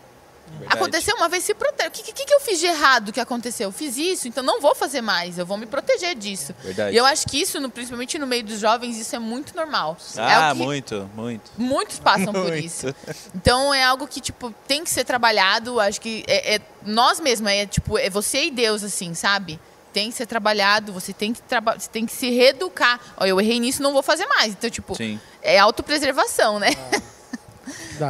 Verdade. 0.59 0.77
Aconteceu 0.77 1.17
uma 1.17 1.29
vez, 1.29 1.43
se 1.45 1.53
protege. 1.55 1.89
O 1.89 1.91
que, 1.91 2.13
que, 2.13 2.25
que 2.25 2.33
eu 2.35 2.41
fiz 2.41 2.61
de 2.61 2.67
errado 2.67 3.13
que 3.13 3.19
aconteceu? 3.21 3.69
Eu 3.69 3.73
fiz 3.73 3.97
isso, 3.97 4.29
então 4.29 4.43
não 4.43 4.61
vou 4.61 4.75
fazer 4.75 5.01
mais. 5.01 5.37
Eu 5.39 5.45
vou 5.45 5.57
me 5.57 5.67
proteger 5.67 6.15
disso. 6.15 6.55
Verdade. 6.63 6.95
E 6.95 6.99
eu 6.99 7.05
acho 7.05 7.27
que 7.27 7.41
isso, 7.41 7.59
no- 7.61 7.69
principalmente 7.71 8.19
no 8.19 8.27
meio 8.27 8.45
dos 8.45 8.61
jovens, 8.61 8.97
isso 8.99 9.15
é 9.17 9.19
muito 9.19 9.55
normal. 9.57 9.97
é 10.17 10.21
Ah, 10.21 10.51
que 10.53 10.63
muito, 10.63 11.11
muito. 11.15 11.51
Muitos 11.59 11.99
passam 11.99 12.33
por 12.33 12.45
Muito. 12.49 12.65
isso. 12.65 12.95
Então 13.35 13.75
é 13.75 13.83
algo 13.83 14.07
que, 14.07 14.21
tipo, 14.21 14.55
tem 14.67 14.85
que 14.85 14.91
ser 14.91 15.05
trabalhado. 15.05 15.81
Acho 15.81 16.01
que 16.01 16.25
é, 16.29 16.55
é 16.57 16.61
nós 16.85 17.19
mesmos, 17.21 17.51
é 17.51 17.67
tipo, 17.67 17.99
é 17.99 18.09
você 18.09 18.45
e 18.45 18.51
Deus, 18.51 18.85
assim, 18.85 19.13
sabe? 19.15 19.59
Tem 19.93 20.11
que 20.11 20.17
ser 20.17 20.27
trabalhado, 20.27 20.93
você 20.93 21.13
tem 21.13 21.33
que, 21.33 21.41
traba 21.43 21.79
você 21.79 21.89
tem 21.89 22.05
que 22.07 22.13
se 22.13 22.29
reeducar. 22.31 23.01
Ó, 23.17 23.25
eu 23.27 23.41
errei 23.41 23.59
nisso, 23.61 23.83
não 23.83 23.93
vou 23.93 24.03
fazer 24.03 24.27
mais. 24.27 24.53
Então, 24.53 24.69
tipo, 24.71 24.95
Sim. 24.97 25.21
é 25.43 25.59
autopreservação, 25.59 26.59
né? 26.59 26.71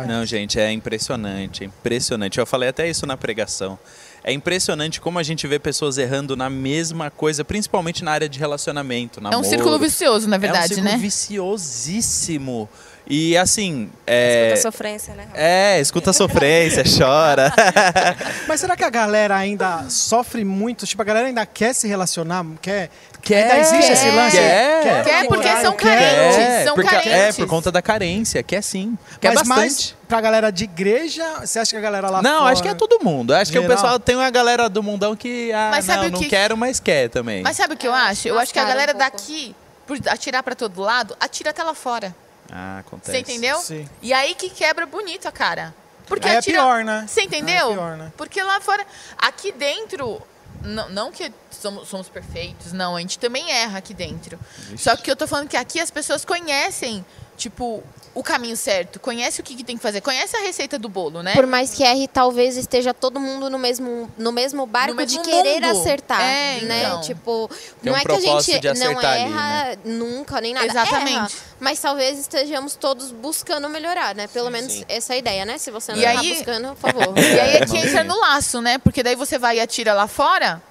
Não, 0.07 0.25
gente, 0.25 0.59
é 0.59 0.71
impressionante, 0.73 1.63
é 1.63 1.67
impressionante. 1.67 2.39
Eu 2.39 2.47
falei 2.47 2.69
até 2.69 2.89
isso 2.89 3.07
na 3.07 3.17
pregação. 3.17 3.79
É 4.23 4.33
impressionante 4.33 5.01
como 5.01 5.19
a 5.19 5.23
gente 5.23 5.47
vê 5.47 5.59
pessoas 5.59 5.99
errando 5.99 6.35
na 6.35 6.49
mesma 6.49 7.11
coisa, 7.11 7.45
principalmente 7.45 8.03
na 8.03 8.11
área 8.11 8.29
de 8.29 8.39
relacionamento, 8.39 9.21
É 9.21 9.23
namoro. 9.23 9.41
um 9.41 9.45
círculo 9.45 9.79
vicioso, 9.79 10.27
na 10.27 10.39
verdade, 10.39 10.63
é 10.63 10.65
um 10.65 10.77
círculo 10.77 10.93
né? 10.93 10.99
viciosíssimo. 10.99 12.69
E 13.07 13.37
assim, 13.37 13.91
é... 14.07 14.47
Escuta 14.55 14.55
a 14.55 14.73
sofrência, 14.73 15.15
né? 15.15 15.27
É, 15.35 15.79
escuta 15.81 16.11
a 16.11 16.13
sofrência, 16.15 16.83
chora. 16.99 17.53
Mas 18.49 18.61
será 18.61 18.75
que 18.77 18.83
a 18.85 18.89
galera 18.89 19.37
ainda 19.37 19.85
sofre 19.91 20.43
muito? 20.43 20.87
Tipo, 20.87 21.03
a 21.03 21.05
galera 21.05 21.27
ainda 21.27 21.45
quer 21.45 21.75
se 21.75 21.87
relacionar? 21.87 22.45
Quer? 22.63 22.89
Quer, 23.21 23.43
ainda 23.53 23.59
existe 23.59 23.93
esse 23.93 24.11
lance? 24.11 24.37
quer. 24.37 25.05
Quer 25.05 25.27
porque 25.27 25.43
namorar, 25.49 25.63
são 25.63 25.73
quer- 25.77 25.99
carentes. 25.99 26.39
É, 26.39 26.65
são 26.65 26.75
porque- 26.75 26.95
É, 26.95 27.01
carentes. 27.03 27.37
por 27.37 27.47
conta 27.47 27.71
da 27.73 27.83
carência, 27.83 28.43
quer 28.43 28.63
sim. 28.63 28.97
Quer 29.21 29.35
Mas 29.35 29.49
mais 29.49 29.73
bastante. 29.75 29.97
pra 30.09 30.21
galera 30.23 30.51
de 30.51 30.65
igreja, 30.65 31.25
você 31.41 31.59
acha 31.59 31.71
que 31.73 31.77
a 31.77 31.81
galera 31.81 32.09
lá 32.11 32.23
Não, 32.23 32.39
fora... 32.41 32.53
acho 32.53 32.63
que 32.63 32.69
é 32.69 32.75
todo 32.75 33.03
mundo. 33.05 33.35
Acho 33.35 33.51
que 33.53 33.59
o 33.59 33.63
Geral. 33.63 33.77
pessoal 33.77 33.99
tem 34.01 34.17
uma 34.17 34.31
galera 34.31 34.69
do 34.69 34.83
mundão 34.83 35.15
que, 35.17 35.53
ah, 35.53 35.69
Mas 35.71 35.85
sabe 35.85 36.03
não, 36.03 36.09
o 36.09 36.13
não 36.13 36.21
que- 36.21 36.29
quero, 36.29 36.57
mas 36.57 36.81
quer 36.81 37.09
também. 37.11 37.43
Mas 37.43 37.57
sabe 37.57 37.75
o 37.75 37.77
que 37.77 37.87
eu 37.87 37.93
acho? 37.95 38.29
Eu 38.29 38.39
acho 38.39 38.51
que 38.53 38.59
a 38.59 38.65
galera 38.65 38.95
um 38.95 38.99
daqui, 38.99 39.55
por 39.87 39.99
atirar 40.09 40.43
pra 40.43 40.55
todo 40.55 40.81
lado, 40.81 41.15
atira 41.21 41.51
até 41.51 41.63
lá 41.63 41.75
fora. 41.75 42.15
Ah, 42.55 42.79
acontece. 42.79 43.11
Você 43.11 43.19
entendeu? 43.19 43.59
Sim. 43.59 43.89
E 44.01 44.13
aí 44.13 44.37
que 44.37 44.49
quebra 44.49 44.87
bonito 44.87 45.27
a 45.27 45.33
cara. 45.33 45.75
Porque 46.07 46.29
Aí 46.29 46.37
é 46.37 46.39
atira... 46.39 46.59
pior, 46.59 46.85
né? 46.85 47.05
Você 47.09 47.23
entendeu? 47.23 47.67
Aí 47.67 47.73
é 47.73 47.77
pior, 47.77 47.97
né? 47.97 48.13
Porque 48.17 48.41
lá 48.41 48.61
fora. 48.61 48.87
Aqui 49.19 49.51
dentro. 49.51 50.23
Não, 50.63 50.89
não 50.89 51.13
que 51.13 51.33
somos, 51.51 51.89
somos 51.89 52.09
perfeitos, 52.09 52.73
não. 52.73 52.97
A 52.97 53.01
gente 53.01 53.19
também 53.19 53.51
erra 53.51 53.79
aqui 53.79 53.93
dentro. 53.93 54.39
Só 54.79 54.97
que 54.97 55.11
eu 55.11 55.17
tô 55.17 55.27
falando 55.27 55.49
que 55.49 55.57
aqui 55.57 55.81
as 55.81 55.91
pessoas 55.91 56.25
conhecem, 56.25 57.05
tipo, 57.37 57.83
o 58.15 58.23
caminho 58.23 58.57
certo. 58.57 59.01
Conhece 59.01 59.41
o 59.41 59.45
que, 59.45 59.55
que 59.57 59.65
tem 59.65 59.77
que 59.77 59.83
fazer. 59.83 60.01
Conhece 60.01 60.37
a 60.37 60.41
receita 60.41 60.79
do 60.79 60.89
bolo, 60.89 61.23
né? 61.23 61.33
Por 61.35 61.47
mais 61.47 61.75
que 61.75 61.83
erre, 61.83 62.07
talvez 62.07 62.57
esteja 62.57 62.95
todo 62.95 63.19
mundo 63.19 63.51
no 63.51 63.59
mesmo, 63.59 64.11
no 64.17 64.31
mesmo 64.31 64.65
barco 64.67 64.95
No 64.95 65.05
de 65.05 65.19
mesmo 65.19 65.25
querer 65.33 65.61
mundo. 65.61 65.81
acertar. 65.81 66.21
É, 66.21 66.61
né? 66.63 66.85
então. 66.85 67.01
Tipo, 67.01 67.49
Tem 67.49 67.59
não 67.83 67.93
um 67.93 67.97
é 67.97 68.01
que 68.05 68.13
a 68.13 68.15
propósito 68.19 68.53
gente 68.53 68.61
de 68.61 68.69
não 68.79 68.91
acertar 68.93 69.13
ali, 69.13 69.23
erra 69.23 69.77
nunca, 69.85 70.41
nem 70.41 70.55
nada. 70.55 70.67
Exatamente. 70.67 71.17
Erra, 71.17 71.31
mas 71.59 71.81
talvez 71.81 72.19
estejamos 72.19 72.77
todos 72.77 73.11
buscando 73.11 73.69
melhorar, 73.69 74.15
né? 74.15 74.27
Pelo 74.29 74.51
menos 74.51 74.83
essa 74.89 75.13
é 75.13 75.17
a 75.17 75.19
ideia, 75.19 75.45
né? 75.45 75.59
Se 75.59 75.71
você 75.71 75.93
não 75.93 75.99
está 75.99 76.11
aí- 76.11 76.35
buscando, 76.35 76.77
por 76.77 76.93
favor. 76.93 77.19
E 77.19 77.41
aí 77.41 77.57
é 77.57 77.67
que 77.67 77.77
entra 77.77 78.05
no 78.05 78.19
laço, 78.21 78.61
né? 78.61 78.79
Porque 78.79 79.03
daí 79.03 79.17
você 79.17 79.39
vai 79.39 79.57
e 79.57 79.61
atira 79.61 79.93
lá 79.93 80.07
fora. 80.07 80.63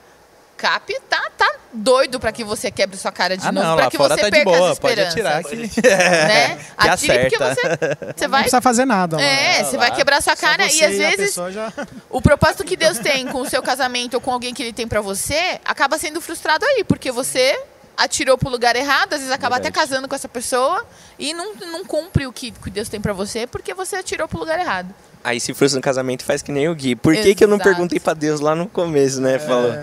Cap 0.58 0.93
tá, 1.10 1.22
tá 1.38 1.51
doido 1.74 2.20
pra 2.20 2.32
que 2.32 2.43
você 2.43 2.72
quebre 2.72 2.95
sua 2.97 3.12
cara 3.12 3.36
de 3.36 3.45
Ah, 3.45 3.51
novo, 3.51 3.68
não, 3.68 3.76
pra 3.76 3.86
lá 3.86 3.91
que 3.91 3.97
fora 3.97 4.16
você 4.16 4.22
tá 4.22 4.30
de 4.30 4.32
perca 4.32 4.49
boa, 4.51 4.72
as 4.72 4.80
pode 4.80 5.01
atirar 5.01 5.43
que... 5.43 5.56
Né? 5.82 6.58
Que 6.80 6.88
Atire 6.89 7.20
porque 7.30 7.43
acerta. 7.43 7.97
você, 7.99 8.14
você 8.16 8.24
Não 8.26 8.32
vai 8.32 8.41
precisa 8.43 8.62
fazer 8.62 8.86
nada. 8.86 9.18
lá. 9.18 9.24
É, 9.24 9.64
você 9.64 9.78
vai 9.78 9.91
quebrar 9.93 10.22
sua 10.22 10.36
cara 10.36 10.66
e 10.66 10.70
você 10.70 10.86
às 10.86 10.97
vezes 10.97 11.36
já... 11.51 11.72
o 12.10 12.22
propósito 12.22 12.64
que 12.64 12.76
Deus 12.78 12.99
tem 12.99 13.28
com 13.28 13.41
o 13.41 13.49
seu 13.49 13.62
casamento 13.62 14.14
ou 14.16 14.22
com 14.22 14.32
alguém 14.32 14.54
que 14.54 14.62
ele 14.64 14.74
tem 14.74 14.88
pra 14.88 15.01
você 15.01 15.60
acaba 15.66 15.97
sendo 15.97 16.22
frustrado 16.22 16.64
aí, 16.66 16.84
porque 16.84 17.12
você 17.12 17.60
atirou 17.97 18.38
pro 18.38 18.49
lugar 18.49 18.76
errado, 18.76 19.14
às 19.14 19.20
vezes 19.20 19.32
acaba 19.32 19.56
Verdade. 19.58 19.78
até 19.78 19.88
casando 19.88 20.08
com 20.08 20.16
essa 20.16 20.28
pessoa 20.30 20.86
e 21.20 21.34
não, 21.34 21.54
não 21.56 21.84
cumpre 21.86 22.26
o 22.26 22.34
que, 22.34 22.51
que 22.51 22.70
Deus 22.70 22.89
tem 22.89 22.99
pra 23.01 23.14
você 23.14 23.45
porque 23.45 23.74
você 23.74 23.97
atirou 23.97 24.28
pro 24.28 24.39
lugar 24.39 24.60
errado. 24.60 24.93
Aí 25.24 25.39
se 25.39 25.54
frustra 25.54 25.78
no 25.78 25.84
casamento 25.84 26.24
faz 26.26 26.41
que 26.41 26.51
nem 26.51 26.68
o 26.68 26.76
Gui. 26.76 26.95
Por 26.95 27.16
que, 27.16 27.34
que 27.34 27.43
eu 27.43 27.47
não 27.47 27.58
perguntei 27.60 27.99
pra 27.99 28.14
Deus 28.14 28.39
lá 28.41 28.54
no 28.56 28.68
começo, 28.68 29.22
né? 29.22 29.39
Falou. 29.39 29.74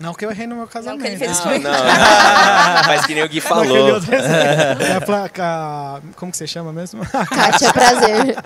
Não 0.00 0.14
que 0.14 0.24
eu 0.24 0.30
errei 0.30 0.46
no 0.46 0.56
meu 0.56 0.66
casamento. 0.66 1.02
que 1.02 1.06
ele 1.08 1.16
fez 1.18 1.32
isso 1.32 1.46
Não, 1.46 1.58
não. 1.58 1.70
faz 2.84 3.04
que 3.06 3.14
nem 3.14 3.22
o 3.22 3.28
Gui 3.28 3.40
falou. 3.40 4.00
É 4.80 4.96
a 4.96 5.00
placa- 5.00 6.00
Como 6.16 6.32
que 6.32 6.38
você 6.38 6.46
chama 6.46 6.72
mesmo? 6.72 7.02
Kátia, 7.06 7.72
prazer. 7.72 8.36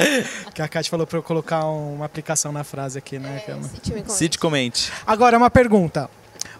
que 0.52 0.60
a 0.60 0.66
Kátia 0.68 0.90
falou 0.90 1.06
pra 1.06 1.18
eu 1.18 1.22
colocar 1.22 1.64
um- 1.66 1.94
uma 1.94 2.06
aplicação 2.06 2.50
na 2.50 2.64
frase 2.64 2.98
aqui, 2.98 3.18
né? 3.18 3.40
é 3.46 3.54
uma- 3.54 3.68
Cite-me 3.68 4.02
com 4.02 4.08
Cite 4.10 4.38
comente. 4.38 4.92
Agora, 5.06 5.38
uma 5.38 5.48
pergunta. 5.50 6.10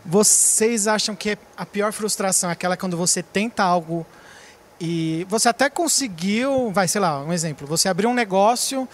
Vocês 0.07 0.87
acham 0.87 1.15
que 1.17 1.37
a 1.57 1.67
pior 1.67 1.93
frustração 1.93 2.51
é 2.51 2.53
aquela 2.53 2.77
quando 2.77 2.97
você 2.97 3.23
tenta 3.23 3.63
algo 3.65 4.07
e 4.81 5.27
você 5.29 5.49
até 5.49 5.69
conseguiu, 5.71 6.71
vai, 6.71 6.87
sei 6.87 7.01
lá, 7.01 7.21
um 7.21 7.33
exemplo, 7.33 7.67
você 7.67 7.89
abriu 7.89 8.11
um 8.11 8.15
negócio 8.15 8.87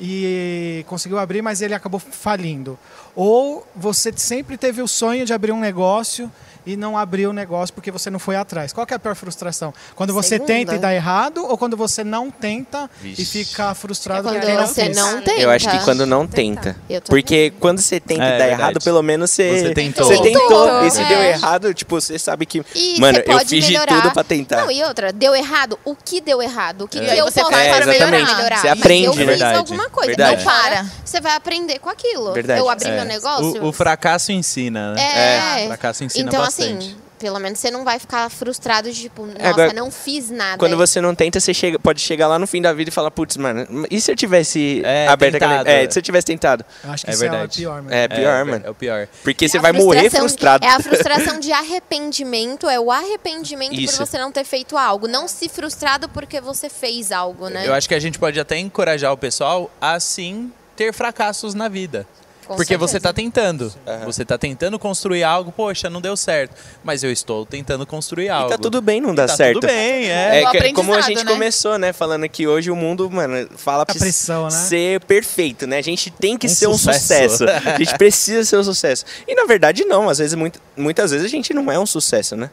e 0.00 0.84
conseguiu 0.88 1.18
abrir, 1.18 1.42
mas 1.42 1.60
ele 1.62 1.74
acabou 1.74 2.00
falindo. 2.00 2.78
Ou 3.14 3.66
você 3.74 4.12
sempre 4.16 4.56
teve 4.56 4.82
o 4.82 4.88
sonho 4.88 5.24
de 5.24 5.32
abrir 5.32 5.52
um 5.52 5.60
negócio 5.60 6.30
e 6.66 6.76
não 6.76 6.96
abriu 6.96 7.30
o 7.30 7.32
negócio 7.32 7.74
porque 7.74 7.90
você 7.90 8.10
não 8.10 8.18
foi 8.18 8.36
atrás? 8.36 8.72
Qual 8.72 8.86
que 8.86 8.92
é 8.92 8.96
a 8.96 8.98
pior 8.98 9.14
frustração? 9.14 9.72
Quando 9.94 10.12
você 10.12 10.30
Segunda. 10.30 10.46
tenta 10.52 10.74
e 10.74 10.78
dá 10.78 10.94
errado 10.94 11.44
ou 11.46 11.56
quando 11.58 11.76
você 11.76 12.02
não 12.04 12.30
tenta 12.30 12.88
e 13.02 13.08
Vixe. 13.14 13.44
fica 13.44 13.74
frustrado 13.74 14.28
É 14.28 14.32
quando 14.32 14.40
porque 14.40 14.52
não 14.56 14.66
você 14.66 14.84
fez? 14.86 14.96
não 14.96 15.20
tenta. 15.22 15.40
Eu 15.40 15.50
acho 15.50 15.70
que 15.70 15.78
quando 15.84 16.06
não 16.06 16.26
tenta. 16.26 16.76
Porque 17.06 17.52
quando 17.60 17.80
você 17.80 18.00
tenta 18.00 18.22
É, 18.22 18.26
e 18.26 18.30
dá 18.30 18.36
verdade. 18.38 18.60
errado, 18.62 18.84
pelo 18.84 19.02
menos 19.02 19.30
você. 19.30 19.60
Você 19.68 19.74
tentou. 19.74 20.06
Você 20.06 20.22
tentou. 20.22 20.40
Tentou, 20.44 20.86
E 20.86 20.90
se 20.90 21.00
é. 21.02 21.04
deu 21.08 21.22
errado, 21.22 21.74
tipo, 21.74 22.00
você 22.00 22.18
sabe 22.18 22.46
que. 22.46 22.64
E 22.74 23.00
mano, 23.00 23.18
eu 23.24 23.38
fiz 23.40 23.64
de 23.66 23.78
tudo 23.86 24.10
pra 24.12 24.24
tentar. 24.24 24.62
Não, 24.62 24.70
e 24.70 24.82
outra, 24.84 25.12
deu 25.12 25.34
errado. 25.34 25.78
O 25.84 25.94
que 25.94 26.20
deu 26.20 26.42
errado? 26.42 26.82
O 26.82 26.88
que, 26.88 26.98
E 26.98 27.00
que 27.04 27.16
eu 27.18 27.24
você 27.26 27.40
posso 27.40 27.52
pra 27.52 27.86
melhorar. 27.86 28.58
Você 28.60 28.68
aprende, 28.68 29.06
eu 29.06 29.12
fiz 29.14 29.26
verdade. 29.26 29.58
alguma 29.58 29.88
coisa. 29.90 30.08
Verdade. 30.08 30.36
Não 30.36 30.44
para. 30.44 30.64
Para. 30.64 30.86
Você 31.04 31.20
vai 31.20 31.34
aprender 31.34 31.78
com 31.78 31.88
aquilo. 31.90 32.32
Verdade. 32.32 32.60
Eu 32.60 32.68
abri 32.70 32.88
É. 32.88 32.94
meu 32.96 33.04
negócio. 33.04 33.62
O, 33.62 33.68
o 33.68 33.72
fracasso 33.72 34.32
ensina, 34.32 34.92
né? 34.94 35.60
É. 35.60 35.64
O 35.64 35.68
fracasso 35.68 36.04
ensina 36.04 36.28
então, 36.28 36.40
bastante. 36.40 36.53
Assim, 36.62 36.96
pelo 37.18 37.38
menos 37.38 37.58
você 37.58 37.70
não 37.70 37.84
vai 37.84 37.98
ficar 37.98 38.28
frustrado 38.30 38.90
de 38.90 39.00
tipo, 39.02 39.24
nossa, 39.24 39.48
agora, 39.48 39.72
não 39.72 39.90
fiz 39.90 40.30
nada. 40.30 40.58
Quando 40.58 40.76
você 40.76 41.00
não 41.00 41.14
tenta, 41.14 41.40
você 41.40 41.54
chega, 41.54 41.78
pode 41.78 42.00
chegar 42.00 42.28
lá 42.28 42.38
no 42.38 42.46
fim 42.46 42.60
da 42.60 42.72
vida 42.72 42.90
e 42.90 42.92
falar, 42.92 43.10
putz, 43.10 43.36
mano, 43.36 43.86
e 43.90 44.00
se 44.00 44.10
eu 44.12 44.16
tivesse 44.16 44.82
É, 44.84 45.06
aberto 45.08 45.36
a 45.36 45.38
tentado. 45.38 45.64
caneta? 45.64 45.70
É, 45.70 45.90
se 45.90 45.98
eu 45.98 46.02
tivesse 46.02 46.26
tentado. 46.26 46.64
Eu 46.84 46.90
acho 46.90 47.04
que 47.04 47.10
É 47.10 47.14
isso 47.14 47.24
é 47.24 47.28
verdade. 47.30 47.52
o 47.52 47.60
pior, 47.62 47.82
mano. 47.82 47.94
É 47.94 48.08
pior, 48.08 48.40
é, 48.40 48.44
mano. 48.44 48.66
É 48.66 48.70
o 48.70 48.74
pior. 48.74 49.08
Porque 49.22 49.48
você 49.48 49.56
É 49.56 49.60
a 49.60 49.62
vai 49.62 49.72
morrer 49.72 50.10
frustrado. 50.10 50.64
É 50.64 50.68
a 50.68 50.80
frustração 50.80 51.40
de 51.40 51.50
arrependimento, 51.52 52.68
é 52.68 52.78
o 52.78 52.90
arrependimento 52.90 53.74
Isso. 53.74 53.96
por 53.96 54.06
você 54.06 54.18
não 54.18 54.30
ter 54.32 54.44
feito 54.44 54.76
algo. 54.76 55.06
Não 55.08 55.26
se 55.28 55.48
frustrado 55.48 56.08
porque 56.08 56.40
você 56.40 56.68
fez 56.68 57.12
algo, 57.12 57.48
né? 57.48 57.66
Eu 57.66 57.72
acho 57.74 57.88
que 57.88 57.94
a 57.94 58.00
gente 58.00 58.18
pode 58.18 58.38
até 58.38 58.58
encorajar 58.58 59.12
o 59.12 59.16
pessoal 59.16 59.70
a 59.80 59.98
sim 60.00 60.52
ter 60.76 60.92
fracassos 60.92 61.54
na 61.54 61.68
vida. 61.68 62.06
Com 62.46 62.56
Porque 62.56 62.76
você 62.76 62.92
certeza. 62.92 63.08
tá 63.08 63.12
tentando. 63.12 63.72
Você 64.04 64.24
tá 64.24 64.36
tentando 64.36 64.78
construir 64.78 65.22
algo, 65.24 65.50
poxa, 65.50 65.88
não 65.88 66.00
deu 66.00 66.16
certo. 66.16 66.54
Mas 66.82 67.02
eu 67.02 67.10
estou 67.10 67.46
tentando 67.46 67.86
construir 67.86 68.26
E 68.26 68.28
algo. 68.28 68.50
tá 68.50 68.58
tudo 68.58 68.80
bem 68.82 69.00
não 69.00 69.14
dar 69.14 69.26
Tá 69.26 69.36
certo. 69.36 69.54
tudo 69.60 69.66
bem, 69.66 70.10
é. 70.10 70.42
É 70.42 70.46
que- 70.50 70.72
como 70.72 70.92
a 70.94 71.00
gente 71.00 71.24
né? 71.24 71.30
começou, 71.32 71.78
né? 71.78 71.92
Falando 71.92 72.28
que 72.28 72.46
hoje 72.46 72.70
o 72.70 72.76
mundo, 72.76 73.10
mano, 73.10 73.48
fala 73.56 73.86
pra 73.86 73.94
pressão, 73.94 74.44
né? 74.44 74.50
ser 74.50 75.00
perfeito, 75.04 75.66
né? 75.66 75.78
A 75.78 75.82
gente 75.82 76.10
tem 76.10 76.36
que 76.36 76.46
Um 76.46 76.50
ser 76.50 76.66
um 76.66 76.76
sucesso. 76.76 77.38
sucesso. 77.38 77.44
A 77.68 77.78
gente 77.78 77.96
precisa 77.96 78.44
ser 78.44 78.56
um 78.58 78.64
sucesso. 78.64 79.04
E 79.26 79.34
na 79.34 79.44
verdade, 79.46 79.84
não. 79.84 80.08
Às 80.08 80.18
vezes, 80.18 80.34
muito, 80.34 80.60
muitas 80.76 81.10
vezes 81.10 81.24
a 81.26 81.30
gente 81.30 81.54
não 81.54 81.70
é 81.72 81.78
um 81.78 81.86
sucesso, 81.86 82.36
né? 82.36 82.50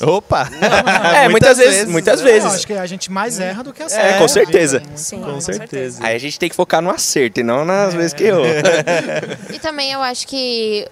Opa! 0.00 0.48
é, 1.16 1.28
muitas, 1.28 1.58
vezes, 1.58 1.86
Muitas 1.86 2.20
Eu 2.20 2.26
vezes. 2.26 2.54
acho 2.54 2.66
que 2.66 2.72
a 2.72 2.86
gente 2.86 3.10
mais 3.10 3.38
erra 3.38 3.62
do 3.62 3.72
que 3.72 3.82
É, 3.82 3.86
acerta. 3.86 4.18
com 4.18 4.28
certeza. 4.28 4.82
Sim, 4.96 5.20
Com 5.22 5.40
certeza. 5.40 5.98
Aí 6.04 6.16
a 6.16 6.18
gente 6.18 6.38
tem 6.38 6.48
que 6.48 6.56
focar 6.56 6.80
no 6.82 6.90
acerto 6.90 7.40
e 7.40 7.42
não 7.42 7.64
nas 7.64 7.94
vezes 7.94 8.12
que 8.12 8.24
errou. 8.24 8.44
E 9.52 9.58
também 9.58 9.92
eu 9.92 10.00
acho 10.02 10.26
que 10.26 10.88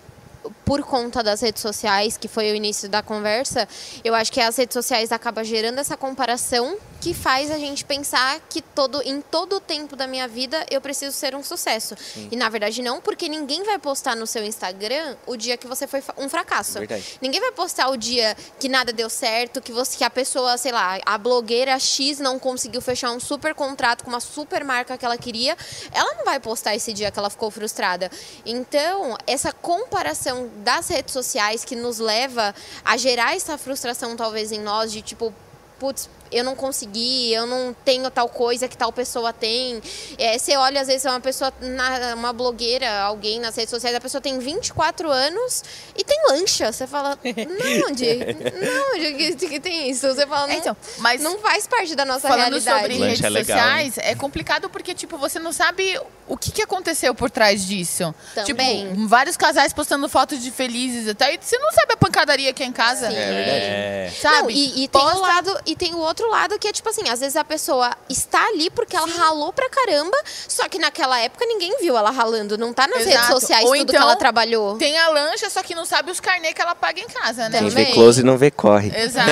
por 0.65 0.83
conta 0.83 1.23
das 1.23 1.41
redes 1.41 1.61
sociais, 1.63 2.17
que 2.17 2.29
foi 2.29 2.51
o 2.53 2.55
início 2.55 2.89
da 2.89 3.03
conversa, 3.03 3.67
eu 4.05 4.15
acho 4.15 4.31
que 4.33 4.41
as 4.41 4.57
redes 4.57 4.75
sociais 4.75 5.11
acabam 5.13 5.45
gerando 5.45 5.79
essa 5.79 5.97
comparação 5.97 6.77
que 7.01 7.15
faz 7.15 7.51
a 7.51 7.59
gente 7.59 7.85
pensar 7.85 8.41
que 8.49 8.61
todo, 8.61 9.01
em 9.03 9.21
todo 9.21 9.57
o 9.57 9.61
tempo 9.61 9.97
da 9.97 10.07
minha 10.07 10.29
vida 10.29 10.67
eu 10.71 10.81
preciso 10.81 11.17
ser 11.17 11.35
um 11.35 11.43
sucesso. 11.43 11.95
E 12.31 12.37
na 12.37 12.49
verdade 12.49 12.83
não, 12.83 13.01
porque 13.01 13.29
ninguém 13.29 13.63
vai 13.65 13.79
postar 13.79 14.15
no 14.17 14.27
seu 14.27 14.45
Instagram 14.45 15.17
o 15.27 15.37
dia 15.37 15.57
que 15.57 15.67
você 15.67 15.87
foi 15.87 16.03
um 16.19 16.29
fracasso. 16.29 16.79
Verdade. 16.79 17.19
Ninguém 17.21 17.41
vai 17.41 17.53
postar 17.53 17.89
o 17.89 17.97
dia 17.97 18.37
que 18.59 18.69
nada 18.69 18.93
deu 18.93 19.09
certo, 19.09 19.61
que 19.61 19.73
você 19.73 19.97
que 19.97 20.05
a 20.05 20.11
pessoa, 20.11 20.57
sei 20.57 20.73
lá, 20.73 20.99
a 21.05 21.19
blogueira 21.19 21.79
X 21.79 22.19
não 22.19 22.39
conseguiu 22.39 22.81
fechar 22.81 23.11
um 23.13 23.21
super 23.21 23.55
contrato 23.55 24.05
com 24.05 24.11
uma 24.11 24.21
super 24.21 24.65
marca 24.65 24.97
que 24.97 25.05
ela 25.05 25.19
queria. 25.19 25.57
Ela 25.93 26.15
não 26.15 26.25
vai 26.25 26.41
postar 26.41 26.75
esse 26.75 26.93
dia 26.93 27.11
que 27.11 27.19
ela 27.19 27.29
ficou 27.29 27.51
frustrada. 27.51 28.11
Então, 28.47 29.17
essa 29.27 29.53
comparação 29.53 30.49
das 30.59 30.89
redes 30.89 31.13
sociais 31.13 31.65
que 31.65 31.77
nos 31.77 31.99
leva 31.99 32.55
a 32.85 32.97
gerar 32.97 33.37
essa 33.37 33.59
frustração 33.59 34.17
talvez 34.17 34.53
em 34.53 34.61
nós 34.61 34.93
de 34.93 35.03
tipo, 35.03 35.35
putz, 35.79 36.09
eu 36.33 36.45
não 36.45 36.55
consegui, 36.55 37.33
eu 37.33 37.47
não 37.47 37.75
tenho 37.85 38.11
tal 38.11 38.29
coisa 38.29 38.69
que 38.69 38.77
tal 38.77 38.93
pessoa 38.93 39.33
tem. 39.33 39.81
É, 40.19 40.39
você 40.39 40.57
olha, 40.57 40.81
às 40.81 40.87
vezes, 40.89 41.05
uma 41.05 41.21
pessoa, 41.21 41.53
na- 41.61 42.15
uma 42.15 42.33
blogueira, 42.33 43.01
alguém 43.03 43.41
nas 43.41 43.57
redes 43.57 43.71
sociais, 43.71 43.95
a 43.97 44.01
pessoa 44.01 44.21
tem 44.21 44.39
24 44.39 45.11
anos 45.11 45.63
e 45.97 46.05
tem 46.05 46.19
lancha. 46.29 46.71
Você 46.73 46.87
fala, 46.87 47.19
não, 47.25 47.89
onde? 47.91 48.07
Não, 48.17 48.95
onde 48.97 49.35
que, 49.35 49.49
que 49.49 49.61
tem 49.61 49.91
isso? 49.91 50.07
Você 50.07 50.27
fala, 50.27 50.47
não, 50.47 50.55
É, 50.55 50.59
então, 50.59 50.77
mas 50.99 51.21
não 51.21 51.39
faz 51.39 51.67
parte 51.67 51.95
da 51.95 52.05
nossa 52.05 52.29
Falando 52.29 52.51
realidade. 52.51 52.81
sobre 52.83 52.95
Lanche 52.99 53.07
redes 53.23 53.25
é 53.25 53.29
legal, 53.29 53.59
sociais, 53.59 53.99
é 53.99 54.15
complicado 54.15 54.69
porque, 54.71 54.95
tipo, 54.95 55.17
você 55.19 55.39
não 55.39 55.53
sabe 55.53 56.01
o 56.29 56.37
que, 56.37 56.53
que 56.53 56.63
aconteceu 56.63 57.15
por 57.15 57.31
trás 57.31 57.67
disso. 57.67 58.15
Também. 58.35 58.89
Tipo, 58.89 59.09
vários 59.09 59.37
casais 59.37 59.73
postando 59.73 60.09
fotos 60.09 60.41
de 60.41 60.51
felizes 60.51 61.09
até. 61.09 61.35
E 61.35 61.39
você 61.41 61.59
não 61.59 61.73
sabe 61.73 61.95
a 61.95 61.97
pancadaria 61.97 62.53
que 62.53 62.63
é 62.63 62.67
em 62.67 62.73
casa. 62.73 63.09
Sim. 63.11 63.17
É. 63.17 64.13
Sabe? 64.21 64.43
Não, 64.43 64.51
e, 64.51 64.85
e 64.85 64.89
tem 64.89 65.01
Posta- 65.01 65.17
o 65.19 65.21
lado 65.21 65.61
e 65.67 65.75
tem 65.77 65.95
o 65.95 65.99
outro 65.99 66.20
lado 66.29 66.59
que 66.59 66.69
é 66.69 66.73
tipo 66.73 66.89
assim, 66.89 67.09
às 67.09 67.21
vezes 67.21 67.37
a 67.37 67.45
pessoa 67.45 67.97
está 68.09 68.45
ali 68.49 68.69
porque 68.71 68.97
ela 68.97 69.07
ralou 69.07 69.53
pra 69.53 69.69
caramba, 69.69 70.17
só 70.49 70.69
que 70.69 70.79
naquela 70.79 71.19
época 71.21 71.47
ninguém 71.47 71.77
viu 71.81 71.97
ela 71.97 72.11
ralando, 72.11 72.59
não 72.59 72.73
tá 72.73 72.87
nas 72.87 72.99
redes 72.99 73.15
Exato. 73.15 73.41
sociais 73.41 73.65
Ou 73.65 73.77
tudo 73.77 73.91
que 73.91 73.97
então, 73.97 74.03
ela 74.09 74.17
trabalhou. 74.17 74.77
Tem 74.77 74.99
a 74.99 75.09
lancha, 75.09 75.49
só 75.49 75.63
que 75.63 75.75
não 75.75 75.85
sabe 75.85 76.11
os 76.11 76.21
carnê 76.21 76.53
que 76.53 76.61
ela 76.61 76.75
paga 76.75 77.01
em 77.01 77.07
casa, 77.07 77.49
né? 77.49 77.59
Quem 77.59 77.69
Também. 77.69 77.87
vê 77.87 77.93
close 77.93 78.23
não 78.23 78.37
vê 78.37 78.51
corre. 78.51 78.93
Exato. 78.95 79.31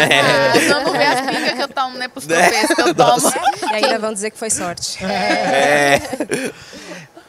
Não, 0.68 0.84
não 0.84 0.92
vê 0.92 1.04
as 1.04 1.20
brigas 1.26 1.54
que 1.54 1.62
eu 1.62 1.68
tomo, 1.68 1.98
né? 1.98 2.08
Pros 2.08 2.24
tropeços 2.26 2.74
que 2.74 2.80
eu 2.82 2.94
tomo. 2.94 3.32
E 3.72 3.74
ainda 3.74 3.98
vão 3.98 4.12
dizer 4.12 4.30
que 4.30 4.38
foi 4.38 4.50
sorte. 4.50 4.98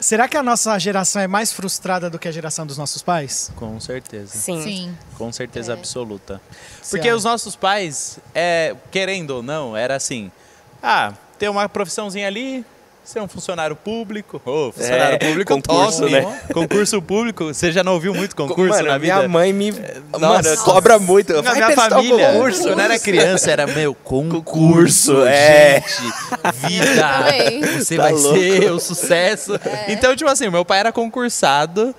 Será 0.00 0.26
que 0.26 0.36
a 0.36 0.42
nossa 0.42 0.78
geração 0.78 1.20
é 1.20 1.26
mais 1.26 1.52
frustrada 1.52 2.08
do 2.08 2.18
que 2.18 2.26
a 2.26 2.32
geração 2.32 2.66
dos 2.66 2.78
nossos 2.78 3.02
pais? 3.02 3.52
Com 3.54 3.78
certeza. 3.78 4.34
Sim. 4.34 4.62
Sim. 4.62 4.98
Com 5.18 5.30
certeza 5.30 5.74
absoluta. 5.74 6.40
Você 6.80 6.96
Porque 6.96 7.12
os 7.12 7.24
nossos 7.24 7.54
pais, 7.54 8.18
é, 8.34 8.74
querendo 8.90 9.30
ou 9.30 9.42
não, 9.42 9.76
era 9.76 9.94
assim: 9.94 10.32
ah, 10.82 11.12
ter 11.38 11.50
uma 11.50 11.68
profissãozinha 11.68 12.26
ali, 12.26 12.64
ser 13.10 13.20
um 13.20 13.28
funcionário 13.28 13.74
público. 13.76 14.40
Ô, 14.44 14.72
funcionário 14.72 15.16
É, 15.16 15.18
público 15.18 15.52
concurso, 15.54 16.00
top, 16.00 16.12
né? 16.12 16.40
Concurso 16.52 17.02
público. 17.02 17.44
Você 17.52 17.72
já 17.72 17.82
não 17.82 17.94
ouviu 17.94 18.14
muito 18.14 18.36
concurso 18.36 18.76
Mano, 18.76 18.88
na 18.88 18.98
vida? 18.98 19.16
minha 19.16 19.28
mãe 19.28 19.52
me. 19.52 19.72
Nossa. 20.18 20.50
Mano, 20.50 20.56
cobra 20.64 20.98
muito. 20.98 21.32
Na 21.34 21.42
Vai 21.42 21.54
minha 21.56 21.70
família, 21.72 22.32
concurso. 22.32 22.62
quando 22.62 22.78
eu 22.78 22.84
era 22.84 22.98
criança, 22.98 23.50
era 23.50 23.66
meu 23.66 23.94
concurso, 23.94 24.42
Concurso, 24.44 25.24
é. 25.26 25.82
gente, 25.82 26.12
vida, 26.68 27.24
você 27.78 27.96
Tá 27.96 28.02
vai 28.02 28.12
louco. 28.12 28.38
ser 28.38 28.72
o 28.72 28.80
sucesso. 28.80 29.52
Então, 29.88 30.14
tipo 30.14 30.30
assim, 30.30 30.48
meu 30.48 30.64
pai 30.64 30.80
era 30.80 30.92
concursado, 30.92 31.94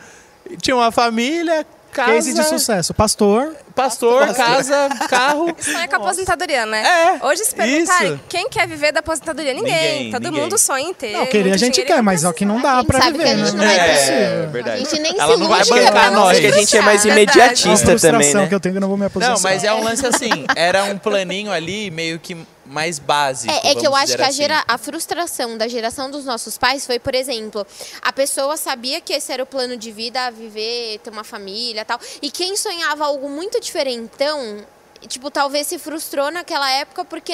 tinha 0.61 0.75
uma 0.75 0.91
família, 0.91 1.65
casa, 1.91 2.11
Case 2.13 2.33
de 2.33 2.43
sucesso. 2.43 2.93
Pastor. 2.93 3.53
Pastor, 3.75 4.33
casa, 4.35 4.89
carro. 5.09 5.55
Sonha 5.59 5.87
com 5.87 5.95
a 5.95 5.97
aposentadoria, 5.99 6.65
né? 6.65 6.83
É, 7.21 7.25
Hoje, 7.25 7.43
se 7.45 7.55
perguntarem, 7.55 8.13
isso. 8.13 8.19
quem 8.29 8.49
quer 8.49 8.67
viver 8.67 8.91
da 8.91 8.99
aposentadoria? 8.99 9.53
Ninguém. 9.53 9.71
Ninguém, 9.71 10.11
Todo 10.11 10.23
ninguém. 10.23 10.41
mundo 10.41 10.57
sonha 10.57 10.89
em 10.89 10.93
ter. 10.93 11.13
Não, 11.13 11.25
querer 11.25 11.53
a 11.53 11.57
gente 11.57 11.81
quer, 11.83 12.01
mas 12.01 12.23
é 12.23 12.29
o 12.29 12.33
que 12.33 12.45
não 12.45 12.61
dá 12.61 12.73
A 12.73 12.77
gente 12.77 12.87
pra 12.87 12.99
viver, 13.09 13.23
a 13.23 13.35
gente 13.37 13.51
né? 13.55 13.57
não 13.57 13.65
vai 13.65 13.75
É, 13.79 13.93
conseguir. 13.95 14.51
verdade. 14.51 14.75
A 14.75 14.79
gente 14.85 14.99
nem 15.01 15.19
Ela 15.19 15.33
se 15.33 15.39
não 15.39 15.47
vai 15.47 15.65
bancar 15.65 16.11
nós. 16.11 16.39
que 16.39 16.47
a 16.47 16.51
gente 16.51 16.77
é 16.77 16.81
mais 16.81 17.05
imediatista 17.05 17.87
frustração 17.87 18.11
também, 18.11 18.33
né? 18.33 18.47
que 18.47 18.55
eu 18.55 18.59
tenho 18.59 18.73
que 18.73 18.77
eu 18.77 18.81
não 18.81 18.87
vou 18.89 18.97
me 18.97 19.05
aposentar. 19.05 19.33
Não, 19.33 19.41
mas 19.41 19.63
é 19.63 19.73
um 19.73 19.83
lance 19.83 20.05
assim, 20.05 20.45
era 20.55 20.83
um 20.85 20.97
planinho 20.97 21.51
ali 21.51 21.89
meio 21.91 22.19
que 22.19 22.37
mais 22.63 22.99
básico. 22.99 23.51
É, 23.53 23.71
é 23.71 23.75
que 23.75 23.85
eu 23.85 23.93
acho 23.93 24.15
que 24.15 24.21
a, 24.21 24.27
assim. 24.27 24.37
gera- 24.37 24.63
a 24.65 24.77
frustração 24.77 25.57
da 25.57 25.67
geração 25.67 26.09
dos 26.09 26.23
nossos 26.23 26.57
pais 26.57 26.85
foi, 26.85 26.99
por 26.99 27.13
exemplo, 27.13 27.67
a 28.01 28.13
pessoa 28.13 28.55
sabia 28.55 29.01
que 29.01 29.11
esse 29.11 29.29
era 29.31 29.43
o 29.43 29.45
plano 29.45 29.75
de 29.75 29.91
vida, 29.91 30.31
viver, 30.31 30.99
ter 31.03 31.09
uma 31.09 31.23
família 31.25 31.81
e 31.81 31.85
tal. 31.85 31.99
E 32.21 32.31
quem 32.31 32.55
sonhava 32.55 33.03
algo 33.05 33.27
muito 33.29 33.59
diferentão, 33.61 34.65
tipo, 35.07 35.31
talvez 35.31 35.67
se 35.67 35.79
frustrou 35.79 36.31
naquela 36.31 36.69
época 36.71 37.05
porque 37.05 37.33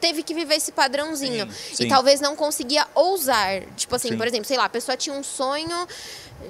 teve 0.00 0.22
que 0.22 0.34
viver 0.34 0.56
esse 0.56 0.72
padrãozinho. 0.72 1.50
Sim, 1.50 1.76
sim. 1.76 1.84
E 1.84 1.88
talvez 1.88 2.20
não 2.20 2.36
conseguia 2.36 2.86
ousar. 2.94 3.62
Tipo 3.76 3.96
assim, 3.96 4.10
Sim. 4.10 4.18
por 4.18 4.26
exemplo, 4.26 4.46
sei 4.46 4.56
lá, 4.56 4.64
a 4.64 4.68
pessoa 4.68 4.96
tinha 4.96 5.14
um 5.14 5.22
sonho. 5.22 5.88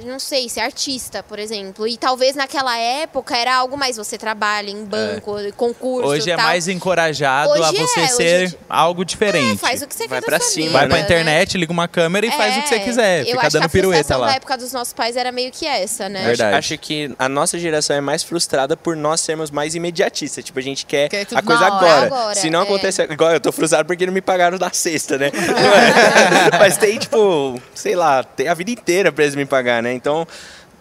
Não 0.05 0.19
sei, 0.19 0.49
ser 0.49 0.61
artista, 0.61 1.23
por 1.23 1.39
exemplo. 1.39 1.87
E 1.87 1.97
talvez 1.97 2.35
naquela 2.35 2.77
época 2.79 3.37
era 3.37 3.55
algo 3.55 3.77
mais. 3.77 3.97
Você 3.97 4.19
trabalha 4.19 4.71
em 4.71 4.85
banco, 4.85 5.37
concurso. 5.57 6.09
Hoje 6.09 6.31
é 6.31 6.37
tal. 6.37 6.47
mais 6.47 6.67
encorajado 6.69 7.51
a 7.53 7.71
Hoje 7.71 7.79
você 7.79 8.01
é, 8.01 8.05
hoje 8.05 8.13
ser 8.15 8.25
é 8.25 8.47
de- 8.47 8.59
algo 8.69 9.05
diferente. 9.05 9.53
É, 9.53 9.57
faz 9.57 9.83
o 9.83 9.87
que 9.87 9.95
você 9.95 10.09
Vai 10.09 10.21
quer 10.21 10.27
pra 10.27 10.39
da 10.39 10.45
sua 10.45 10.53
cima, 10.53 10.67
vida, 10.67 10.79
Vai 10.79 10.89
pra 10.89 10.97
né? 10.99 11.03
internet, 11.05 11.59
liga 11.59 11.73
uma 11.73 11.87
câmera 11.89 12.27
e 12.27 12.31
faz 12.33 12.57
o 12.57 12.63
que 12.63 12.69
você 12.69 12.75
É, 12.75 12.79
quiser. 12.81 13.21
eu 13.21 13.27
Fica 13.27 13.41
acho 13.47 13.51
dando 13.53 13.61
que 13.63 13.67
a 13.67 13.69
pirueta 13.71 14.17
lá. 14.17 14.27
da 14.29 14.33
época 14.35 14.57
dos 14.59 14.73
nossos 14.73 14.93
pais 14.93 15.17
era 15.17 15.31
meio 15.31 15.51
que 15.53 15.67
essa, 15.67 16.09
né? 16.09 16.25
Verdade. 16.25 16.57
Acho 16.57 16.79
que 16.79 17.15
a 17.19 17.29
nossa 17.29 17.59
geração 17.59 17.95
é 17.97 18.01
mais 18.01 18.23
frustrada 18.23 18.77
por 18.77 18.97
nós 18.97 19.21
sermos 19.21 19.51
mais 19.51 19.75
imediatistas. 19.75 20.45
Tipo, 20.45 20.59
a 20.59 20.63
gente 20.63 20.85
quer, 20.87 21.09
a 21.35 21.43
coisa 21.43 21.65
hora. 21.65 21.75
agora. 21.75 22.07
Agora, 22.07 22.35
Se 22.35 22.51
não 22.51 22.61
é. 22.61 22.63
acontece 22.65 23.03
igual, 23.03 23.33
eu 23.33 23.41
tô 23.41 23.53
frustrado 23.53 23.87
porque 23.87 24.05
não 24.07 24.13
me 24.13 24.23
pagaram 24.23 24.59
na 24.59 24.73
sexta, 24.73 25.19
né? 25.19 25.31
Mas 26.59 26.77
tem, 26.77 26.99
tipo, 26.99 27.61
sei 27.75 27.95
lá, 27.95 28.23
tem 28.25 28.49
a 28.49 28.55
vida 28.55 28.71
inteira 28.71 29.13
pra 29.13 29.25
eles 29.25 29.35
me 29.37 29.45
pagar, 29.83 29.89
né? 29.89 29.93
Então, 29.95 30.27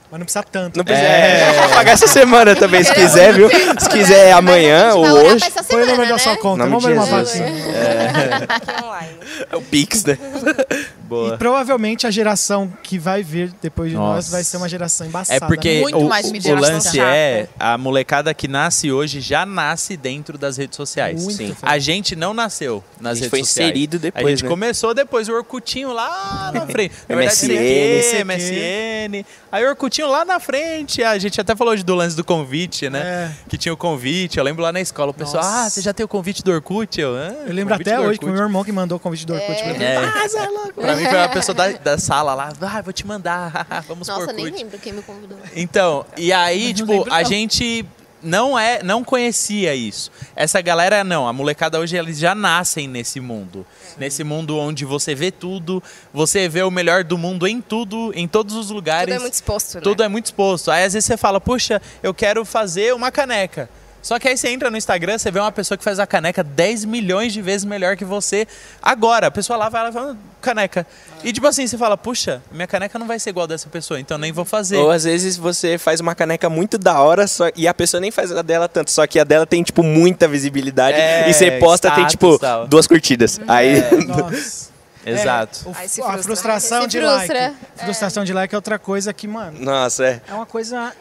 Mas 0.09 0.19
não 0.19 0.25
precisa 0.25 0.43
tanto. 0.43 0.77
não 0.77 0.83
precisa. 0.85 1.07
É. 1.07 1.55
É, 1.57 1.67
pagar 1.69 1.91
essa 1.93 2.07
semana 2.07 2.55
também, 2.55 2.83
se 2.83 2.93
quiser, 2.93 3.33
viu? 3.33 3.49
Se 3.79 3.89
quiser 3.89 4.31
amanhã 4.33 4.93
ou 4.93 5.05
hoje. 5.05 5.45
essa 5.45 5.63
Põe 5.63 5.81
o 5.81 5.85
semana, 5.85 5.91
número 5.91 6.09
da 6.09 6.15
né? 6.15 6.19
sua 6.19 6.37
conta. 6.37 6.65
Nome 6.65 6.69
Vamos 6.71 6.85
ver 6.85 6.97
uma. 6.97 7.21
Aqui 7.21 8.83
online. 8.85 9.17
É 9.51 9.55
o 9.55 9.61
Pix, 9.61 10.05
né? 10.05 10.17
Boa. 11.11 11.33
E 11.33 11.37
provavelmente 11.37 12.07
a 12.07 12.11
geração 12.11 12.71
que 12.81 12.97
vai 12.97 13.21
vir 13.21 13.53
depois 13.61 13.91
de 13.91 13.97
nós 13.97 14.15
Nossa. 14.15 14.31
vai 14.31 14.43
ser 14.45 14.55
uma 14.55 14.69
geração 14.69 15.05
embaçada. 15.05 15.43
É 15.43 15.47
porque 15.47 15.73
né? 15.75 15.81
Muito 15.81 15.97
o, 15.97 16.07
mais 16.07 16.25
o- 16.25 16.31
o 16.51 16.55
lance 16.55 16.95
chata. 16.95 17.09
é 17.13 17.49
a 17.59 17.77
molecada 17.77 18.33
que 18.33 18.47
nasce 18.47 18.89
hoje 18.93 19.19
já 19.19 19.45
nasce 19.45 19.97
dentro 19.97 20.37
das 20.37 20.55
redes 20.55 20.77
sociais. 20.77 21.21
Muito, 21.21 21.35
Sim. 21.35 21.53
A 21.61 21.77
gente 21.79 22.15
não 22.15 22.33
nasceu 22.33 22.81
nas 22.99 23.11
A 23.11 23.15
gente 23.15 23.23
redes 23.23 23.29
foi 23.29 23.39
sociais. 23.43 23.69
inserido 23.71 23.97
A 23.97 23.99
depois, 23.99 24.25
gente 24.29 24.43
né? 24.43 24.49
começou 24.49 24.93
depois 24.93 25.27
o 25.27 25.33
Orkutinho 25.33 25.91
lá 25.91 26.49
na 26.53 26.65
frente. 26.65 26.93
Na 27.09 27.15
verdade, 27.17 27.45
MSN. 27.45 28.23
MSN. 28.23 29.25
Aí 29.51 29.65
o 29.65 29.69
Orkutinho 29.69 30.07
lá 30.09 30.23
na 30.23 30.39
frente. 30.39 31.03
A 31.03 31.17
gente 31.17 31.39
até 31.41 31.55
falou 31.55 31.73
hoje 31.73 31.83
do 31.83 31.93
lance 31.93 32.15
do 32.15 32.23
convite, 32.23 32.89
né? 32.89 32.99
É. 33.01 33.31
Que 33.49 33.57
tinha 33.57 33.73
o 33.73 33.77
convite. 33.77 34.37
Eu 34.37 34.43
lembro 34.45 34.63
lá 34.63 34.71
na 34.71 34.79
escola, 34.79 35.11
o 35.11 35.13
pessoal, 35.13 35.43
Nossa. 35.43 35.65
ah, 35.65 35.69
você 35.69 35.81
já 35.81 35.93
tem 35.93 36.05
o 36.05 36.07
convite 36.07 36.41
do 36.43 36.51
Orkut? 36.51 36.99
Eu, 37.01 37.15
"Ah, 37.17 37.33
Eu 37.47 37.53
lembro 37.53 37.73
até 37.73 37.99
hoje 37.99 38.17
que 38.19 38.25
Orkut." 38.25 38.25
foi 38.25 38.31
meu 38.31 38.43
irmão 38.43 38.63
que 38.63 38.71
mandou 38.71 38.95
o 38.97 38.99
convite 38.99 39.25
do 39.25 39.33
Orkut 39.33 39.61
pra 39.61 39.73
mim. 39.73 39.83
É. 39.83 39.97
Ah, 39.97 40.27
você 40.29 40.37
é 40.37 40.47
louco. 40.47 40.73
Pra 40.81 40.95
mim 40.95 41.00
foi 41.05 41.17
uma 41.17 41.29
pessoa 41.29 41.55
da, 41.55 41.71
da 41.71 41.97
sala 41.97 42.33
lá, 42.33 42.53
ah, 42.61 42.81
vou 42.81 42.93
te 42.93 43.05
mandar, 43.05 43.83
vamos 43.87 44.07
Nossa, 44.07 44.25
por 44.25 44.33
nem 44.33 44.45
Orkut. 44.45 44.63
lembro 44.63 44.79
quem 44.79 44.93
me 44.93 45.01
convidou. 45.01 45.37
Então, 45.55 46.05
e 46.17 46.31
aí, 46.31 46.67
Não 46.67 46.73
tipo, 46.73 46.91
lembro, 46.91 47.13
a 47.13 47.21
não. 47.21 47.29
gente 47.29 47.85
não 48.23 48.57
é, 48.57 48.83
não 48.83 49.03
conhecia 49.03 49.73
isso. 49.73 50.11
Essa 50.35 50.61
galera 50.61 51.03
não, 51.03 51.27
a 51.27 51.33
molecada 51.33 51.79
hoje 51.79 51.97
eles 51.97 52.19
já 52.19 52.35
nascem 52.35 52.87
nesse 52.87 53.19
mundo. 53.19 53.65
Nesse 53.97 54.23
mundo 54.23 54.57
onde 54.57 54.85
você 54.85 55.15
vê 55.15 55.31
tudo, 55.31 55.81
você 56.13 56.47
vê 56.47 56.61
o 56.61 56.71
melhor 56.71 57.03
do 57.03 57.17
mundo 57.17 57.47
em 57.47 57.61
tudo, 57.61 58.11
em 58.15 58.27
todos 58.27 58.55
os 58.55 58.69
lugares. 58.69 59.13
Tudo 59.13 59.19
é 59.19 59.19
muito 59.21 59.33
exposto, 59.33 59.75
né? 59.75 59.81
Tudo 59.81 60.03
é 60.03 60.07
muito 60.07 60.25
exposto. 60.25 60.71
Aí 60.71 60.83
às 60.83 60.93
vezes 60.93 61.05
você 61.05 61.17
fala, 61.17 61.41
puxa, 61.41 61.81
eu 62.03 62.13
quero 62.13 62.45
fazer 62.45 62.93
uma 62.93 63.11
caneca. 63.11 63.69
Só 64.01 64.17
que 64.17 64.27
aí 64.27 64.35
você 64.35 64.49
entra 64.49 64.71
no 64.71 64.77
Instagram, 64.77 65.17
você 65.17 65.29
vê 65.29 65.39
uma 65.39 65.51
pessoa 65.51 65.77
que 65.77 65.83
faz 65.83 65.99
a 65.99 66.07
caneca 66.07 66.43
10 66.43 66.85
milhões 66.85 67.31
de 67.31 67.41
vezes 67.41 67.63
melhor 67.65 67.95
que 67.95 68.03
você 68.03 68.47
agora. 68.81 69.27
A 69.27 69.31
pessoa 69.31 69.57
lá 69.57 69.69
vai 69.69 69.83
lá 69.83 69.89
e 69.89 69.93
fala, 69.93 70.17
caneca. 70.41 70.87
E 71.23 71.31
tipo 71.31 71.45
assim, 71.45 71.67
você 71.67 71.77
fala, 71.77 71.95
puxa, 71.95 72.41
minha 72.51 72.65
caneca 72.65 72.97
não 72.97 73.05
vai 73.05 73.19
ser 73.19 73.29
igual 73.29 73.45
dessa 73.45 73.69
pessoa, 73.69 73.99
então 73.99 74.17
nem 74.17 74.31
vou 74.31 74.43
fazer. 74.43 74.77
Ou 74.77 74.89
às 74.89 75.03
vezes 75.03 75.37
você 75.37 75.77
faz 75.77 75.99
uma 75.99 76.15
caneca 76.15 76.49
muito 76.49 76.77
da 76.79 76.99
hora 76.99 77.27
só, 77.27 77.49
e 77.55 77.67
a 77.67 77.73
pessoa 77.73 78.01
nem 78.01 78.09
faz 78.09 78.31
a 78.31 78.41
dela 78.41 78.67
tanto, 78.67 78.89
só 78.89 79.05
que 79.05 79.19
a 79.19 79.23
dela 79.23 79.45
tem, 79.45 79.61
tipo, 79.61 79.83
muita 79.83 80.27
visibilidade. 80.27 80.97
É, 80.97 81.29
e 81.29 81.33
você 81.33 81.51
posta, 81.59 81.89
tem, 81.91 82.05
status, 82.07 82.11
tipo, 82.11 82.39
tal. 82.39 82.67
duas 82.67 82.87
curtidas. 82.87 83.39
Aí. 83.47 83.81
Nossa. 84.07 84.71
Exato. 85.05 85.59
É, 85.65 85.67
o- 85.67 85.71
a 85.71 85.75
frustra. 85.75 86.23
frustração 86.23 86.87
de 86.87 86.99
like. 86.99 87.33
Frustração 87.75 88.23
de 88.23 88.33
like 88.33 88.53
é 88.53 88.57
outra 88.57 88.77
coisa 88.77 89.11
que, 89.13 89.27
mano, 89.27 89.59
Nossa, 89.59 90.05
é. 90.05 90.21
é 90.27 90.33
uma 90.33 90.45
coisa. 90.45 90.91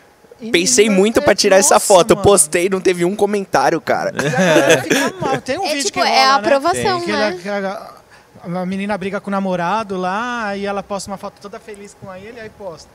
Pensei 0.50 0.88
muito 0.88 1.20
pra 1.20 1.34
tirar 1.34 1.56
essa 1.58 1.74
Nossa, 1.74 1.86
foto. 1.86 2.10
Eu 2.12 2.16
mano. 2.16 2.28
postei, 2.28 2.68
não 2.68 2.80
teve 2.80 3.04
um 3.04 3.14
comentário, 3.14 3.80
cara. 3.80 4.12
É, 4.16 4.82
fica 4.82 5.12
mal. 5.20 5.40
Tem 5.40 5.58
um 5.58 5.64
É 5.64 5.68
vídeo 5.74 5.84
tipo, 5.86 6.00
que 6.00 6.06
rola, 6.06 6.10
é 6.10 6.24
a 6.24 6.28
né? 6.28 6.34
aprovação, 6.34 7.00
Que 7.02 7.12
né? 7.12 7.38
a, 8.44 8.60
a 8.60 8.66
menina 8.66 8.96
briga 8.96 9.20
com 9.20 9.28
o 9.28 9.30
namorado 9.30 9.96
lá, 9.96 10.46
aí 10.46 10.64
ela 10.64 10.82
posta 10.82 11.10
uma 11.10 11.18
foto 11.18 11.34
toda 11.40 11.58
feliz 11.60 11.94
com 12.00 12.14
ele, 12.14 12.40
aí 12.40 12.48
posta. 12.50 12.88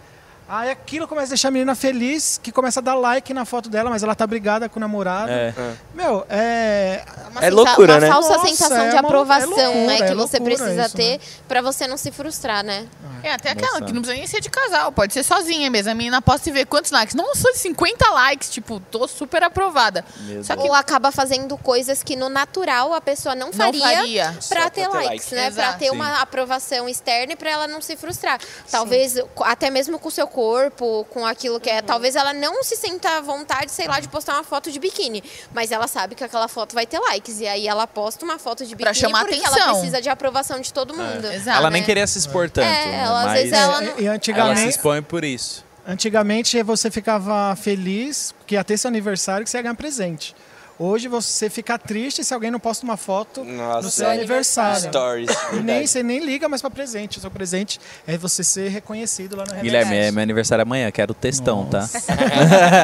Aí 0.48 0.70
aquilo 0.70 1.08
começa 1.08 1.28
a 1.28 1.30
deixar 1.30 1.48
a 1.48 1.52
menina 1.52 1.74
feliz, 1.74 2.40
que 2.42 2.52
começa 2.52 2.80
a 2.80 2.84
dar 2.84 2.94
like 2.94 3.34
na 3.34 3.46
foto 3.46 3.68
dela, 3.68 3.90
mas 3.90 4.04
ela 4.04 4.14
tá 4.14 4.28
brigada 4.28 4.70
com 4.70 4.78
o 4.78 4.80
namorado. 4.80 5.32
É. 5.32 5.54
Meu, 5.94 6.24
é. 6.30 7.04
Uma 7.32 7.42
É 7.42 7.50
loucura, 7.50 7.94
uma 7.94 8.00
né? 8.00 8.08
falsa 8.08 8.34
Nossa, 8.38 8.48
sensação 8.48 8.78
é 8.78 8.90
de 8.90 8.96
uma- 8.96 9.00
aprovação, 9.02 9.58
é 9.60 9.66
loucura, 9.68 9.86
né? 9.88 9.98
Que 9.98 10.04
é 10.04 10.08
você 10.08 10.14
loucura 10.38 10.44
precisa 10.44 10.86
isso, 10.86 10.96
ter 10.96 11.12
né? 11.18 11.20
pra 11.48 11.62
você 11.64 11.88
não 11.88 11.98
se 11.98 12.12
frustrar, 12.12 12.64
né? 12.64 12.86
É, 13.24 13.34
até 13.34 13.50
aquela 13.50 13.72
Nossa. 13.80 13.86
que 13.86 13.92
não 13.94 14.02
precisa 14.04 14.20
nem 14.20 14.28
ser 14.28 14.40
de 14.40 14.52
casal, 14.52 14.92
pode 14.92 15.12
ser 15.14 15.24
sozinha 15.24 15.68
mesmo. 15.72 15.92
A 15.92 15.96
menina 15.96 16.22
posta 16.22 16.48
e 16.48 16.52
ver 16.52 16.68
quantos 16.68 16.92
likes. 16.92 17.16
Nossa, 17.16 17.52
50 17.56 18.08
likes, 18.12 18.52
tipo, 18.52 18.80
tô 18.80 19.08
super 19.08 19.42
aprovada. 19.42 20.06
Meu 20.28 20.44
Só 20.44 20.56
que 20.56 20.62
Ou 20.68 20.74
acaba 20.76 21.12
fazendo 21.12 21.58
coisas 21.58 22.04
que 22.04 22.16
no 22.16 22.30
natural 22.30 22.94
a 22.94 23.02
pessoa 23.02 23.34
não 23.34 23.48
não 23.48 23.54
faria. 23.54 23.82
faria. 23.82 24.26
Pra 24.32 24.42
Só 24.42 24.56
pra 24.56 24.70
ter 24.70 24.82
ter 24.82 24.88
likes, 24.90 25.10
like. 25.32 25.36
né? 25.36 25.52
Pra 25.52 25.64
Exato. 25.64 25.80
ter 25.80 25.90
uma 25.92 26.22
aprovação 26.22 26.88
externa 26.88 27.34
e 27.34 27.36
pra 27.36 27.50
ela 27.50 27.68
não 27.68 27.82
se 27.82 27.96
frustrar. 27.98 28.40
Talvez 28.70 29.16
co- 29.34 29.44
até 29.44 29.72
mesmo 29.72 29.98
com 29.98 30.08
o 30.08 30.12
seu 30.12 30.28
corpo, 30.36 31.08
com 31.10 31.26
aquilo 31.26 31.60
que 31.62 31.70
é. 31.70 31.82
Talvez 31.82 32.14
ela 32.18 32.34
não 32.34 32.62
se 32.62 32.76
sinta 32.76 33.08
à 33.18 33.22
vontade, 33.22 33.72
sei 33.72 33.88
lá, 33.88 34.02
de 34.02 34.10
postar 34.10 34.34
uma 34.34 34.44
foto 34.44 34.70
de 34.70 34.78
biquíni. 34.80 35.24
Mas 35.54 35.72
ela 35.72 35.88
sabe 35.88 36.14
que 36.14 36.24
aquela 36.26 36.50
foto 36.50 36.76
vai 36.76 36.86
ter 36.86 37.00
likes. 37.00 37.40
E 37.40 37.48
aí 37.48 37.66
ela 37.68 37.88
posta 37.88 38.26
uma 38.26 38.38
foto 38.38 38.66
de 38.66 38.76
biquíni 38.76 38.84
Pra 38.84 38.94
chamar 38.94 39.22
porque 39.26 39.36
ela 39.36 39.48
atenção. 39.48 39.72
precisa 39.72 40.02
de 40.02 40.10
aprovação 40.10 40.60
de 40.60 40.74
todo 40.74 40.94
mundo. 40.94 41.26
Exato. 41.32 41.58
ela 41.58 41.70
nem 41.70 41.82
né? 41.82 41.86
queria 41.86 42.06
se 42.06 42.18
expor 42.20 42.50
tanto. 42.50 42.66
É, 42.68 42.86
né? 42.86 43.04
ela, 43.06 43.26
às 43.28 43.32
vezes 43.34 43.54
ela 43.54 43.78
É, 43.78 43.86
não- 43.86 43.88
e 43.88 43.92
ela 43.92 44.02
se 44.02 44.08
antigamente, 44.10 44.70
expõe 44.70 45.02
por 45.02 45.24
isso. 45.24 45.64
antigamente 45.88 46.62
você 46.64 46.92
ficava 46.92 47.56
feliz 47.56 48.36
que 48.46 48.56
ia 48.56 48.64
ter 48.64 48.78
seu 48.78 48.90
aniversário 48.90 49.46
que 49.46 49.50
você 49.50 49.58
ia 49.58 49.64
ganhar 49.64 49.76
presente. 49.76 50.36
Hoje 50.78 51.08
você 51.08 51.50
fica 51.50 51.78
triste 51.78 52.22
se 52.22 52.34
alguém 52.34 52.52
não 52.52 52.60
posta 52.60 52.86
uma 52.86 52.98
foto 52.98 53.46
Nossa, 53.46 53.82
no 53.82 53.90
seu 53.90 54.08
é. 54.08 54.14
aniversário. 54.14 54.90
Stories. 54.90 55.30
E 55.54 55.56
nem, 55.64 55.88
você 55.88 56.04
nem 56.04 56.20
liga 56.20 56.50
mais 56.50 56.62
pra 56.62 56.70
presente. 56.70 57.18
O 57.18 57.22
seu 57.22 57.32
presente 57.32 57.80
é 58.06 58.18
você 58.18 58.44
ser 58.44 58.68
reconhecido 58.70 59.38
lá 59.38 59.46
na 59.46 59.54
rede. 59.54 59.64
Guilherme, 59.64 59.96
é 59.96 60.12
meu 60.12 60.22
aniversário 60.22 60.64
amanhã, 60.64 60.92
quero 60.92 61.14
textão, 61.14 61.66
tá? 61.66 61.88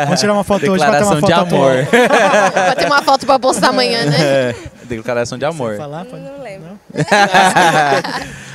Vamos 0.06 0.20
tirar 0.22 0.32
uma 0.32 0.44
foto 0.46 0.72
hoje 0.72 0.86
pra 0.86 1.00
ter 1.00 1.04
uma 1.04 1.16
Declaração 1.16 1.20
foto 1.20 1.26
de 1.26 1.34
amor. 1.34 1.88
Vai 2.54 2.76
ter 2.78 2.86
uma 2.86 3.02
foto 3.02 3.26
pra 3.26 3.38
postar 3.38 3.70
amanhã, 3.70 4.06
né? 4.06 4.18
É, 4.22 4.56
Declaração 4.86 5.38
de 5.38 5.44
amor. 5.44 5.76
Falar, 5.76 6.06
pode? 6.06 6.24
Não 6.24 6.42
lembro. 6.42 6.80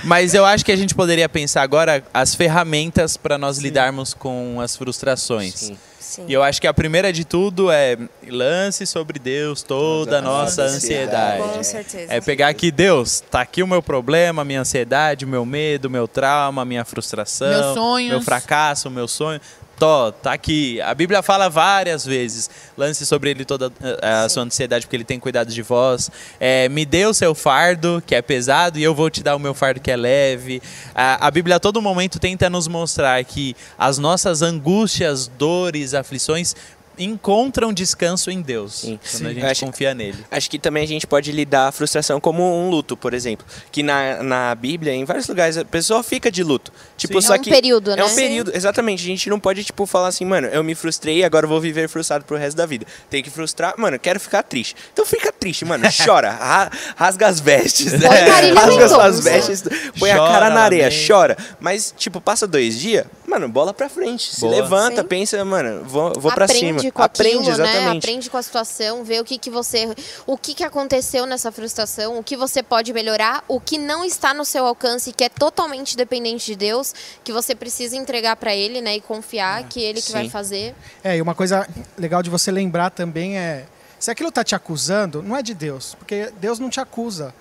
Mas 0.05 0.33
eu 0.35 0.47
acho 0.47 0.65
que 0.65 0.73
a 0.73 0.77
gente 0.77 0.95
poderia 0.95 1.29
pensar 1.29 1.63
agora 1.63 2.03
as 2.13 2.35
ferramentas 2.35 3.17
para 3.17 3.37
nós 3.37 3.59
lidarmos 3.59 4.15
com 4.15 4.61
as 4.61 4.77
frustrações. 4.77 5.55
Sim. 5.55 5.79
Sim. 6.17 6.25
E 6.27 6.33
eu 6.33 6.43
acho 6.43 6.59
que 6.59 6.67
a 6.67 6.73
primeira 6.73 7.13
de 7.13 7.27
tudo 7.27 7.71
é 7.71 7.99
lance 8.27 8.87
sobre 8.87 9.19
Deus 9.19 9.63
toda 9.63 10.19
a 10.19 10.23
nossa 10.23 10.63
ansiedade. 10.63 11.43
Com 11.43 11.63
certeza. 11.63 12.07
É 12.11 12.23
pegar 12.23 12.49
aqui, 12.49 12.71
Deus, 12.71 13.21
tá 13.21 13.43
aqui 13.43 13.63
o 13.63 13.67
meu 13.67 13.83
problema, 13.83 14.41
a 14.41 14.45
minha 14.45 14.63
ansiedade, 14.63 15.27
o 15.27 15.29
meu 15.29 15.45
medo, 15.45 15.89
o 15.89 15.91
meu 15.91 16.09
trauma, 16.09 16.63
a 16.63 16.65
minha 16.65 16.87
frustração, 16.87 17.75
meu 18.09 18.23
fracasso, 18.23 18.89
o 18.89 18.91
meu 18.91 19.07
sonho. 19.07 19.39
Tó, 19.79 20.11
tá 20.11 20.33
aqui. 20.33 20.81
A 20.81 20.95
Bíblia 20.95 21.23
fala 21.23 21.51
várias 21.51 22.05
vezes. 22.05 22.49
Lance 22.79 23.05
sobre 23.05 23.31
ele 23.31 23.45
toda 23.45 23.71
eh, 23.83 24.25
a 24.25 24.29
sua 24.29 24.43
ansiedade, 24.43 24.87
porque 24.87 24.97
ele 24.97 25.05
tem 25.05 25.21
cuidado 25.21 25.53
de 25.53 25.61
vós. 25.61 26.11
É, 26.41 26.67
me 26.71 26.87
dê 26.87 27.05
o 27.05 27.13
seu 27.13 27.35
fardo, 27.35 28.03
que 28.07 28.15
é 28.15 28.23
pesado, 28.23 28.79
e 28.79 28.83
eu 28.83 28.95
vou 28.95 29.11
te 29.11 29.23
dar 29.23 29.37
o 29.37 29.39
meu 29.39 29.53
fardo, 29.53 29.79
que 29.81 29.91
é 29.91 29.97
leve. 29.97 30.63
A, 30.95 31.27
a 31.27 31.31
Bíblia 31.31 31.57
a 31.57 31.61
todo 31.61 31.83
momento 31.83 32.19
tenta 32.19 32.49
nos 32.49 32.67
mostrar 32.67 33.23
que 33.25 33.55
as 33.79 33.99
nossas 33.99 34.41
angústias, 34.41 35.29
dores, 35.29 35.93
aflições 35.93 36.55
encontram 36.99 37.73
descanso 37.73 38.31
em 38.31 38.41
Deus. 38.41 38.81
Sim. 38.81 38.99
Quando 39.03 39.19
Sim. 39.19 39.27
a 39.27 39.33
gente 39.35 39.45
acho- 39.47 39.67
confia 39.67 39.95
nele. 39.95 40.19
Acho 40.31 40.51
que 40.51 40.59
também 40.59 40.83
a 40.83 40.87
gente 40.87 41.07
pode 41.07 41.31
lidar 41.33 41.69
a 41.69 41.73
frustração 41.73 42.21
como 42.21 42.43
um 42.43 42.71
luto, 42.71 42.97
por 42.97 43.13
exemplo. 43.15 43.47
Que 43.71 43.83
na, 43.83 44.23
na 44.23 44.55
Bíblia, 44.55 44.93
em 44.95 45.05
vários 45.05 45.27
lugares, 45.29 45.57
a 45.57 45.65
pessoa 45.65 46.03
fica 46.03 46.31
de 46.31 46.43
luto. 46.43 46.73
Tipo, 46.97 47.21
Sim. 47.21 47.29
só 47.29 47.35
É 47.35 47.39
um 47.39 47.43
que 47.43 47.51
período, 47.51 47.91
É 47.93 47.97
né? 47.97 48.05
um 48.05 48.15
período, 48.15 48.51
exatamente. 48.55 49.03
A 49.03 49.07
gente 49.07 49.29
não 49.31 49.39
pode, 49.41 49.63
tipo, 49.65 49.85
falar 49.87 50.09
assim, 50.09 50.25
mano, 50.25 50.47
eu 50.49 50.63
me 50.65 50.75
frustrei, 50.75 51.23
agora 51.25 51.45
eu 51.45 51.49
vou 51.51 51.61
viver 51.61 51.89
frustrado 51.89 52.25
pro 52.25 52.37
resto 52.37 52.57
da 52.57 52.67
vida. 52.67 52.87
Tem 53.11 53.23
que 53.23 53.31
frustrar, 53.31 53.75
mano, 53.77 53.97
eu 53.97 54.01
quero 54.01 54.19
ficar 54.19 54.43
triste. 54.43 54.75
Então 54.93 55.05
fica 55.05 55.33
triste, 55.33 55.65
mano. 55.65 55.85
Chora, 56.05 56.31
ra- 56.31 56.71
rasga 56.97 57.27
as 57.29 57.41
vestes. 57.41 57.93
Marília 57.93 58.55
rasga 58.55 58.89
suas 58.89 59.21
vestes, 59.25 59.63
põe 59.99 60.11
a 60.11 60.17
Chora, 60.19 60.31
cara 60.33 60.51
na 60.51 60.61
areia, 60.61 60.85
lamenta. 60.89 61.07
chora. 61.07 61.37
Mas, 61.61 61.95
tipo, 61.97 62.21
passa 62.21 62.47
dois 62.47 62.79
dias, 62.79 63.05
mano, 63.27 63.49
bola 63.49 63.75
pra 63.75 63.89
frente. 63.89 64.35
Se 64.35 64.41
Boa. 64.41 64.53
levanta, 64.53 65.03
Sim. 65.03 65.09
pensa, 65.09 65.45
mano, 65.45 65.85
vou, 65.85 66.13
vou 66.19 66.33
pra 66.33 66.45
Aprende 66.45 66.81
cima. 66.81 66.93
com 66.93 67.03
Aprende, 67.03 67.39
aquilo, 67.39 67.45
né? 67.45 67.53
exatamente. 67.53 68.05
Aprende 68.05 68.31
com 68.31 68.37
a 68.37 68.43
situação, 68.43 69.05
vê 69.05 69.21
o 69.21 69.25
que, 69.25 69.39
que 69.39 69.51
você. 69.51 69.95
O 70.27 70.37
que, 70.37 70.55
que 70.55 70.65
aconteceu 70.65 71.27
nessa 71.27 71.51
frustração, 71.53 72.19
o 72.19 72.23
que 72.23 72.37
você 72.37 72.63
pode 72.63 72.93
melhorar, 72.93 73.45
o 73.49 73.61
que 73.61 73.79
não 73.79 74.05
está 74.05 74.33
no 74.33 74.45
seu 74.45 74.67
alcance, 74.67 75.13
que 75.13 75.25
é 75.25 75.29
totalmente 75.29 75.97
dependente 75.97 76.47
de 76.47 76.57
Deus, 76.57 76.95
que 77.25 77.33
você 77.33 77.55
precisa 77.55 77.97
entregar 77.97 78.37
pra 78.37 78.55
ele, 78.55 78.81
né? 78.81 78.97
E 78.97 79.01
confiar 79.01 79.65
que 79.69 79.81
ele 79.81 80.01
que 80.01 80.13
vai 80.13 80.25
sim. 80.25 80.31
fazer. 80.31 80.75
É, 81.03 81.17
e 81.17 81.23
uma 81.23 81.35
coisa 81.35 81.69
legal 81.97 82.23
de 82.23 82.31
você 82.31 82.51
lembrar 82.51 82.91
também 82.91 83.39
é. 83.39 83.67
Se 83.99 84.11
aquilo 84.11 84.31
tá 84.31 84.45
te 84.45 84.55
acusando, 84.55 85.23
não 85.23 85.35
é 85.35 85.43
de 85.43 85.55
Deus, 85.55 85.95
porque 85.95 86.31
Deus 86.39 86.59
não 86.59 86.69
te 86.69 86.79
acusa. 86.79 87.35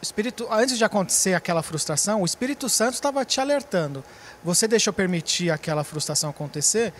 O 0.00 0.04
Espírito, 0.04 0.46
antes 0.50 0.78
de 0.78 0.84
acontecer 0.84 1.34
aquela 1.34 1.62
frustração, 1.62 2.22
o 2.22 2.24
Espírito 2.24 2.68
Santo 2.68 2.94
estava 2.94 3.24
te 3.24 3.40
alertando. 3.40 4.04
Você 4.44 4.68
deixou 4.68 4.92
permitir 4.92 5.50
aquela 5.50 5.82
frustração 5.84 6.30
acontecer, 6.30 6.92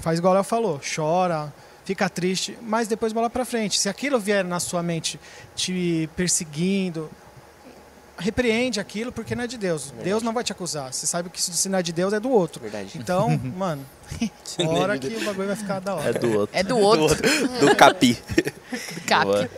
faz 0.00 0.18
igual 0.18 0.34
ela 0.34 0.44
falou, 0.44 0.80
chora, 0.94 1.52
fica 1.84 2.08
triste, 2.08 2.56
mas 2.62 2.86
depois 2.88 3.12
bola 3.12 3.28
pra 3.28 3.44
frente. 3.44 3.78
Se 3.80 3.88
aquilo 3.88 4.18
vier 4.20 4.44
na 4.44 4.60
sua 4.60 4.82
mente 4.82 5.18
te 5.56 6.08
perseguindo, 6.16 7.10
repreende 8.16 8.78
aquilo 8.78 9.10
porque 9.10 9.34
não 9.34 9.42
é 9.44 9.46
de 9.48 9.58
Deus. 9.58 9.92
Deus 10.04 10.22
não 10.22 10.32
vai 10.32 10.44
te 10.44 10.52
acusar. 10.52 10.92
Você 10.92 11.04
sabe 11.06 11.28
que 11.30 11.42
se 11.42 11.68
não 11.68 11.78
é 11.78 11.82
de 11.82 11.92
Deus 11.92 12.12
é 12.12 12.20
do 12.20 12.30
outro. 12.30 12.62
Verdade. 12.62 12.92
Então, 12.94 13.28
mano, 13.56 13.84
hora 14.68 14.96
que 14.98 15.08
o 15.08 15.24
bagulho 15.24 15.48
vai 15.48 15.56
ficar 15.56 15.80
da 15.80 15.94
hora. 15.96 16.10
É 16.10 16.12
do 16.12 16.32
outro. 16.38 16.56
É 16.56 16.62
do 16.62 16.78
outro. 16.78 17.16
Do 17.60 17.74
capi. 17.76 18.16
Cap. 19.06 19.24
Boa. 19.26 19.50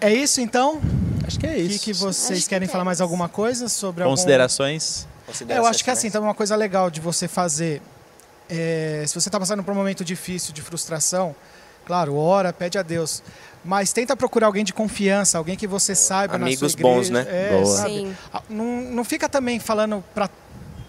É 0.00 0.12
isso 0.12 0.40
então? 0.40 0.80
Acho 1.26 1.38
que 1.40 1.46
é 1.46 1.50
O 1.50 1.54
que, 1.54 1.60
isso. 1.62 1.84
que 1.84 1.92
vocês 1.94 2.42
que 2.44 2.50
querem 2.50 2.68
falar 2.68 2.84
mais 2.84 3.00
alguma 3.00 3.28
coisa 3.28 3.68
sobre 3.68 4.02
algum- 4.04 4.12
É, 5.48 5.58
eu 5.58 5.66
acho 5.66 5.82
que 5.82 5.90
assim, 5.90 6.10
também 6.10 6.28
uma 6.28 6.34
coisa 6.34 6.54
legal 6.56 6.90
de 6.90 7.00
você 7.00 7.26
fazer, 7.26 7.80
é, 8.48 9.04
se 9.06 9.14
você 9.14 9.28
está 9.28 9.38
passando 9.38 9.62
por 9.62 9.72
um 9.72 9.74
momento 9.74 10.04
difícil 10.04 10.52
de 10.52 10.60
frustração, 10.62 11.34
Claro, 11.86 12.16
ora, 12.16 12.52
pede 12.52 12.78
a 12.78 12.82
Deus. 12.82 13.22
Mas 13.64 13.92
tenta 13.92 14.16
procurar 14.16 14.46
alguém 14.46 14.64
de 14.64 14.72
confiança, 14.72 15.38
alguém 15.38 15.56
que 15.56 15.66
você 15.66 15.94
saiba 15.94 16.36
na 16.36 16.46
Amigos 16.46 16.74
bons, 16.74 17.08
né? 17.10 17.26
É, 17.28 17.50
Boa. 17.50 17.66
sabe? 17.76 17.94
Sim. 17.94 18.16
Ah, 18.32 18.42
Não, 18.48 18.64
não 18.64 19.04
fica 19.04 19.28
também 19.28 19.58
falando 19.58 20.04
para 20.14 20.28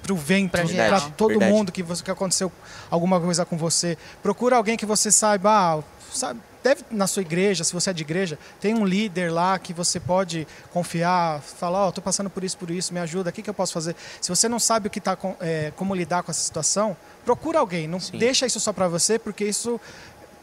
pro 0.01 0.15
vento, 0.15 0.51
Pra 0.51 0.63
para 0.63 1.01
todo 1.11 1.29
Verdade. 1.29 1.51
mundo 1.51 1.71
que, 1.71 1.81
você, 1.81 2.03
que 2.03 2.11
aconteceu 2.11 2.51
alguma 2.91 3.19
coisa 3.19 3.43
com 3.43 3.57
você. 3.57 3.97
Procura 4.21 4.55
alguém 4.55 4.77
que 4.77 4.86
você 4.86 5.11
saiba, 5.11 5.49
ah, 5.51 5.83
sabe, 6.13 6.39
deve 6.66 6.84
na 6.89 7.05
sua 7.05 7.22
igreja, 7.22 7.63
se 7.63 7.72
você 7.72 7.91
é 7.91 7.93
de 7.93 8.01
igreja, 8.01 8.39
tem 8.59 8.74
um 8.74 8.84
líder 8.84 9.32
lá 9.32 9.59
que 9.59 9.72
você 9.72 9.99
pode 9.99 10.47
confiar, 10.74 11.39
falar, 11.39 11.88
ó, 11.88 11.91
tô 11.91 12.01
passando 12.01 12.28
por 12.28 12.43
isso, 12.43 12.57
por 12.57 12.72
isso, 12.72 12.91
me 12.91 12.99
ajuda, 12.99 13.30
o 13.30 13.34
que, 13.34 13.43
que 13.43 13.49
eu 13.49 13.53
posso 13.53 13.72
fazer? 13.72 13.95
Se 14.20 14.30
você 14.30 14.49
não 14.49 14.57
sabe 14.57 14.88
o 14.88 14.89
que 14.89 14.99
tá 14.99 15.16
é, 15.39 15.72
como 15.76 15.93
lidar 15.93 16.24
com 16.24 16.32
essa 16.32 16.41
situação, 16.41 16.97
procura 17.24 17.59
alguém, 17.59 17.88
não 17.88 17.99
deixa 18.18 18.47
isso 18.47 18.59
só 18.59 18.74
para 18.74 18.88
você, 18.88 19.20
porque 19.20 19.45
isso 19.45 19.80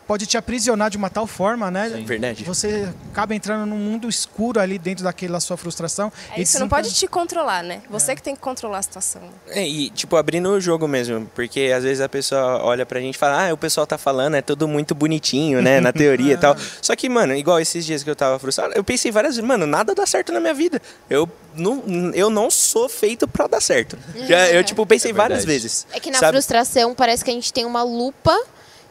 pode 0.07 0.27
te 0.27 0.37
aprisionar 0.37 0.91
de 0.91 0.97
uma 0.97 1.09
tal 1.11 1.27
forma, 1.27 1.71
né? 1.71 1.89
Verdade. 2.05 2.45
Você 2.45 2.89
acaba 3.11 3.35
entrando 3.35 3.67
num 3.67 3.77
mundo 3.77 4.09
escuro 4.09 4.61
ali 4.61 4.79
dentro 4.79 5.05
daquela 5.05 5.41
sua 5.41 5.57
frustração. 5.57 6.13
É, 6.35 6.41
e 6.41 6.43
isso 6.43 6.59
não 6.59 6.69
pode 6.69 6.93
te 6.93 7.07
controlar, 7.07 7.63
né? 7.63 7.83
Você 7.89 8.15
que 8.15 8.23
tem 8.23 8.35
que 8.35 8.41
controlar 8.41 8.79
a 8.79 8.83
situação. 8.83 9.23
É, 9.49 9.67
e, 9.67 9.91
tipo, 9.91 10.17
abrindo 10.17 10.49
o 10.51 10.61
jogo 10.61 10.87
mesmo, 10.89 11.31
porque 11.35 11.73
às 11.75 11.85
vezes 11.85 12.01
a 12.01 12.09
pessoa 12.09 12.63
olha 12.63 12.85
pra 12.85 13.01
gente 13.01 13.15
e 13.15 13.19
fala, 13.19 13.49
ah, 13.49 13.53
o 13.53 13.57
pessoal 13.57 13.87
tá 13.87 13.97
falando, 13.99 14.35
é 14.35 14.43
tudo 14.43 14.67
muito 14.67 14.95
bonitinho, 14.95 15.63
né, 15.63 15.81
na 15.81 15.93
teoria 15.93 16.35
e 16.35 16.37
tal. 16.39 16.57
Só 16.81 16.95
que, 16.97 17.09
mano, 17.09 17.35
igual 17.35 17.61
esses 17.61 17.85
dias 17.85 18.03
que 18.03 18.11
eu 18.11 18.17
tava 18.17 18.39
frustrado, 18.39 18.73
eu 18.75 18.85
pensei 18.85 19.11
várias 19.11 19.37
vezes, 19.37 19.47
mano, 19.49 19.67
nada 19.67 19.95
dá 19.95 20.07
certo 20.07 20.33
na 20.33 20.41
minha 20.41 20.55
vida. 20.55 20.81
Eu 21.09 21.29
não, 21.55 21.83
eu 22.15 22.31
não 22.31 22.51
sou 22.51 22.89
feito 22.89 23.29
pra 23.29 23.47
dar 23.47 23.61
certo. 23.61 23.99
Já, 24.27 24.49
eu, 24.51 24.65
tipo, 24.65 24.85
pensei 24.87 25.11
É 25.11 25.15
várias 25.15 25.45
vezes. 25.45 25.87
É 25.93 26.01
que 26.01 26.11
na 26.11 26.19
sabe? 26.19 26.33
frustração 26.33 26.95
parece 26.95 27.25
que 27.25 27.31
a 27.31 27.35
gente 27.35 27.53
tem 27.53 27.65
uma 27.65 27.83
lupa 27.83 28.37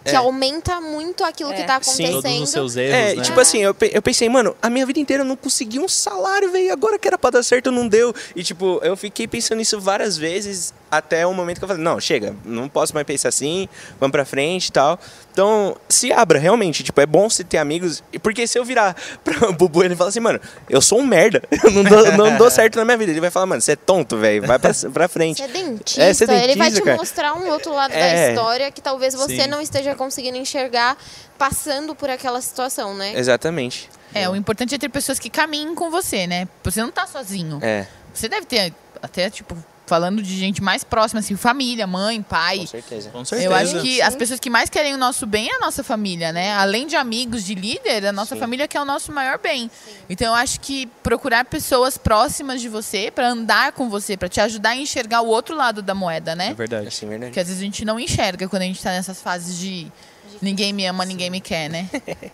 que 0.04 0.12
É. 0.12 0.16
aumenta 0.16 0.80
muito 0.82 1.24
aquilo 1.24 1.54
que 1.54 1.62
É. 1.62 1.66
tá 1.66 1.80
Sim. 1.82 2.06
acontecendo. 2.06 2.22
Todos 2.24 2.41
os 2.41 2.49
seus 2.49 2.76
erros, 2.76 2.93
É, 2.95 3.16
né? 3.16 3.24
tipo 3.24 3.39
assim, 3.39 3.60
eu, 3.60 3.74
pe- 3.74 3.91
eu 3.93 4.02
pensei, 4.02 4.28
mano, 4.30 4.56
a 4.62 4.70
minha 4.70 4.86
vida 4.86 4.99
inteira 4.99 5.22
eu 5.24 5.28
não 5.28 5.36
consegui 5.36 5.80
um 5.80 5.88
salário, 5.88 6.52
velho. 6.52 6.72
Agora 6.74 6.97
que 6.97 7.08
era 7.08 7.18
pra 7.18 7.30
dar 7.30 7.43
certo, 7.43 7.72
não 7.72 7.88
deu. 7.88 8.14
E, 8.36 8.43
tipo, 8.43 8.80
eu 8.84 8.97
fiquei 8.97 9.28
pensando 9.28 9.60
nisso 9.60 9.80
várias 9.80 10.18
vezes 10.18 10.74
até 10.92 11.26
o 11.26 11.34
momento 11.34 11.58
que 11.60 11.64
eu 11.64 11.68
falei, 11.70 11.82
não, 11.82 12.00
chega, 12.00 12.36
não 12.44 12.68
posso 12.68 12.94
mais 12.94 13.08
pensar 13.08 13.30
assim, 13.30 13.70
vamos 14.00 14.12
pra 14.12 14.26
frente 14.26 14.68
e 14.68 14.72
tal. 14.74 15.00
Então, 15.32 15.78
se 15.88 16.12
abra, 16.12 16.38
realmente, 16.38 16.84
tipo, 16.84 17.00
é 17.00 17.06
bom 17.06 17.30
você 17.30 17.42
ter 17.46 17.58
amigos. 17.58 18.04
e 18.12 18.20
Porque 18.20 18.46
se 18.46 18.60
eu 18.60 18.66
virar 18.66 18.94
pro 19.24 19.54
Bubu 19.54 19.82
e 19.82 19.86
ele 19.86 19.96
falar 19.96 20.10
assim, 20.10 20.20
mano, 20.20 20.39
eu 20.70 20.82
sou 20.82 21.00
um 21.00 21.06
merda, 21.06 21.42
eu 21.64 21.72
não 21.72 21.84
dou, 21.86 22.12
não 22.18 22.38
dou 22.38 22.52
certo 22.52 22.76
na 22.76 22.84
minha 22.84 22.98
vida. 22.98 23.12
Ele 23.12 23.22
vai 23.22 23.32
falar, 23.32 23.46
mano, 23.46 23.62
você 23.62 23.72
é 23.72 23.76
tonto, 23.78 24.18
velho, 24.18 24.46
vai 24.46 24.60
pra, 24.60 24.72
pra 24.94 25.08
frente. 25.08 25.38
Você 25.38 25.44
é 25.44 25.48
dentista, 25.48 26.02
É, 26.04 26.14
você 26.14 26.26
é 26.26 26.44
ele 26.44 26.56
vai 26.56 26.68
dentista, 26.68 26.82
te 26.82 26.84
cara. 26.86 26.98
mostrar 26.98 27.34
um 27.36 27.48
outro 27.50 27.74
lado 27.74 27.92
da 27.92 27.98
É. 27.98 28.30
história 28.30 28.70
que 28.70 28.82
talvez 28.82 29.14
você 29.14 29.44
Sim. 29.44 29.48
não 29.48 29.62
esteja 29.62 29.96
conseguindo 29.96 30.38
enxergar 30.38 30.98
passando 31.38 31.96
por 31.96 32.10
aquela 32.10 32.42
situação, 32.42 32.94
né? 32.94 33.14
Exatamente. 33.16 33.89
É, 34.14 34.28
o 34.30 34.36
importante 34.36 34.76
é 34.76 34.78
ter 34.78 34.89
pessoas 34.89 35.18
que 35.18 35.30
caminhem 35.30 35.74
com 35.74 35.89
você, 35.89 36.28
né? 36.28 36.46
Você 36.66 36.82
não 36.82 36.92
tá 36.92 37.08
sozinho. 37.08 37.60
É, 37.62 37.88
Você 38.14 38.28
deve 38.28 38.46
ter, 38.46 38.74
até, 39.02 39.30
tipo, 39.30 39.56
falando 39.92 40.24
de 40.24 40.38
gente 40.38 40.64
mais 40.64 40.86
próxima, 40.86 41.20
assim, 41.20 41.36
família, 41.36 41.86
mãe, 41.86 42.22
pai. 42.22 42.60
com 42.60 42.66
certeza. 42.68 43.10
Com 43.10 43.26
certeza. 43.26 43.50
Eu 43.50 43.54
acho 43.54 43.82
que 43.82 44.02
as 44.02 44.16
pessoas 44.16 44.39
que 44.39 44.50
mais 44.50 44.70
querem 44.70 44.94
o 44.94 44.98
nosso 44.98 45.26
bem 45.26 45.50
é 45.50 45.56
a 45.58 45.60
nossa 45.60 45.84
família, 45.84 46.32
né? 46.32 46.54
Além 46.54 46.88
de 46.88 46.96
amigos, 46.96 47.44
de 47.44 47.54
líder, 47.54 48.06
a 48.06 48.14
nossa 48.14 48.36
Sim. 48.36 48.39
família 48.39 48.70
que 48.70 48.78
é 48.78 48.82
o 48.82 48.86
nosso 48.86 49.12
maior 49.12 49.38
bem. 49.38 49.70
Então 50.10 50.28
eu 50.28 50.34
acho 50.34 50.62
que 50.62 50.86
procurar 51.04 51.44
pessoas 51.44 51.98
próximas 51.98 52.62
de 52.62 52.70
você 52.70 53.12
pra 53.12 53.28
andar 53.28 53.74
com 53.74 53.89
você, 53.89 54.16
pra 54.16 54.30
te 54.30 54.39
ajudar 54.39 54.70
a 54.70 54.76
enxergar 54.78 55.20
o 55.24 55.28
outro 55.28 55.58
lado 55.58 55.82
da 55.82 55.94
moeda, 55.94 56.32
É 56.32 56.36
né? 56.36 56.54
verdade. 56.54 56.88
Assim, 56.88 57.06
verdade. 57.06 57.34
Que 57.34 57.39
às 57.42 57.48
vezes 57.48 57.62
a 57.62 57.66
gente 57.66 57.84
não 57.84 58.00
enxerga 58.00 58.48
quando 58.48 58.62
a 58.62 58.66
gente 58.66 58.82
tá 58.82 58.92
nessas 58.92 59.22
fases 59.22 59.58
de 59.58 59.92
ninguém 60.42 60.72
me 60.72 60.86
ama, 60.86 61.04
ninguém 61.04 61.30
me 61.30 61.42
quer, 61.42 61.70
né? 61.70 61.89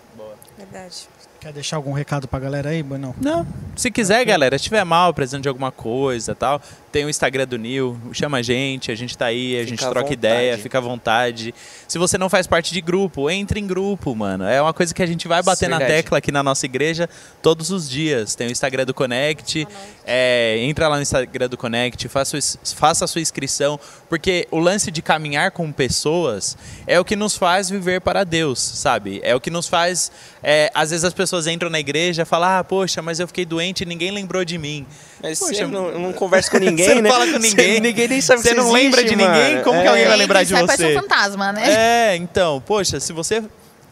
Verdade. 0.58 1.08
Quer 1.39 1.53
deixar 1.53 1.76
algum 1.76 1.91
recado 1.93 2.28
pra 2.28 2.39
galera 2.39 2.70
aí, 2.70 2.82
Bueno? 2.82 3.16
Não. 3.22 3.45
Se 3.76 3.91
quiser, 3.91 4.26
galera, 4.26 4.58
se 4.58 4.64
tiver 4.64 4.84
mal, 4.84 5.14
precisando 5.14 5.43
de 5.43 5.47
alguma 5.47 5.72
coisa 5.72 6.34
tal, 6.34 6.60
tem 6.91 7.05
o 7.05 7.09
Instagram 7.09 7.47
do 7.47 7.57
Nil, 7.57 7.97
chama 8.13 8.38
a 8.38 8.41
gente, 8.41 8.91
a 8.91 8.95
gente 8.95 9.17
tá 9.17 9.25
aí, 9.25 9.55
a 9.55 9.59
Fica 9.59 9.69
gente 9.69 9.89
troca 9.89 10.13
ideia, 10.13 10.57
fica 10.57 10.77
à 10.77 10.81
vontade. 10.81 11.53
Se 11.88 11.97
você 11.97 12.17
não 12.17 12.29
faz 12.29 12.47
parte 12.47 12.73
de 12.73 12.81
grupo, 12.81 13.29
entre 13.29 13.59
em 13.59 13.67
grupo, 13.67 14.15
mano. 14.15 14.43
É 14.45 14.61
uma 14.61 14.73
coisa 14.73 14.93
que 14.93 15.03
a 15.03 15.05
gente 15.05 15.27
vai 15.27 15.43
bater 15.43 15.69
na 15.69 15.77
Verdade. 15.77 16.03
tecla 16.03 16.17
aqui 16.17 16.31
na 16.31 16.41
nossa 16.41 16.65
igreja 16.65 17.09
todos 17.41 17.69
os 17.71 17.89
dias. 17.89 18.35
Tem 18.35 18.47
o 18.47 18.51
Instagram 18.51 18.85
do 18.85 18.93
Connect, 18.93 19.67
é, 20.05 20.57
entra 20.59 20.88
lá 20.88 20.95
no 20.95 21.01
Instagram 21.01 21.49
do 21.49 21.57
Connect, 21.57 22.07
faça, 22.07 22.38
faça 22.75 23.05
a 23.05 23.07
sua 23.07 23.21
inscrição, 23.21 23.79
porque 24.09 24.47
o 24.51 24.59
lance 24.59 24.89
de 24.89 25.01
caminhar 25.01 25.51
com 25.51 25.71
pessoas 25.71 26.57
é 26.85 26.99
o 26.99 27.05
que 27.05 27.15
nos 27.15 27.35
faz 27.35 27.69
viver 27.69 28.01
para 28.01 28.23
Deus, 28.23 28.59
sabe? 28.59 29.19
É 29.23 29.35
o 29.35 29.41
que 29.41 29.49
nos 29.49 29.67
faz. 29.67 30.11
é, 30.41 30.71
às 30.73 30.91
vezes 30.91 31.03
as 31.03 31.13
pessoas 31.13 31.47
entram 31.47 31.69
na 31.69 31.79
igreja 31.79 32.21
e 32.21 32.25
falam, 32.25 32.59
ah, 32.59 32.63
poxa, 32.63 33.01
mas 33.01 33.19
eu 33.19 33.27
fiquei 33.27 33.45
doente 33.45 33.81
e 33.81 33.85
ninguém 33.85 34.11
lembrou 34.11 34.45
de 34.45 34.57
mim. 34.57 34.85
Mas 35.22 35.39
Poxa, 35.39 35.53
você 35.55 35.68
não, 35.68 35.91
não 35.99 36.13
conversa 36.13 36.49
com 36.51 36.57
ninguém, 36.57 36.86
você 36.86 36.95
não 36.95 37.01
né? 37.01 37.09
fala 37.09 37.26
com 37.26 37.39
ninguém. 37.39 37.74
Você- 37.76 37.80
ninguém 37.80 38.07
nem 38.07 38.22
sabe 38.22 38.41
Você 38.41 38.49
que 38.49 38.55
não 38.55 38.63
existe, 38.65 38.84
lembra 38.84 39.03
de 39.03 39.15
mano. 39.15 39.34
ninguém? 39.34 39.63
Como 39.63 39.80
que 39.82 39.86
É. 39.86 39.89
alguém 39.89 40.05
vai 40.07 40.18
lembrar 40.18 40.43
de 40.43 40.49
sai 40.51 40.65
parece 40.65 40.84
você? 40.84 40.97
um 40.97 41.01
fantasma, 41.01 41.51
né? 41.53 41.63
É, 42.11 42.15
então, 42.15 42.61
poxa, 42.65 42.99
se 42.99 43.11
você 43.13 43.43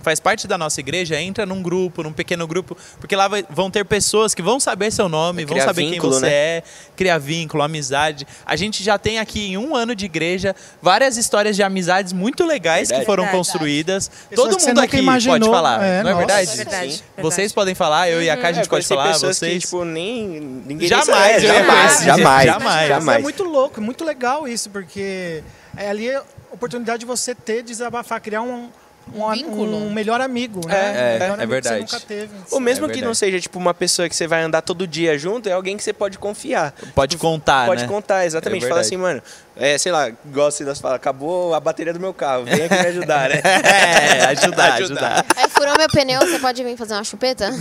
faz 0.05 0.19
parte 0.21 0.47
da 0.47 0.57
nossa 0.57 0.79
igreja, 0.79 1.19
entra 1.19 1.45
num 1.45 1.61
grupo, 1.61 2.03
num 2.03 2.13
pequeno 2.13 2.47
grupo, 2.47 2.77
porque 2.99 3.15
lá 3.15 3.27
vai- 3.27 3.43
vão 3.49 3.69
ter 3.69 3.83
pessoas 3.83 4.33
que 4.35 4.41
vão 4.41 4.59
saber 4.59 4.91
seu 4.91 5.09
nome, 5.09 5.43
Vai 5.43 5.57
vão 5.57 5.65
saber 5.67 5.81
vínculo, 5.89 6.11
quem 6.13 6.19
você 6.21 6.25
né? 6.27 6.31
é, 6.31 6.63
criar 6.95 7.17
vínculo, 7.17 7.63
amizade. 7.63 8.25
A 8.45 8.55
gente 8.55 8.83
já 8.83 8.97
tem 8.97 9.19
aqui 9.19 9.47
em 9.51 9.57
um 9.57 9.75
ano 9.75 9.95
de 9.95 10.05
igreja 10.05 10.55
várias 10.81 11.17
histórias 11.17 11.55
de 11.55 11.63
amizades 11.63 12.13
muito 12.13 12.45
legais 12.45 12.87
Verdade. 12.89 12.99
que 13.01 13.05
foram 13.05 13.23
Verdade. 13.23 13.37
construídas. 13.43 14.07
Pessoas 14.29 14.49
Todo 14.55 14.67
mundo 14.67 14.79
aqui 14.79 14.97
imaginou. 14.97 15.39
pode 15.39 15.49
falar, 15.51 15.83
É, 15.83 16.03
não 16.03 16.11
é 16.11 16.13
verdade? 16.13 16.51
É 16.51 16.55
verdade. 16.55 16.93
Sim. 16.93 17.03
Vocês 17.21 17.51
podem 17.51 17.73
falar, 17.73 18.09
eu 18.09 18.21
e 18.21 18.29
a 18.29 18.37
Cá 18.37 18.49
a 18.49 18.51
gente 18.53 18.65
É, 18.65 18.69
pode 18.69 18.85
falar, 18.87 19.17
vocês... 19.17 19.39
que, 19.39 19.59
tipo, 19.59 19.83
nem... 19.83 20.27
Ninguém 20.65 20.87
Jamais, 20.87 21.41
nem 21.41 21.51
jamais, 21.51 21.65
conhecer. 21.95 22.05
jamais, 22.05 22.45
Jamais. 22.45 22.87
jamais. 22.87 23.19
É 23.19 23.21
muito 23.21 23.43
louco, 23.43 23.81
muito 23.81 24.05
legal 24.05 24.47
isso, 24.47 24.69
porque 24.69 25.41
é 25.75 25.89
ali 25.89 26.13
a 26.13 26.21
oportunidade 26.51 26.99
de 26.99 27.05
você 27.05 27.33
ter, 27.33 27.63
desabafar, 27.63 28.21
criar 28.21 28.41
um, 28.43 28.69
um, 29.13 29.31
vínculo. 29.31 29.77
um 29.77 29.91
melhor 29.91 30.21
amigo, 30.21 30.61
né? 30.67 30.75
É, 30.75 31.15
é, 31.15 31.19
melhor 31.19 31.39
é 31.39 31.45
verdade. 31.45 31.89
Você 31.89 31.95
nunca 31.95 32.05
teve. 32.07 32.33
Ou 32.51 32.59
mesmo 32.59 32.85
É 32.85 32.89
que 32.89 33.01
não 33.01 33.13
seja, 33.13 33.39
tipo, 33.39 33.57
uma 33.59 33.73
pessoa 33.73 34.09
que 34.09 34.15
você 34.15 34.27
vai 34.27 34.41
andar 34.41 34.61
todo 34.61 34.87
dia 34.87 35.17
junto, 35.17 35.47
é 35.49 35.51
alguém 35.51 35.77
que 35.77 35.83
você 35.83 35.93
pode 35.93 36.17
confiar. 36.17 36.73
Pode 36.93 37.17
contar, 37.17 37.65
Pode 37.65 37.83
né? 37.83 37.87
contar, 37.87 38.25
exatamente. 38.25 38.65
É 38.65 38.69
Fala 38.69 38.81
assim, 38.81 38.97
mano, 38.97 39.21
é, 39.55 39.77
sei 39.77 39.91
lá, 39.91 40.09
igual 40.09 40.47
o 40.47 40.51
Silas 40.51 40.79
fala, 40.79 40.95
acabou 40.95 41.53
a 41.53 41.59
bateria 41.59 41.93
do 41.93 41.99
meu 41.99 42.13
carro, 42.13 42.43
vem 42.45 42.63
aqui 42.63 42.73
me 42.75 42.87
ajudar, 42.87 43.29
né? 43.29 43.41
É, 43.65 44.25
ajudar, 44.25 44.73
ajudar. 44.81 45.25
Aí 45.35 45.49
furou 45.55 45.75
meu 45.77 45.87
pneu, 45.89 46.19
você 46.19 46.39
pode 46.39 46.63
vir 46.63 46.77
fazer 46.77 46.93
uma 46.93 47.03
chupeta? 47.03 47.51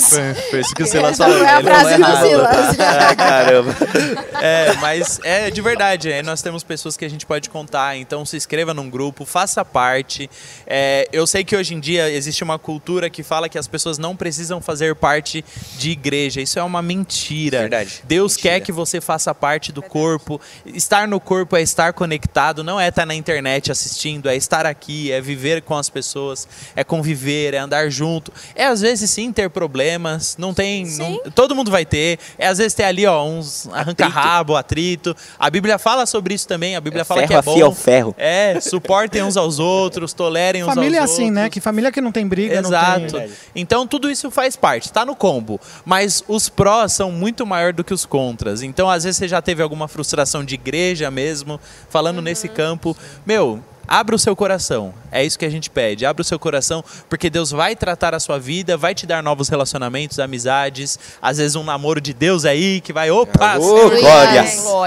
Foi, 0.00 0.34
foi 0.50 0.60
isso 0.60 0.74
que 0.74 0.82
o 0.82 0.86
Silas 0.86 1.16
falou. 1.16 1.38
foi 1.38 1.46
a 1.46 1.62
frase 1.62 1.96
do 1.96 2.02
errado. 2.02 2.26
Silas. 2.26 2.76
Ah, 2.80 3.14
caramba. 3.14 3.76
É, 4.42 4.72
mas 4.76 5.20
é 5.22 5.50
de 5.50 5.60
verdade. 5.60 6.10
Aí 6.10 6.22
nós 6.22 6.40
temos 6.40 6.64
pessoas 6.64 6.96
que 6.96 7.04
a 7.04 7.10
gente 7.10 7.26
pode 7.26 7.50
contar. 7.50 7.96
Então 7.98 8.24
se 8.24 8.38
inscreva 8.38 8.72
num 8.72 8.88
grupo, 8.88 9.26
faça 9.26 9.62
parte. 9.62 10.30
É, 10.66 11.06
eu 11.12 11.26
sei 11.26 11.44
que 11.44 11.54
hoje 11.54 11.74
em 11.74 11.80
dia 11.80 12.10
existe 12.10 12.42
uma 12.42 12.58
cultura 12.58 13.10
que 13.10 13.22
fala 13.22 13.50
que 13.50 13.58
as 13.58 13.68
pessoas 13.68 13.98
não 13.98 14.16
precisam 14.16 14.58
fazer 14.62 14.94
parte 14.96 15.44
de 15.76 15.90
igreja. 15.90 16.40
Isso 16.40 16.58
é 16.58 16.62
uma 16.62 16.80
mentira. 16.80 17.60
Verdade. 17.60 18.00
Deus 18.04 18.34
Mentira. 18.36 18.54
quer 18.54 18.60
que 18.60 18.72
você 18.72 18.98
faça 18.98 19.34
parte 19.34 19.72
do 19.72 19.82
corpo. 19.82 20.40
Estar 20.64 21.06
no 21.06 21.20
corpo 21.20 21.54
é 21.54 21.60
estar 21.60 21.92
conectado, 21.92 22.64
não 22.64 22.80
é 22.80 22.88
estar 22.88 23.04
na 23.04 23.14
internet 23.14 23.70
assistindo, 23.70 24.26
é 24.26 24.36
estar 24.36 24.64
aqui, 24.64 25.12
é 25.12 25.20
viver 25.20 25.60
com 25.60 25.76
as 25.76 25.90
pessoas, 25.90 26.48
é 26.74 26.82
conviver, 26.82 27.09
é 27.54 27.58
andar 27.58 27.88
junto. 27.90 28.32
É 28.54 28.66
às 28.66 28.80
vezes 28.80 29.10
sim 29.10 29.32
ter 29.32 29.50
problemas, 29.50 30.36
não 30.38 30.52
tem, 30.54 30.86
não- 30.96 31.18
todo 31.34 31.54
mundo 31.54 31.70
vai 31.70 31.84
ter. 31.84 32.18
É 32.38 32.46
às 32.46 32.58
vezes 32.58 32.74
ter 32.74 32.84
ali 32.84 33.06
ó 33.06 33.24
uns 33.24 33.68
arranca-rabo, 33.72 34.56
atrito. 34.56 35.14
A 35.38 35.50
Bíblia 35.50 35.78
fala 35.78 36.06
sobre 36.06 36.34
isso 36.34 36.46
também. 36.46 36.76
A 36.76 36.80
Bíblia 36.80 37.02
É 37.02 37.04
fala 37.04 37.26
que 37.26 37.34
é 37.34 37.42
bom. 37.42 37.68
o 37.68 37.74
ferro. 37.74 38.14
É, 38.18 38.58
suportem 38.60 39.22
uns 39.22 39.36
aos 39.36 39.58
outros, 39.58 40.12
tolerem 40.12 40.62
uns 40.62 40.66
Família 40.74 40.98
é 40.98 41.00
aos 41.00 41.10
assim, 41.10 41.24
outros. 41.24 41.34
né? 41.42 41.50
Que 41.50 41.60
família 41.60 41.90
que 41.92 42.00
não 42.00 42.12
tem 42.12 42.26
briga, 42.26 42.60
não 42.62 42.70
Exato. 42.70 43.12
tem... 43.18 43.30
Então 43.54 43.86
tudo 43.86 44.10
isso 44.10 44.30
faz 44.30 44.56
parte, 44.56 44.92
tá 44.92 45.04
no 45.04 45.14
combo. 45.16 45.60
Mas 45.84 46.22
os 46.28 46.48
prós 46.48 46.92
são 46.92 47.10
muito 47.10 47.44
maior 47.46 47.72
do 47.72 47.82
que 47.84 47.92
os 47.94 48.04
contras. 48.04 48.62
Então 48.62 48.88
às 48.88 49.04
vezes 49.04 49.18
você 49.18 49.28
já 49.28 49.40
teve 49.42 49.62
alguma 49.62 49.88
frustração 49.88 50.44
de 50.44 50.54
igreja 50.54 51.10
mesmo, 51.10 51.60
falando 51.88 52.20
nesse 52.22 52.48
campo. 52.48 52.96
Meu, 53.26 53.62
abra 53.90 54.14
o 54.14 54.18
seu 54.18 54.36
coração. 54.36 54.94
É 55.10 55.24
isso 55.24 55.36
que 55.36 55.44
a 55.44 55.50
gente 55.50 55.68
pede. 55.68 56.06
Abra 56.06 56.22
o 56.22 56.24
seu 56.24 56.38
coração, 56.38 56.84
porque 57.08 57.28
Deus 57.28 57.50
vai 57.50 57.74
tratar 57.74 58.14
a 58.14 58.20
sua 58.20 58.38
vida, 58.38 58.76
vai 58.76 58.94
te 58.94 59.04
dar 59.04 59.20
novos 59.20 59.48
relacionamentos, 59.48 60.20
amizades. 60.20 60.96
Às 61.20 61.38
vezes 61.38 61.56
um 61.56 61.64
namoro 61.64 62.00
de 62.00 62.14
Deus 62.14 62.44
aí 62.44 62.80
que 62.80 62.92
vai, 62.92 63.10
opa, 63.10 63.58
Senhor, 63.60 63.90
glória. 63.98 64.42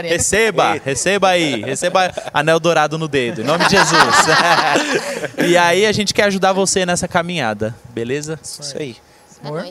Receba, 0.10 0.80
receba 0.84 1.28
aí, 1.28 1.62
receba 1.62 2.14
anel 2.34 2.62
dourado 2.62 2.97
no 2.97 3.10
dedo, 3.10 3.41
em 3.41 3.43
nome 3.43 3.66
de 3.66 3.72
Jesus. 3.72 4.16
e 5.45 5.58
aí 5.58 5.86
a 5.86 5.91
gente 5.91 6.14
quer 6.14 6.24
ajudar 6.24 6.54
você 6.54 6.86
nessa 6.86 7.08
caminhada, 7.08 7.76
beleza? 7.89 8.39
Isso 8.41 8.78
aí. 8.78 8.95
É 9.43 9.47
Amor? 9.47 9.68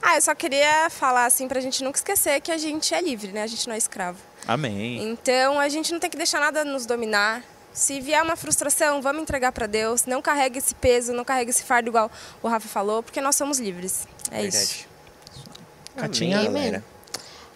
Ah, 0.00 0.14
eu 0.14 0.22
só 0.22 0.32
queria 0.32 0.88
falar 0.90 1.26
assim 1.26 1.48
pra 1.48 1.60
gente 1.60 1.82
nunca 1.82 1.98
esquecer 1.98 2.40
que 2.40 2.52
a 2.52 2.56
gente 2.56 2.94
é 2.94 3.00
livre, 3.00 3.32
né? 3.32 3.42
A 3.42 3.46
gente 3.48 3.66
não 3.66 3.74
é 3.74 3.78
escravo. 3.78 4.18
Amém. 4.46 5.10
Então 5.10 5.58
a 5.58 5.68
gente 5.68 5.92
não 5.92 5.98
tem 5.98 6.08
que 6.08 6.16
deixar 6.16 6.38
nada 6.38 6.64
nos 6.64 6.86
dominar, 6.86 7.42
Se 7.78 8.00
vier 8.00 8.20
uma 8.20 8.34
frustração, 8.34 9.00
vamos 9.00 9.22
entregar 9.22 9.52
para 9.52 9.68
Deus. 9.68 10.04
Não 10.04 10.20
carregue 10.20 10.58
esse 10.58 10.74
peso, 10.74 11.12
não 11.12 11.24
carregue 11.24 11.50
esse 11.50 11.62
fardo 11.62 11.88
igual 11.88 12.10
o 12.42 12.48
Rafa 12.48 12.66
falou, 12.66 13.04
porque 13.04 13.20
nós 13.20 13.36
somos 13.36 13.60
livres. 13.60 14.04
É 14.32 14.44
isso. 14.44 14.84
Catinha? 15.96 16.40
Amém. 16.40 16.82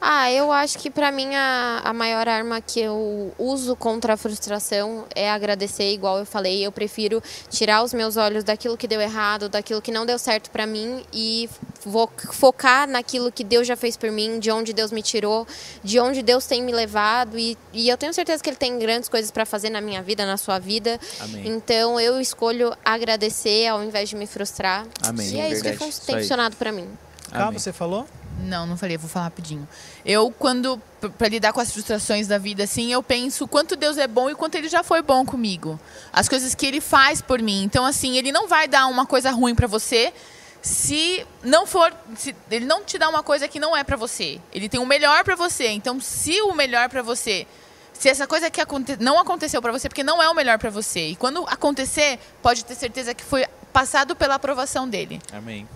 Ah, 0.04 0.32
eu 0.32 0.50
acho 0.50 0.80
que 0.80 0.90
pra 0.90 1.12
mim 1.12 1.32
a, 1.36 1.80
a 1.84 1.92
maior 1.92 2.28
arma 2.28 2.60
que 2.60 2.80
eu 2.80 3.32
uso 3.38 3.76
contra 3.76 4.14
a 4.14 4.16
frustração 4.16 5.04
é 5.14 5.30
agradecer, 5.30 5.92
igual 5.92 6.18
eu 6.18 6.26
falei. 6.26 6.66
Eu 6.66 6.72
prefiro 6.72 7.22
tirar 7.48 7.84
os 7.84 7.94
meus 7.94 8.16
olhos 8.16 8.42
daquilo 8.42 8.76
que 8.76 8.88
deu 8.88 9.00
errado, 9.00 9.48
daquilo 9.48 9.80
que 9.80 9.92
não 9.92 10.04
deu 10.04 10.18
certo 10.18 10.50
pra 10.50 10.66
mim 10.66 11.04
e 11.12 11.48
vo- 11.86 12.10
focar 12.32 12.88
naquilo 12.88 13.30
que 13.30 13.44
Deus 13.44 13.64
já 13.64 13.76
fez 13.76 13.96
por 13.96 14.10
mim, 14.10 14.40
de 14.40 14.50
onde 14.50 14.72
Deus 14.72 14.90
me 14.90 15.02
tirou, 15.02 15.46
de 15.84 16.00
onde 16.00 16.20
Deus 16.20 16.46
tem 16.46 16.64
me 16.64 16.72
levado. 16.72 17.38
E, 17.38 17.56
e 17.72 17.88
eu 17.88 17.96
tenho 17.96 18.12
certeza 18.12 18.42
que 18.42 18.50
Ele 18.50 18.56
tem 18.56 18.76
grandes 18.80 19.08
coisas 19.08 19.30
pra 19.30 19.46
fazer 19.46 19.70
na 19.70 19.80
minha 19.80 20.02
vida, 20.02 20.26
na 20.26 20.36
sua 20.36 20.58
vida. 20.58 20.98
Amém. 21.20 21.46
Então 21.46 22.00
eu 22.00 22.20
escolho 22.20 22.76
agradecer 22.84 23.68
ao 23.68 23.84
invés 23.84 24.08
de 24.08 24.16
me 24.16 24.26
frustrar. 24.26 24.84
Amém. 25.02 25.28
E 25.28 25.40
é 25.40 25.48
isso 25.52 25.62
que 25.62 25.68
tem 26.06 26.16
funcionado 26.22 26.56
pra 26.56 26.72
mim. 26.72 26.88
Cá, 27.32 27.46
Amém. 27.46 27.58
você 27.58 27.72
falou? 27.72 28.06
Não, 28.40 28.66
não 28.66 28.76
falei, 28.76 28.96
vou 28.96 29.08
falar 29.08 29.26
rapidinho. 29.26 29.66
Eu, 30.04 30.30
quando, 30.30 30.80
p- 31.00 31.08
pra 31.10 31.28
lidar 31.28 31.52
com 31.52 31.60
as 31.60 31.70
frustrações 31.72 32.26
da 32.26 32.38
vida, 32.38 32.64
assim, 32.64 32.92
eu 32.92 33.02
penso 33.02 33.46
quanto 33.46 33.76
Deus 33.76 33.98
é 33.98 34.06
bom 34.06 34.28
e 34.30 34.34
quanto 34.34 34.54
Ele 34.56 34.68
já 34.68 34.82
foi 34.82 35.02
bom 35.02 35.24
comigo. 35.24 35.78
As 36.12 36.28
coisas 36.28 36.54
que 36.54 36.66
Ele 36.66 36.80
faz 36.80 37.20
por 37.22 37.40
mim. 37.42 37.62
Então, 37.62 37.84
assim, 37.84 38.16
Ele 38.16 38.32
não 38.32 38.48
vai 38.48 38.66
dar 38.68 38.86
uma 38.86 39.06
coisa 39.06 39.30
ruim 39.30 39.54
pra 39.54 39.66
você 39.66 40.12
se 40.60 41.26
não 41.42 41.66
for. 41.66 41.92
Se 42.16 42.34
ele 42.50 42.64
não 42.64 42.84
te 42.84 42.96
dá 42.96 43.08
uma 43.08 43.22
coisa 43.22 43.48
que 43.48 43.58
não 43.58 43.76
é 43.76 43.82
pra 43.82 43.96
você. 43.96 44.40
Ele 44.52 44.68
tem 44.68 44.78
o 44.80 44.86
melhor 44.86 45.24
pra 45.24 45.34
você. 45.34 45.68
Então, 45.68 46.00
se 46.00 46.40
o 46.42 46.54
melhor 46.54 46.88
pra 46.88 47.02
você. 47.02 47.46
Se 47.92 48.08
essa 48.08 48.26
coisa 48.26 48.48
que 48.50 48.60
aconte, 48.60 48.96
não 49.00 49.18
aconteceu 49.18 49.60
pra 49.60 49.70
você, 49.72 49.88
porque 49.88 50.02
não 50.04 50.22
é 50.22 50.28
o 50.28 50.34
melhor 50.34 50.58
pra 50.58 50.70
você. 50.70 51.08
E 51.08 51.16
quando 51.16 51.44
acontecer, 51.48 52.18
pode 52.40 52.64
ter 52.64 52.74
certeza 52.76 53.12
que 53.14 53.22
foi 53.24 53.44
passado 53.72 54.14
pela 54.16 54.36
aprovação 54.36 54.88
dele. 54.88 55.20
Amém. 55.32 55.68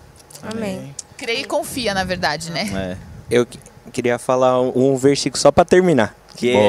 Amém. 0.43 0.95
Creia 1.17 1.39
e 1.41 1.45
confia, 1.45 1.93
na 1.93 2.03
verdade, 2.03 2.51
né? 2.51 2.97
É. 3.29 3.35
Eu 3.35 3.45
que- 3.45 3.59
queria 3.91 4.17
falar 4.19 4.61
um, 4.61 4.91
um 4.93 4.95
versículo 4.95 5.39
só 5.41 5.51
pra 5.51 5.65
terminar. 5.65 6.15
Que 6.35 6.53
Boa. 6.53 6.63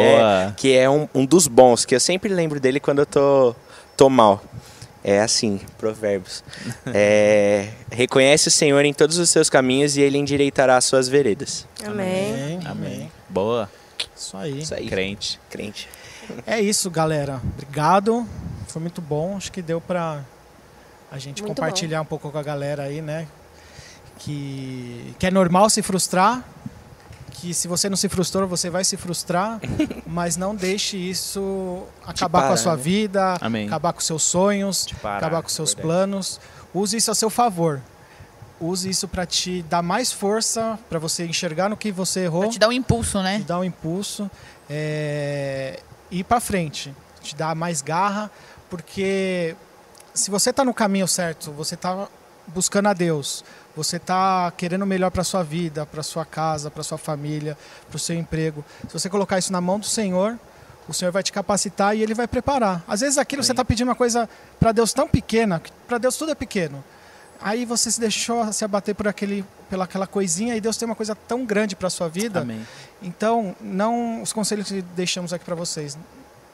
é, 0.49 0.53
que 0.57 0.75
é 0.75 0.89
um, 0.89 1.07
um 1.15 1.27
dos 1.27 1.47
bons, 1.47 1.85
que 1.85 1.95
eu 1.95 2.01
sempre 2.01 2.31
lembro 2.31 2.59
dele 2.59 2.81
quando 2.81 3.01
eu 3.01 3.07
tô, 3.07 3.55
tô 3.97 4.09
mal. 4.09 4.43
É 5.05 5.21
assim, 5.21 5.61
provérbios. 5.77 6.43
É, 6.95 7.69
reconhece 7.93 8.49
o 8.49 8.51
Senhor 8.51 8.83
em 8.85 8.93
todos 8.95 9.19
os 9.19 9.29
seus 9.31 9.51
caminhos 9.51 9.97
e 9.97 10.01
ele 10.01 10.17
endireitará 10.19 10.77
as 10.77 10.85
suas 10.87 11.07
veredas. 11.09 11.67
Amém. 11.85 12.59
Amém. 12.65 13.13
Boa. 13.29 13.71
Isso 14.17 14.37
aí. 14.37 14.59
Isso 14.61 14.75
aí. 14.75 14.89
Crente. 14.89 15.39
Crente. 15.51 15.89
É 16.47 16.61
isso, 16.61 16.91
galera. 16.91 17.41
Obrigado. 17.55 18.27
Foi 18.67 18.81
muito 18.81 19.01
bom. 19.01 19.37
Acho 19.37 19.53
que 19.53 19.61
deu 19.63 19.81
pra 19.81 20.23
a 21.11 21.19
gente 21.19 21.43
Muito 21.43 21.55
compartilhar 21.55 22.01
um 22.03 22.05
pouco 22.05 22.31
com 22.31 22.39
a 22.39 22.43
galera 22.43 22.83
aí, 22.85 23.01
né? 23.01 23.27
Que, 24.19 25.15
que 25.19 25.27
é 25.27 25.31
normal 25.31 25.71
se 25.71 25.83
frustrar. 25.83 26.45
Que 27.31 27.55
se 27.55 27.69
você 27.69 27.89
não 27.89 27.97
se 27.97 28.09
frustrou, 28.09 28.49
você 28.49 28.69
vai 28.69 28.85
se 28.85 28.97
frustrar. 28.97 29.61
mas 30.07 30.37
não 30.37 30.55
deixe 30.55 30.97
isso 30.97 31.85
acabar 32.05 32.49
com 32.49 32.55
a 32.55 32.57
sua 32.57 32.77
né? 32.77 32.83
vida, 32.83 33.37
Amém. 33.41 33.67
acabar 33.67 33.93
com 33.93 34.01
seus 34.01 34.23
sonhos, 34.23 34.87
acabar 35.03 35.43
com 35.43 35.49
seus 35.49 35.75
verdade. 35.75 35.87
planos. 35.87 36.41
Use 36.75 36.97
isso 36.97 37.11
a 37.11 37.15
seu 37.15 37.31
favor. 37.31 37.81
Use 38.61 38.91
isso 38.91 39.07
para 39.07 39.25
te 39.25 39.63
dar 39.63 39.83
mais 39.83 40.11
força, 40.13 40.79
para 40.91 40.99
você 40.99 41.25
enxergar 41.25 41.69
no 41.69 41.77
que 41.77 41.93
você 41.93 42.21
errou 42.25 42.43
Pra 42.43 42.51
te 42.51 42.59
dar 42.59 42.69
um 42.69 42.73
impulso, 42.73 43.23
né? 43.23 43.39
te 43.39 43.45
dá 43.45 43.59
um 43.59 43.63
impulso 43.63 44.29
é, 44.69 45.79
e 46.11 46.21
ir 46.21 46.25
para 46.25 46.41
frente, 46.41 46.93
te 47.23 47.37
dá 47.37 47.55
mais 47.55 47.81
garra, 47.81 48.29
porque 48.69 49.55
se 50.13 50.29
você 50.29 50.51
está 50.51 50.65
no 50.65 50.75
caminho 50.75 51.07
certo, 51.07 51.53
você 51.53 51.77
está 51.77 52.09
buscando 52.49 52.89
a 52.89 52.93
Deus, 52.93 53.45
você 53.79 53.97
está 53.97 54.53
querendo 54.57 54.83
o 54.83 54.87
melhor 54.87 55.11
para 55.11 55.23
sua 55.25 55.43
vida, 55.43 55.87
para 55.87 56.03
sua 56.03 56.25
casa, 56.25 56.71
para 56.71 56.83
sua 56.83 56.99
família, 56.99 57.57
para 57.89 57.97
o 57.97 57.99
seu 57.99 58.17
emprego. 58.17 58.65
Se 58.89 58.93
você 58.93 59.09
colocar 59.09 59.39
isso 59.39 59.53
na 59.53 59.61
mão 59.61 59.79
do 59.79 59.87
Senhor, 59.87 60.39
o 60.89 60.93
Senhor 60.93 61.11
vai 61.13 61.23
te 61.23 61.33
capacitar 61.33 61.97
e 61.97 62.03
Ele 62.03 62.15
vai 62.15 62.27
preparar. 62.27 62.83
Às 62.89 63.01
vezes 63.01 63.19
aquilo 63.19 63.43
você 63.43 63.53
está 63.53 63.65
pedindo 63.65 63.89
uma 63.89 63.95
coisa 63.95 64.29
para 64.59 64.73
Deus 64.73 64.93
tão 64.93 65.07
pequena, 65.09 65.63
para 65.87 65.99
Deus 65.99 66.17
tudo 66.17 66.33
é 66.33 66.35
pequeno. 66.35 66.83
Aí 67.41 67.65
você 67.65 67.91
se 67.91 68.01
deixou 68.01 68.53
se 68.53 68.65
abater 68.65 68.95
por 68.97 69.07
aquele, 69.07 69.45
pela 69.71 69.85
aquela 69.85 70.07
coisinha 70.09 70.57
e 70.57 70.61
Deus 70.61 70.77
tem 70.77 70.87
uma 70.87 70.97
coisa 70.97 71.15
tão 71.15 71.45
grande 71.45 71.77
para 71.77 71.89
sua 71.89 72.09
vida. 72.09 72.41
Amém. 72.41 72.67
Então, 73.01 73.55
não 73.61 74.23
os 74.23 74.33
conselhos 74.33 74.67
que 74.67 74.83
deixamos 74.83 75.33
aqui 75.33 75.45
para 75.45 75.55
vocês. 75.55 75.97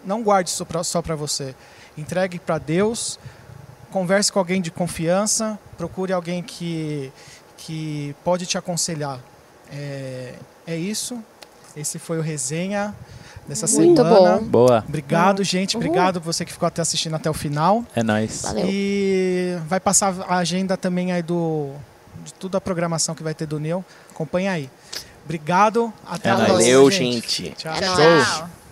Não 0.04 0.22
guarde 0.22 0.50
isso 0.50 0.66
pra- 0.66 0.84
só 0.84 1.00
para 1.00 1.16
você. 1.16 1.54
Entregue 1.96 2.38
para 2.38 2.58
Deus. 2.58 3.18
Converse 3.94 4.32
com 4.32 4.40
alguém 4.40 4.60
de 4.60 4.72
confiança. 4.72 5.56
Procure 5.78 6.12
alguém 6.12 6.42
que, 6.42 7.12
que 7.56 8.12
pode 8.24 8.44
te 8.44 8.58
aconselhar. 8.58 9.20
É, 9.72 10.34
é 10.66 10.76
isso. 10.76 11.22
Esse 11.76 12.00
foi 12.00 12.18
o 12.18 12.20
resenha 12.20 12.92
dessa 13.46 13.68
Muito 13.68 14.02
semana. 14.02 14.38
bom. 14.38 14.44
Boa. 14.46 14.84
Obrigado, 14.88 15.44
gente. 15.44 15.76
Uhul. 15.76 15.86
Obrigado 15.86 16.20
você 16.20 16.44
que 16.44 16.52
ficou 16.52 16.66
até 16.66 16.82
assistindo 16.82 17.14
até 17.14 17.30
o 17.30 17.32
final. 17.32 17.84
É 17.94 18.02
nóis. 18.02 18.42
Valeu. 18.42 18.66
E 18.68 19.56
vai 19.68 19.78
passar 19.78 20.12
a 20.28 20.38
agenda 20.38 20.76
também 20.76 21.12
aí 21.12 21.22
do 21.22 21.70
de 22.24 22.34
toda 22.34 22.58
a 22.58 22.60
programação 22.60 23.14
que 23.14 23.22
vai 23.22 23.32
ter 23.32 23.46
do 23.46 23.60
Neo. 23.60 23.84
Acompanha 24.10 24.50
aí. 24.50 24.68
Obrigado. 25.24 25.92
Até 26.04 26.30
É 26.30 26.32
a 26.32 26.34
próxima. 26.34 26.58
Valeu, 26.58 26.90
gente. 26.90 27.54
Tchau. 27.56 27.72
É 27.72 27.80
tchau. 27.80 27.96
Tchau. 27.96 28.63